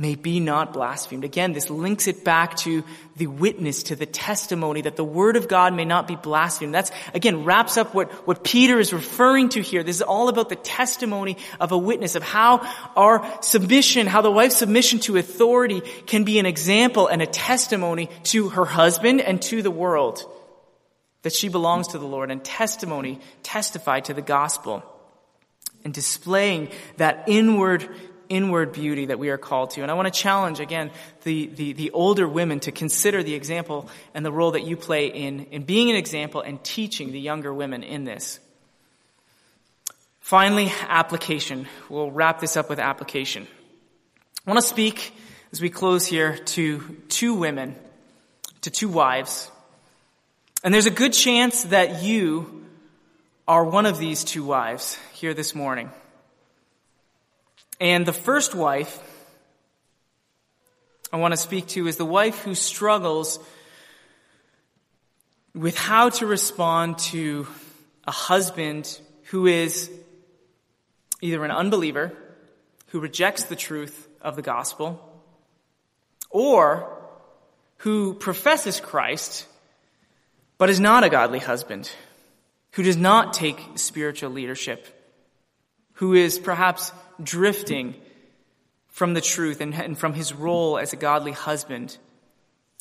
may 0.00 0.14
be 0.14 0.40
not 0.40 0.72
blasphemed. 0.72 1.24
Again, 1.24 1.52
this 1.52 1.68
links 1.68 2.06
it 2.06 2.24
back 2.24 2.56
to 2.56 2.82
the 3.16 3.26
witness, 3.26 3.82
to 3.82 3.96
the 3.96 4.06
testimony 4.06 4.80
that 4.80 4.96
the 4.96 5.04
word 5.04 5.36
of 5.36 5.46
God 5.46 5.74
may 5.74 5.84
not 5.84 6.08
be 6.08 6.16
blasphemed. 6.16 6.74
That's, 6.74 6.90
again, 7.12 7.44
wraps 7.44 7.76
up 7.76 7.94
what, 7.94 8.10
what 8.26 8.42
Peter 8.42 8.80
is 8.80 8.94
referring 8.94 9.50
to 9.50 9.60
here. 9.60 9.82
This 9.82 9.96
is 9.96 10.02
all 10.02 10.30
about 10.30 10.48
the 10.48 10.56
testimony 10.56 11.36
of 11.60 11.72
a 11.72 11.76
witness, 11.76 12.14
of 12.14 12.22
how 12.22 12.66
our 12.96 13.30
submission, 13.42 14.06
how 14.06 14.22
the 14.22 14.30
wife's 14.30 14.56
submission 14.56 15.00
to 15.00 15.18
authority 15.18 15.82
can 16.06 16.24
be 16.24 16.38
an 16.38 16.46
example 16.46 17.06
and 17.06 17.20
a 17.20 17.26
testimony 17.26 18.08
to 18.22 18.48
her 18.48 18.64
husband 18.64 19.20
and 19.20 19.42
to 19.42 19.60
the 19.60 19.70
world. 19.70 20.24
That 21.24 21.34
she 21.34 21.50
belongs 21.50 21.88
to 21.88 21.98
the 21.98 22.06
Lord 22.06 22.30
and 22.30 22.42
testimony, 22.42 23.20
testify 23.42 24.00
to 24.00 24.14
the 24.14 24.22
gospel 24.22 24.82
and 25.84 25.92
displaying 25.92 26.70
that 26.96 27.24
inward 27.26 27.88
inward 28.30 28.72
beauty 28.72 29.06
that 29.06 29.18
we 29.18 29.28
are 29.28 29.36
called 29.36 29.72
to. 29.72 29.82
And 29.82 29.90
I 29.90 29.94
want 29.94 30.06
to 30.06 30.18
challenge 30.18 30.60
again 30.60 30.90
the, 31.24 31.46
the, 31.48 31.72
the, 31.74 31.90
older 31.90 32.26
women 32.26 32.60
to 32.60 32.72
consider 32.72 33.22
the 33.22 33.34
example 33.34 33.90
and 34.14 34.24
the 34.24 34.32
role 34.32 34.52
that 34.52 34.64
you 34.64 34.76
play 34.76 35.08
in, 35.08 35.46
in 35.46 35.64
being 35.64 35.90
an 35.90 35.96
example 35.96 36.40
and 36.40 36.62
teaching 36.64 37.12
the 37.12 37.20
younger 37.20 37.52
women 37.52 37.82
in 37.82 38.04
this. 38.04 38.40
Finally, 40.20 40.72
application. 40.88 41.66
We'll 41.88 42.10
wrap 42.10 42.40
this 42.40 42.56
up 42.56 42.70
with 42.70 42.78
application. 42.78 43.48
I 44.46 44.50
want 44.50 44.62
to 44.62 44.66
speak 44.66 45.12
as 45.52 45.60
we 45.60 45.68
close 45.68 46.06
here 46.06 46.36
to 46.36 46.96
two 47.08 47.34
women, 47.34 47.74
to 48.62 48.70
two 48.70 48.88
wives. 48.88 49.50
And 50.62 50.72
there's 50.72 50.86
a 50.86 50.90
good 50.90 51.12
chance 51.12 51.64
that 51.64 52.02
you 52.02 52.64
are 53.48 53.64
one 53.64 53.86
of 53.86 53.98
these 53.98 54.22
two 54.22 54.44
wives 54.44 54.96
here 55.14 55.34
this 55.34 55.54
morning. 55.54 55.90
And 57.80 58.04
the 58.04 58.12
first 58.12 58.54
wife 58.54 59.02
I 61.12 61.16
want 61.16 61.32
to 61.32 61.36
speak 61.36 61.66
to 61.68 61.88
is 61.88 61.96
the 61.96 62.04
wife 62.04 62.38
who 62.42 62.54
struggles 62.54 63.40
with 65.54 65.76
how 65.76 66.10
to 66.10 66.26
respond 66.26 66.98
to 66.98 67.48
a 68.06 68.12
husband 68.12 69.00
who 69.24 69.46
is 69.46 69.90
either 71.20 71.44
an 71.44 71.50
unbeliever, 71.50 72.12
who 72.88 73.00
rejects 73.00 73.44
the 73.44 73.56
truth 73.56 74.08
of 74.20 74.36
the 74.36 74.42
gospel, 74.42 75.00
or 76.28 76.96
who 77.78 78.14
professes 78.14 78.78
Christ, 78.78 79.46
but 80.58 80.70
is 80.70 80.78
not 80.78 81.02
a 81.02 81.08
godly 81.08 81.38
husband, 81.38 81.90
who 82.72 82.82
does 82.82 82.96
not 82.96 83.32
take 83.32 83.58
spiritual 83.76 84.30
leadership, 84.30 84.86
who 85.94 86.14
is 86.14 86.38
perhaps 86.38 86.92
drifting 87.22 87.94
from 88.88 89.14
the 89.14 89.20
truth 89.20 89.60
and, 89.60 89.74
and 89.74 89.98
from 89.98 90.12
his 90.12 90.34
role 90.34 90.78
as 90.78 90.92
a 90.92 90.96
godly 90.96 91.32
husband. 91.32 91.96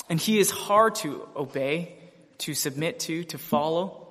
And 0.09 0.19
he 0.19 0.39
is 0.39 0.49
hard 0.49 0.95
to 0.95 1.27
obey, 1.35 1.95
to 2.39 2.53
submit 2.53 2.99
to, 3.01 3.23
to 3.25 3.37
follow. 3.37 4.07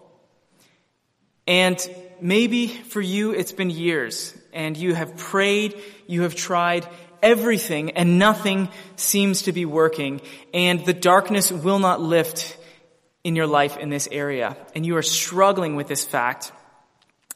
And 1.46 1.78
maybe 2.20 2.68
for 2.68 3.00
you 3.00 3.32
it's 3.32 3.52
been 3.52 3.70
years 3.70 4.36
and 4.52 4.76
you 4.76 4.94
have 4.94 5.16
prayed, 5.16 5.80
you 6.06 6.22
have 6.22 6.34
tried 6.34 6.86
everything 7.22 7.92
and 7.92 8.18
nothing 8.18 8.68
seems 8.96 9.42
to 9.42 9.52
be 9.52 9.64
working 9.64 10.20
and 10.54 10.84
the 10.84 10.92
darkness 10.92 11.50
will 11.50 11.78
not 11.78 12.00
lift 12.00 12.56
in 13.24 13.34
your 13.34 13.46
life 13.46 13.76
in 13.76 13.88
this 13.90 14.08
area 14.12 14.56
and 14.74 14.86
you 14.86 14.96
are 14.96 15.02
struggling 15.02 15.74
with 15.74 15.88
this 15.88 16.04
fact. 16.04 16.52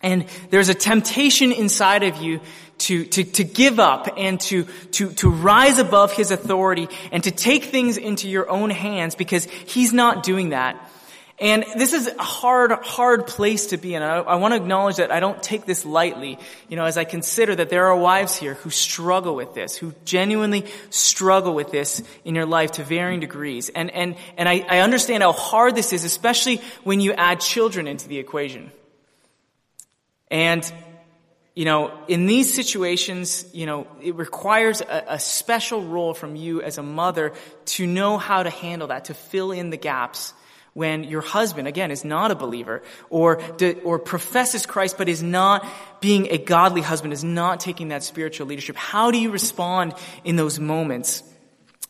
And 0.03 0.27
there's 0.51 0.69
a 0.69 0.75
temptation 0.75 1.53
inside 1.53 2.03
of 2.03 2.17
you 2.17 2.41
to, 2.83 3.05
to, 3.05 3.25
to 3.25 3.45
give 3.45 3.79
up 3.79 4.09
and 4.17 4.41
to, 4.41 4.65
to, 4.93 5.13
to 5.13 5.31
rise 5.31 5.79
above 5.79 6.13
his 6.13 6.31
authority 6.31 6.89
and 7.13 7.23
to 7.25 7.31
take 7.31 7.65
things 7.65 7.97
into 7.97 8.29
your 8.29 8.51
own 8.51 8.71
hands 8.71 9.15
because 9.15 9.45
he's 9.45 9.93
not 9.93 10.23
doing 10.23 10.51
that. 10.51 10.91
And 11.39 11.65
this 11.77 11.93
is 11.93 12.07
a 12.07 12.23
hard, 12.23 12.71
hard 12.71 13.27
place 13.27 13.67
to 13.69 13.77
be 13.77 13.95
in. 13.95 14.03
I, 14.03 14.19
I 14.19 14.35
want 14.37 14.53
to 14.53 14.57
acknowledge 14.57 14.97
that 14.97 15.11
I 15.11 15.19
don't 15.19 15.43
take 15.43 15.65
this 15.65 15.85
lightly, 15.85 16.39
you 16.69 16.77
know, 16.77 16.85
as 16.85 16.97
I 16.97 17.05
consider 17.05 17.55
that 17.57 17.69
there 17.69 17.87
are 17.87 17.97
wives 17.97 18.37
here 18.37 18.55
who 18.55 18.71
struggle 18.71 19.35
with 19.35 19.55
this, 19.55 19.77
who 19.77 19.95
genuinely 20.05 20.67
struggle 20.91 21.55
with 21.55 21.71
this 21.71 22.03
in 22.25 22.35
your 22.35 22.47
life 22.47 22.73
to 22.73 22.85
varying 22.85 23.21
degrees. 23.21 23.71
And, 23.71 23.91
and, 23.91 24.17
and 24.37 24.49
I, 24.49 24.65
I 24.69 24.79
understand 24.81 25.23
how 25.23 25.33
hard 25.33 25.75
this 25.75 25.93
is, 25.93 26.05
especially 26.05 26.61
when 26.85 27.01
you 27.01 27.13
add 27.13 27.41
children 27.41 27.89
into 27.89 28.09
the 28.09 28.19
equation. 28.19 28.71
And, 30.31 30.71
you 31.55 31.67
know, 31.67 31.93
in 32.09 32.27
these 32.27 32.53
situations, 32.53 33.45
you 33.53 33.67
know, 33.67 33.87
it 34.01 34.15
requires 34.15 34.81
a, 34.81 35.05
a, 35.09 35.19
special 35.19 35.83
role 35.83 36.15
from 36.15 36.35
you 36.35 36.63
as 36.63 36.79
a 36.79 36.83
mother 36.83 37.35
to 37.67 37.87
know 37.87 38.17
how 38.17 38.43
to 38.43 38.49
handle 38.49 38.89
that, 38.89 39.07
to 39.07 39.15
fill 39.15 39.53
in 39.53 39.69
the 39.69 39.77
gaps 39.77 40.33
when 40.73 41.05
your 41.05 41.21
husband, 41.21 41.69
again, 41.69 41.91
is 41.91 42.05
not 42.05 42.31
a 42.31 42.35
believer 42.35 42.83
or, 43.11 43.43
or 43.85 43.99
professes 43.99 44.65
Christ 44.65 44.97
but 44.97 45.11
is 45.11 45.23
not 45.23 45.67
being 46.01 46.29
a 46.31 46.39
godly 46.39 46.81
husband, 46.81 47.13
is 47.13 47.25
not 47.25 47.61
taking 47.61 47.89
that 47.89 48.03
spiritual 48.03 48.47
leadership. 48.47 48.77
How 48.77 49.11
do 49.11 49.19
you 49.19 49.31
respond 49.31 49.95
in 50.25 50.37
those 50.37 50.59
moments? 50.59 51.23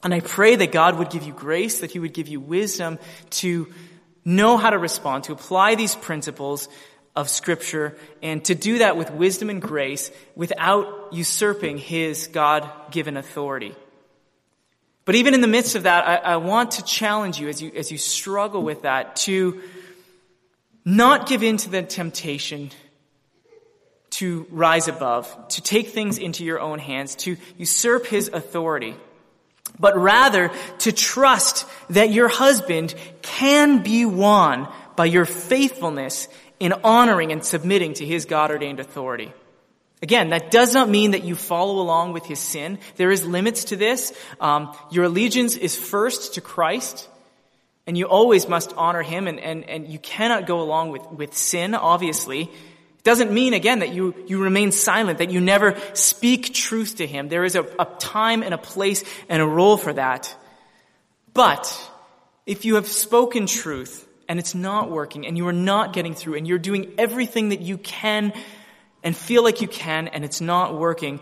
And 0.02 0.12
I 0.12 0.18
pray 0.18 0.56
that 0.56 0.72
God 0.72 0.98
would 0.98 1.10
give 1.10 1.22
you 1.22 1.32
grace, 1.32 1.80
that 1.80 1.92
He 1.92 2.00
would 2.00 2.12
give 2.12 2.26
you 2.26 2.40
wisdom 2.40 2.98
to 3.30 3.72
know 4.24 4.56
how 4.56 4.70
to 4.70 4.78
respond, 4.78 5.24
to 5.24 5.32
apply 5.32 5.76
these 5.76 5.94
principles 5.94 6.68
of 7.14 7.28
scripture 7.28 7.96
and 8.22 8.44
to 8.46 8.54
do 8.54 8.78
that 8.78 8.96
with 8.96 9.10
wisdom 9.10 9.50
and 9.50 9.60
grace 9.60 10.10
without 10.34 11.12
usurping 11.12 11.78
his 11.78 12.26
God-given 12.28 13.16
authority. 13.16 13.74
But 15.04 15.16
even 15.16 15.34
in 15.34 15.40
the 15.40 15.48
midst 15.48 15.74
of 15.74 15.82
that, 15.82 16.06
I, 16.06 16.16
I, 16.16 16.36
want 16.36 16.72
to 16.72 16.84
challenge 16.84 17.38
you 17.40 17.48
as 17.48 17.60
you, 17.60 17.72
as 17.74 17.90
you 17.90 17.98
struggle 17.98 18.62
with 18.62 18.82
that 18.82 19.16
to 19.16 19.60
not 20.84 21.28
give 21.28 21.42
in 21.42 21.56
to 21.58 21.70
the 21.70 21.82
temptation 21.82 22.70
to 24.10 24.46
rise 24.50 24.88
above, 24.88 25.48
to 25.48 25.62
take 25.62 25.88
things 25.88 26.18
into 26.18 26.44
your 26.44 26.60
own 26.60 26.78
hands, 26.78 27.14
to 27.16 27.36
usurp 27.56 28.06
his 28.06 28.28
authority, 28.28 28.94
but 29.80 29.96
rather 29.96 30.50
to 30.78 30.92
trust 30.92 31.66
that 31.90 32.10
your 32.10 32.28
husband 32.28 32.94
can 33.22 33.82
be 33.82 34.04
won 34.04 34.68
by 34.96 35.06
your 35.06 35.24
faithfulness 35.24 36.28
in 36.62 36.72
honoring 36.84 37.32
and 37.32 37.44
submitting 37.44 37.94
to 37.94 38.06
his 38.06 38.24
God 38.24 38.52
ordained 38.52 38.78
authority. 38.78 39.32
Again, 40.00 40.30
that 40.30 40.52
does 40.52 40.72
not 40.72 40.88
mean 40.88 41.10
that 41.10 41.24
you 41.24 41.34
follow 41.34 41.80
along 41.80 42.12
with 42.12 42.24
his 42.24 42.38
sin. 42.38 42.78
There 42.94 43.10
is 43.10 43.26
limits 43.26 43.64
to 43.64 43.76
this. 43.76 44.12
Um, 44.40 44.72
your 44.92 45.06
allegiance 45.06 45.56
is 45.56 45.76
first 45.76 46.34
to 46.34 46.40
Christ, 46.40 47.08
and 47.84 47.98
you 47.98 48.06
always 48.06 48.48
must 48.48 48.72
honor 48.76 49.02
him, 49.02 49.26
and, 49.26 49.40
and, 49.40 49.68
and 49.68 49.88
you 49.88 49.98
cannot 49.98 50.46
go 50.46 50.60
along 50.60 50.92
with, 50.92 51.04
with 51.10 51.34
sin, 51.34 51.74
obviously. 51.74 52.42
It 52.42 53.02
doesn't 53.02 53.32
mean, 53.32 53.54
again, 53.54 53.80
that 53.80 53.92
you, 53.92 54.14
you 54.28 54.40
remain 54.40 54.70
silent, 54.70 55.18
that 55.18 55.32
you 55.32 55.40
never 55.40 55.76
speak 55.94 56.54
truth 56.54 56.98
to 56.98 57.08
him. 57.08 57.28
There 57.28 57.44
is 57.44 57.56
a, 57.56 57.64
a 57.76 57.86
time 57.98 58.44
and 58.44 58.54
a 58.54 58.58
place 58.58 59.02
and 59.28 59.42
a 59.42 59.46
role 59.46 59.76
for 59.76 59.92
that. 59.92 60.32
But, 61.34 61.90
if 62.46 62.64
you 62.64 62.76
have 62.76 62.86
spoken 62.86 63.46
truth, 63.46 64.06
and 64.28 64.38
it's 64.38 64.54
not 64.54 64.90
working, 64.90 65.26
and 65.26 65.36
you 65.36 65.46
are 65.48 65.52
not 65.52 65.92
getting 65.92 66.14
through, 66.14 66.34
and 66.34 66.46
you're 66.46 66.58
doing 66.58 66.92
everything 66.98 67.50
that 67.50 67.60
you 67.60 67.78
can 67.78 68.32
and 69.02 69.16
feel 69.16 69.42
like 69.42 69.60
you 69.60 69.68
can 69.68 70.08
and 70.08 70.24
it's 70.24 70.40
not 70.40 70.78
working, 70.78 71.20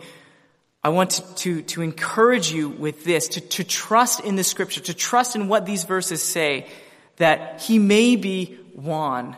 I 0.82 0.90
want 0.90 1.22
to, 1.36 1.62
to, 1.62 1.82
encourage 1.82 2.50
you 2.50 2.68
with 2.68 3.04
this, 3.04 3.28
to, 3.28 3.40
to 3.40 3.64
trust 3.64 4.20
in 4.20 4.36
the 4.36 4.44
scripture, 4.44 4.80
to 4.82 4.94
trust 4.94 5.36
in 5.36 5.48
what 5.48 5.66
these 5.66 5.84
verses 5.84 6.22
say, 6.22 6.68
that 7.16 7.60
he 7.60 7.78
may 7.78 8.16
be 8.16 8.58
won, 8.74 9.36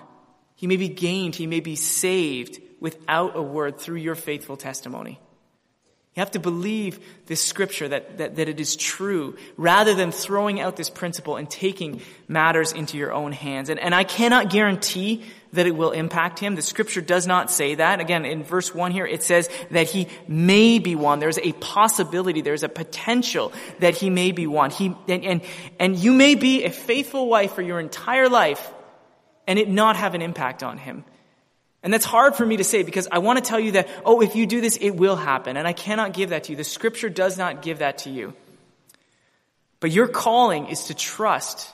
he 0.54 0.66
may 0.66 0.76
be 0.76 0.88
gained, 0.88 1.34
he 1.34 1.46
may 1.46 1.60
be 1.60 1.74
saved 1.74 2.60
without 2.78 3.36
a 3.36 3.42
word 3.42 3.78
through 3.78 3.96
your 3.96 4.14
faithful 4.14 4.56
testimony. 4.56 5.18
You 6.14 6.20
have 6.20 6.32
to 6.32 6.38
believe 6.38 7.00
this 7.24 7.42
scripture 7.42 7.88
that, 7.88 8.18
that, 8.18 8.36
that 8.36 8.46
it 8.46 8.60
is 8.60 8.76
true 8.76 9.38
rather 9.56 9.94
than 9.94 10.12
throwing 10.12 10.60
out 10.60 10.76
this 10.76 10.90
principle 10.90 11.36
and 11.36 11.48
taking 11.48 12.02
matters 12.28 12.72
into 12.72 12.98
your 12.98 13.14
own 13.14 13.32
hands. 13.32 13.70
And, 13.70 13.80
and 13.80 13.94
I 13.94 14.04
cannot 14.04 14.50
guarantee 14.50 15.24
that 15.54 15.66
it 15.66 15.70
will 15.74 15.90
impact 15.90 16.38
him. 16.38 16.54
The 16.54 16.60
scripture 16.60 17.00
does 17.00 17.26
not 17.26 17.50
say 17.50 17.76
that. 17.76 18.00
Again, 18.00 18.26
in 18.26 18.44
verse 18.44 18.74
one 18.74 18.92
here, 18.92 19.06
it 19.06 19.22
says 19.22 19.48
that 19.70 19.88
he 19.88 20.06
may 20.28 20.78
be 20.78 20.94
won. 20.96 21.18
There's 21.18 21.38
a 21.38 21.52
possibility, 21.52 22.42
there's 22.42 22.62
a 22.62 22.68
potential 22.68 23.50
that 23.80 23.94
he 23.94 24.10
may 24.10 24.32
be 24.32 24.46
won. 24.46 24.70
He, 24.70 24.94
and, 25.08 25.24
and, 25.24 25.40
and 25.78 25.96
you 25.96 26.12
may 26.12 26.34
be 26.34 26.64
a 26.64 26.70
faithful 26.70 27.26
wife 27.26 27.54
for 27.54 27.62
your 27.62 27.80
entire 27.80 28.28
life 28.28 28.70
and 29.46 29.58
it 29.58 29.68
not 29.68 29.96
have 29.96 30.14
an 30.14 30.20
impact 30.20 30.62
on 30.62 30.76
him. 30.76 31.04
And 31.82 31.92
that's 31.92 32.04
hard 32.04 32.36
for 32.36 32.46
me 32.46 32.58
to 32.58 32.64
say 32.64 32.82
because 32.82 33.08
I 33.10 33.18
want 33.18 33.42
to 33.42 33.48
tell 33.48 33.58
you 33.58 33.72
that, 33.72 33.88
oh, 34.04 34.20
if 34.22 34.36
you 34.36 34.46
do 34.46 34.60
this, 34.60 34.76
it 34.76 34.90
will 34.90 35.16
happen. 35.16 35.56
And 35.56 35.66
I 35.66 35.72
cannot 35.72 36.12
give 36.12 36.30
that 36.30 36.44
to 36.44 36.52
you. 36.52 36.56
The 36.56 36.64
scripture 36.64 37.08
does 37.08 37.36
not 37.36 37.62
give 37.62 37.80
that 37.80 37.98
to 37.98 38.10
you. 38.10 38.34
But 39.80 39.90
your 39.90 40.06
calling 40.06 40.68
is 40.68 40.84
to 40.84 40.94
trust 40.94 41.68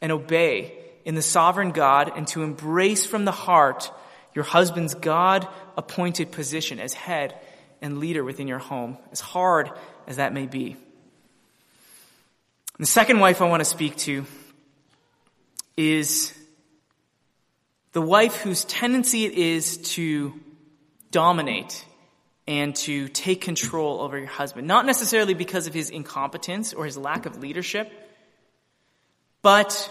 and 0.00 0.10
obey 0.10 0.74
in 1.04 1.14
the 1.14 1.22
sovereign 1.22 1.72
God 1.72 2.12
and 2.16 2.26
to 2.28 2.42
embrace 2.42 3.04
from 3.04 3.26
the 3.26 3.32
heart 3.32 3.90
your 4.34 4.44
husband's 4.44 4.94
God 4.94 5.46
appointed 5.76 6.32
position 6.32 6.80
as 6.80 6.94
head 6.94 7.34
and 7.82 7.98
leader 7.98 8.24
within 8.24 8.48
your 8.48 8.58
home, 8.58 8.96
as 9.12 9.20
hard 9.20 9.70
as 10.06 10.16
that 10.16 10.32
may 10.32 10.46
be. 10.46 10.76
the 12.78 12.86
second 12.86 13.18
wife 13.20 13.42
I 13.42 13.48
want 13.48 13.60
to 13.60 13.66
speak 13.66 13.96
to 13.98 14.24
is 15.76 16.32
the 17.92 18.02
wife 18.02 18.36
whose 18.36 18.64
tendency 18.64 19.24
it 19.24 19.32
is 19.32 19.78
to 19.94 20.32
dominate 21.10 21.84
and 22.46 22.74
to 22.74 23.08
take 23.08 23.40
control 23.40 24.00
over 24.00 24.18
your 24.18 24.26
husband. 24.26 24.66
Not 24.66 24.86
necessarily 24.86 25.34
because 25.34 25.66
of 25.66 25.74
his 25.74 25.90
incompetence 25.90 26.72
or 26.72 26.84
his 26.84 26.96
lack 26.96 27.26
of 27.26 27.38
leadership, 27.38 27.92
but 29.42 29.90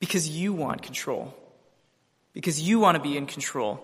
because 0.00 0.28
you 0.28 0.52
want 0.52 0.82
control. 0.82 1.34
Because 2.32 2.60
you 2.60 2.78
want 2.78 2.96
to 2.96 3.02
be 3.02 3.16
in 3.16 3.26
control. 3.26 3.82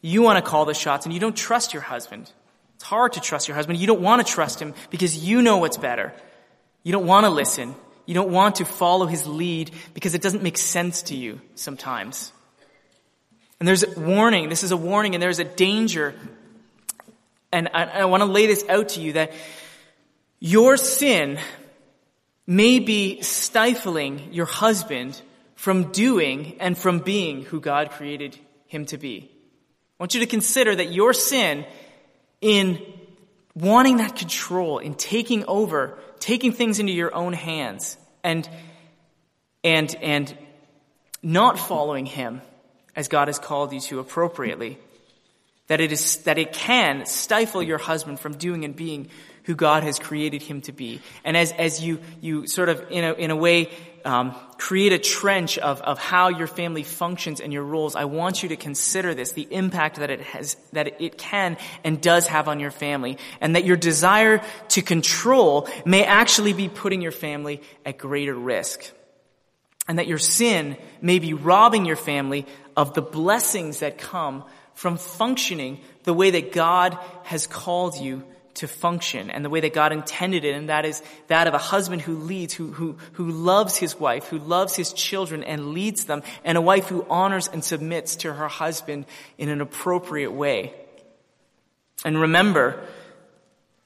You 0.00 0.22
want 0.22 0.42
to 0.42 0.48
call 0.48 0.64
the 0.64 0.74
shots 0.74 1.06
and 1.06 1.12
you 1.12 1.20
don't 1.20 1.36
trust 1.36 1.72
your 1.72 1.82
husband. 1.82 2.30
It's 2.76 2.84
hard 2.84 3.14
to 3.14 3.20
trust 3.20 3.48
your 3.48 3.54
husband. 3.54 3.78
You 3.78 3.86
don't 3.86 4.00
want 4.00 4.26
to 4.26 4.32
trust 4.32 4.60
him 4.60 4.74
because 4.90 5.16
you 5.16 5.42
know 5.42 5.58
what's 5.58 5.76
better. 5.76 6.12
You 6.82 6.92
don't 6.92 7.06
want 7.06 7.24
to 7.24 7.30
listen. 7.30 7.74
You 8.06 8.14
don't 8.14 8.30
want 8.30 8.56
to 8.56 8.64
follow 8.64 9.06
his 9.06 9.26
lead 9.26 9.70
because 9.94 10.14
it 10.14 10.22
doesn't 10.22 10.42
make 10.42 10.58
sense 10.58 11.02
to 11.02 11.16
you 11.16 11.40
sometimes. 11.54 12.32
And 13.58 13.68
there's 13.68 13.82
a 13.82 13.98
warning. 13.98 14.48
This 14.48 14.62
is 14.62 14.72
a 14.72 14.76
warning 14.76 15.14
and 15.14 15.22
there's 15.22 15.38
a 15.38 15.44
danger. 15.44 16.14
And 17.52 17.68
I, 17.72 17.84
I 17.84 18.04
want 18.06 18.22
to 18.22 18.26
lay 18.26 18.46
this 18.46 18.64
out 18.68 18.90
to 18.90 19.00
you 19.00 19.14
that 19.14 19.32
your 20.38 20.76
sin 20.76 21.38
may 22.46 22.78
be 22.78 23.22
stifling 23.22 24.32
your 24.32 24.46
husband 24.46 25.20
from 25.54 25.92
doing 25.92 26.56
and 26.60 26.76
from 26.76 26.98
being 26.98 27.42
who 27.42 27.60
God 27.60 27.90
created 27.92 28.38
him 28.66 28.84
to 28.86 28.98
be. 28.98 29.30
I 29.98 30.02
want 30.02 30.14
you 30.14 30.20
to 30.20 30.26
consider 30.26 30.74
that 30.74 30.92
your 30.92 31.14
sin 31.14 31.64
in 32.40 32.82
wanting 33.54 33.98
that 33.98 34.16
control, 34.16 34.78
in 34.78 34.94
taking 34.94 35.44
over, 35.46 35.98
taking 36.18 36.52
things 36.52 36.78
into 36.78 36.92
your 36.92 37.14
own 37.14 37.32
hands 37.32 37.96
and, 38.22 38.48
and, 39.62 39.94
and 39.96 40.36
not 41.22 41.58
following 41.58 42.06
Him 42.06 42.40
as 42.96 43.08
God 43.08 43.28
has 43.28 43.38
called 43.38 43.72
you 43.72 43.80
to 43.80 43.98
appropriately. 43.98 44.78
That 45.68 45.80
it 45.80 45.92
is, 45.92 46.18
that 46.24 46.38
it 46.38 46.52
can 46.52 47.06
stifle 47.06 47.62
your 47.62 47.78
husband 47.78 48.20
from 48.20 48.36
doing 48.36 48.64
and 48.64 48.76
being 48.76 49.08
who 49.44 49.54
God 49.54 49.82
has 49.82 49.98
created 49.98 50.42
him 50.42 50.60
to 50.62 50.72
be. 50.72 51.00
And 51.24 51.36
as, 51.36 51.52
as 51.52 51.82
you, 51.82 52.00
you 52.20 52.46
sort 52.46 52.68
of, 52.68 52.84
in 52.90 53.04
a, 53.04 53.12
in 53.12 53.30
a 53.30 53.36
way, 53.36 53.70
um, 54.04 54.34
create 54.58 54.92
a 54.92 54.98
trench 54.98 55.58
of, 55.58 55.80
of 55.80 55.98
how 55.98 56.28
your 56.28 56.46
family 56.46 56.82
functions 56.82 57.40
and 57.40 57.52
your 57.52 57.62
roles, 57.62 57.96
I 57.96 58.04
want 58.04 58.42
you 58.42 58.50
to 58.50 58.56
consider 58.56 59.14
this, 59.14 59.32
the 59.32 59.48
impact 59.50 59.96
that 59.96 60.10
it 60.10 60.20
has, 60.20 60.56
that 60.72 61.00
it 61.00 61.18
can 61.18 61.56
and 61.82 62.00
does 62.00 62.26
have 62.26 62.48
on 62.48 62.60
your 62.60 62.70
family, 62.70 63.18
and 63.40 63.56
that 63.56 63.64
your 63.64 63.76
desire 63.76 64.42
to 64.68 64.82
control 64.82 65.68
may 65.84 66.04
actually 66.04 66.52
be 66.52 66.68
putting 66.68 67.00
your 67.00 67.12
family 67.12 67.62
at 67.84 67.98
greater 67.98 68.34
risk. 68.34 68.90
And 69.86 69.98
that 69.98 70.06
your 70.06 70.18
sin 70.18 70.76
may 71.02 71.18
be 71.18 71.34
robbing 71.34 71.84
your 71.84 71.96
family 71.96 72.46
of 72.76 72.94
the 72.94 73.02
blessings 73.02 73.80
that 73.80 73.98
come 73.98 74.44
from 74.74 74.96
functioning 74.96 75.80
the 76.04 76.14
way 76.14 76.30
that 76.30 76.52
God 76.52 76.98
has 77.24 77.46
called 77.46 77.96
you 77.96 78.24
to 78.54 78.68
function 78.68 79.30
and 79.30 79.44
the 79.44 79.50
way 79.50 79.60
that 79.60 79.74
God 79.74 79.92
intended 79.92 80.44
it, 80.44 80.54
and 80.54 80.68
that 80.68 80.84
is 80.84 81.02
that 81.26 81.46
of 81.46 81.54
a 81.54 81.58
husband 81.58 82.02
who 82.02 82.16
leads, 82.16 82.54
who, 82.54 82.68
who, 82.72 82.96
who 83.12 83.30
loves 83.30 83.76
his 83.76 83.98
wife, 83.98 84.26
who 84.26 84.38
loves 84.38 84.76
his 84.76 84.92
children 84.92 85.42
and 85.42 85.72
leads 85.72 86.04
them, 86.04 86.22
and 86.44 86.56
a 86.56 86.60
wife 86.60 86.88
who 86.88 87.06
honors 87.10 87.48
and 87.48 87.64
submits 87.64 88.16
to 88.16 88.32
her 88.32 88.48
husband 88.48 89.06
in 89.38 89.48
an 89.48 89.60
appropriate 89.60 90.32
way. 90.32 90.72
And 92.04 92.20
remember 92.20 92.80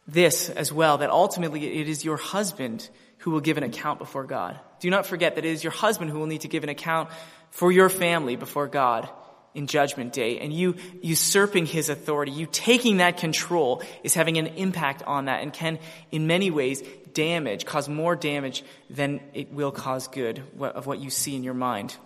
this 0.06 0.50
as 0.50 0.72
well, 0.72 0.98
that 0.98 1.10
ultimately 1.10 1.80
it 1.80 1.88
is 1.88 2.04
your 2.04 2.16
husband 2.16 2.88
who 3.18 3.30
will 3.30 3.40
give 3.40 3.58
an 3.58 3.64
account 3.64 3.98
before 3.98 4.24
God. 4.24 4.58
Do 4.80 4.90
not 4.90 5.06
forget 5.06 5.34
that 5.34 5.44
it 5.44 5.50
is 5.50 5.64
your 5.64 5.72
husband 5.72 6.10
who 6.10 6.18
will 6.18 6.26
need 6.26 6.42
to 6.42 6.48
give 6.48 6.62
an 6.62 6.70
account 6.70 7.10
for 7.50 7.72
your 7.72 7.88
family 7.88 8.36
before 8.36 8.68
God 8.68 9.08
in 9.54 9.66
judgment 9.66 10.12
day 10.12 10.38
and 10.38 10.52
you 10.52 10.76
usurping 11.02 11.66
his 11.66 11.88
authority, 11.88 12.32
you 12.32 12.46
taking 12.50 12.98
that 12.98 13.16
control 13.16 13.82
is 14.02 14.14
having 14.14 14.36
an 14.36 14.46
impact 14.46 15.02
on 15.02 15.26
that 15.26 15.42
and 15.42 15.52
can 15.52 15.78
in 16.10 16.26
many 16.26 16.50
ways 16.50 16.82
damage, 17.14 17.64
cause 17.64 17.88
more 17.88 18.14
damage 18.14 18.62
than 18.90 19.20
it 19.34 19.52
will 19.52 19.72
cause 19.72 20.08
good 20.08 20.42
of 20.60 20.86
what 20.86 21.00
you 21.00 21.10
see 21.10 21.34
in 21.34 21.42
your 21.42 21.54
mind. 21.54 21.96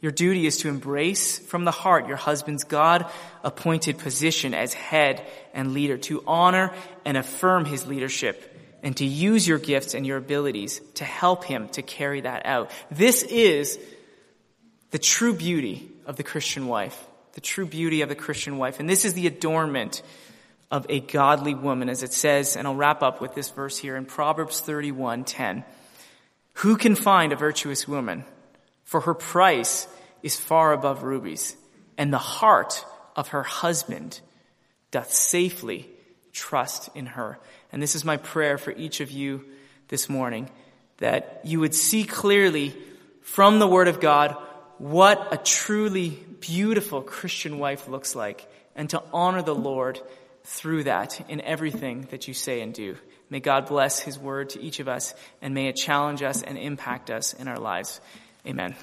Your 0.00 0.12
duty 0.12 0.46
is 0.46 0.58
to 0.58 0.68
embrace 0.68 1.38
from 1.38 1.64
the 1.64 1.70
heart 1.70 2.08
your 2.08 2.16
husband's 2.16 2.64
God 2.64 3.06
appointed 3.44 3.98
position 3.98 4.52
as 4.52 4.74
head 4.74 5.24
and 5.54 5.72
leader, 5.74 5.96
to 5.98 6.24
honor 6.26 6.72
and 7.04 7.16
affirm 7.16 7.64
his 7.64 7.86
leadership 7.86 8.48
and 8.82 8.96
to 8.96 9.04
use 9.04 9.46
your 9.46 9.58
gifts 9.58 9.94
and 9.94 10.04
your 10.04 10.16
abilities 10.16 10.80
to 10.94 11.04
help 11.04 11.44
him 11.44 11.68
to 11.70 11.82
carry 11.82 12.22
that 12.22 12.44
out. 12.46 12.70
This 12.90 13.22
is 13.22 13.78
the 14.92 14.98
true 14.98 15.34
beauty 15.34 15.90
of 16.06 16.16
the 16.16 16.22
Christian 16.22 16.68
wife. 16.68 16.96
The 17.32 17.40
true 17.40 17.66
beauty 17.66 18.02
of 18.02 18.08
the 18.08 18.14
Christian 18.14 18.58
wife. 18.58 18.78
And 18.78 18.88
this 18.88 19.04
is 19.04 19.14
the 19.14 19.26
adornment 19.26 20.02
of 20.70 20.86
a 20.88 21.00
godly 21.00 21.54
woman, 21.54 21.88
as 21.88 22.02
it 22.02 22.12
says, 22.12 22.56
and 22.56 22.68
I'll 22.68 22.74
wrap 22.74 23.02
up 23.02 23.20
with 23.20 23.34
this 23.34 23.50
verse 23.50 23.76
here 23.76 23.96
in 23.96 24.04
Proverbs 24.04 24.60
31, 24.60 25.24
10. 25.24 25.64
Who 26.54 26.76
can 26.76 26.94
find 26.94 27.32
a 27.32 27.36
virtuous 27.36 27.88
woman? 27.88 28.24
For 28.84 29.00
her 29.00 29.14
price 29.14 29.88
is 30.22 30.38
far 30.38 30.72
above 30.72 31.02
rubies, 31.02 31.56
and 31.96 32.12
the 32.12 32.18
heart 32.18 32.84
of 33.16 33.28
her 33.28 33.42
husband 33.42 34.20
doth 34.90 35.12
safely 35.12 35.88
trust 36.32 36.90
in 36.94 37.06
her. 37.06 37.38
And 37.70 37.82
this 37.82 37.94
is 37.94 38.04
my 38.04 38.18
prayer 38.18 38.58
for 38.58 38.72
each 38.72 39.00
of 39.00 39.10
you 39.10 39.44
this 39.88 40.08
morning, 40.08 40.50
that 40.98 41.40
you 41.44 41.60
would 41.60 41.74
see 41.74 42.04
clearly 42.04 42.74
from 43.22 43.58
the 43.58 43.68
Word 43.68 43.88
of 43.88 44.00
God 44.00 44.36
what 44.82 45.32
a 45.32 45.36
truly 45.36 46.10
beautiful 46.40 47.02
Christian 47.02 47.60
wife 47.60 47.86
looks 47.86 48.16
like, 48.16 48.50
and 48.74 48.90
to 48.90 49.00
honor 49.12 49.40
the 49.40 49.54
Lord 49.54 50.00
through 50.42 50.84
that 50.84 51.24
in 51.30 51.40
everything 51.40 52.08
that 52.10 52.26
you 52.26 52.34
say 52.34 52.62
and 52.62 52.74
do. 52.74 52.96
May 53.30 53.38
God 53.38 53.66
bless 53.66 54.00
His 54.00 54.18
Word 54.18 54.50
to 54.50 54.60
each 54.60 54.80
of 54.80 54.88
us, 54.88 55.14
and 55.40 55.54
may 55.54 55.68
it 55.68 55.76
challenge 55.76 56.20
us 56.20 56.42
and 56.42 56.58
impact 56.58 57.10
us 57.10 57.32
in 57.32 57.46
our 57.46 57.60
lives. 57.60 58.00
Amen. 58.44 58.74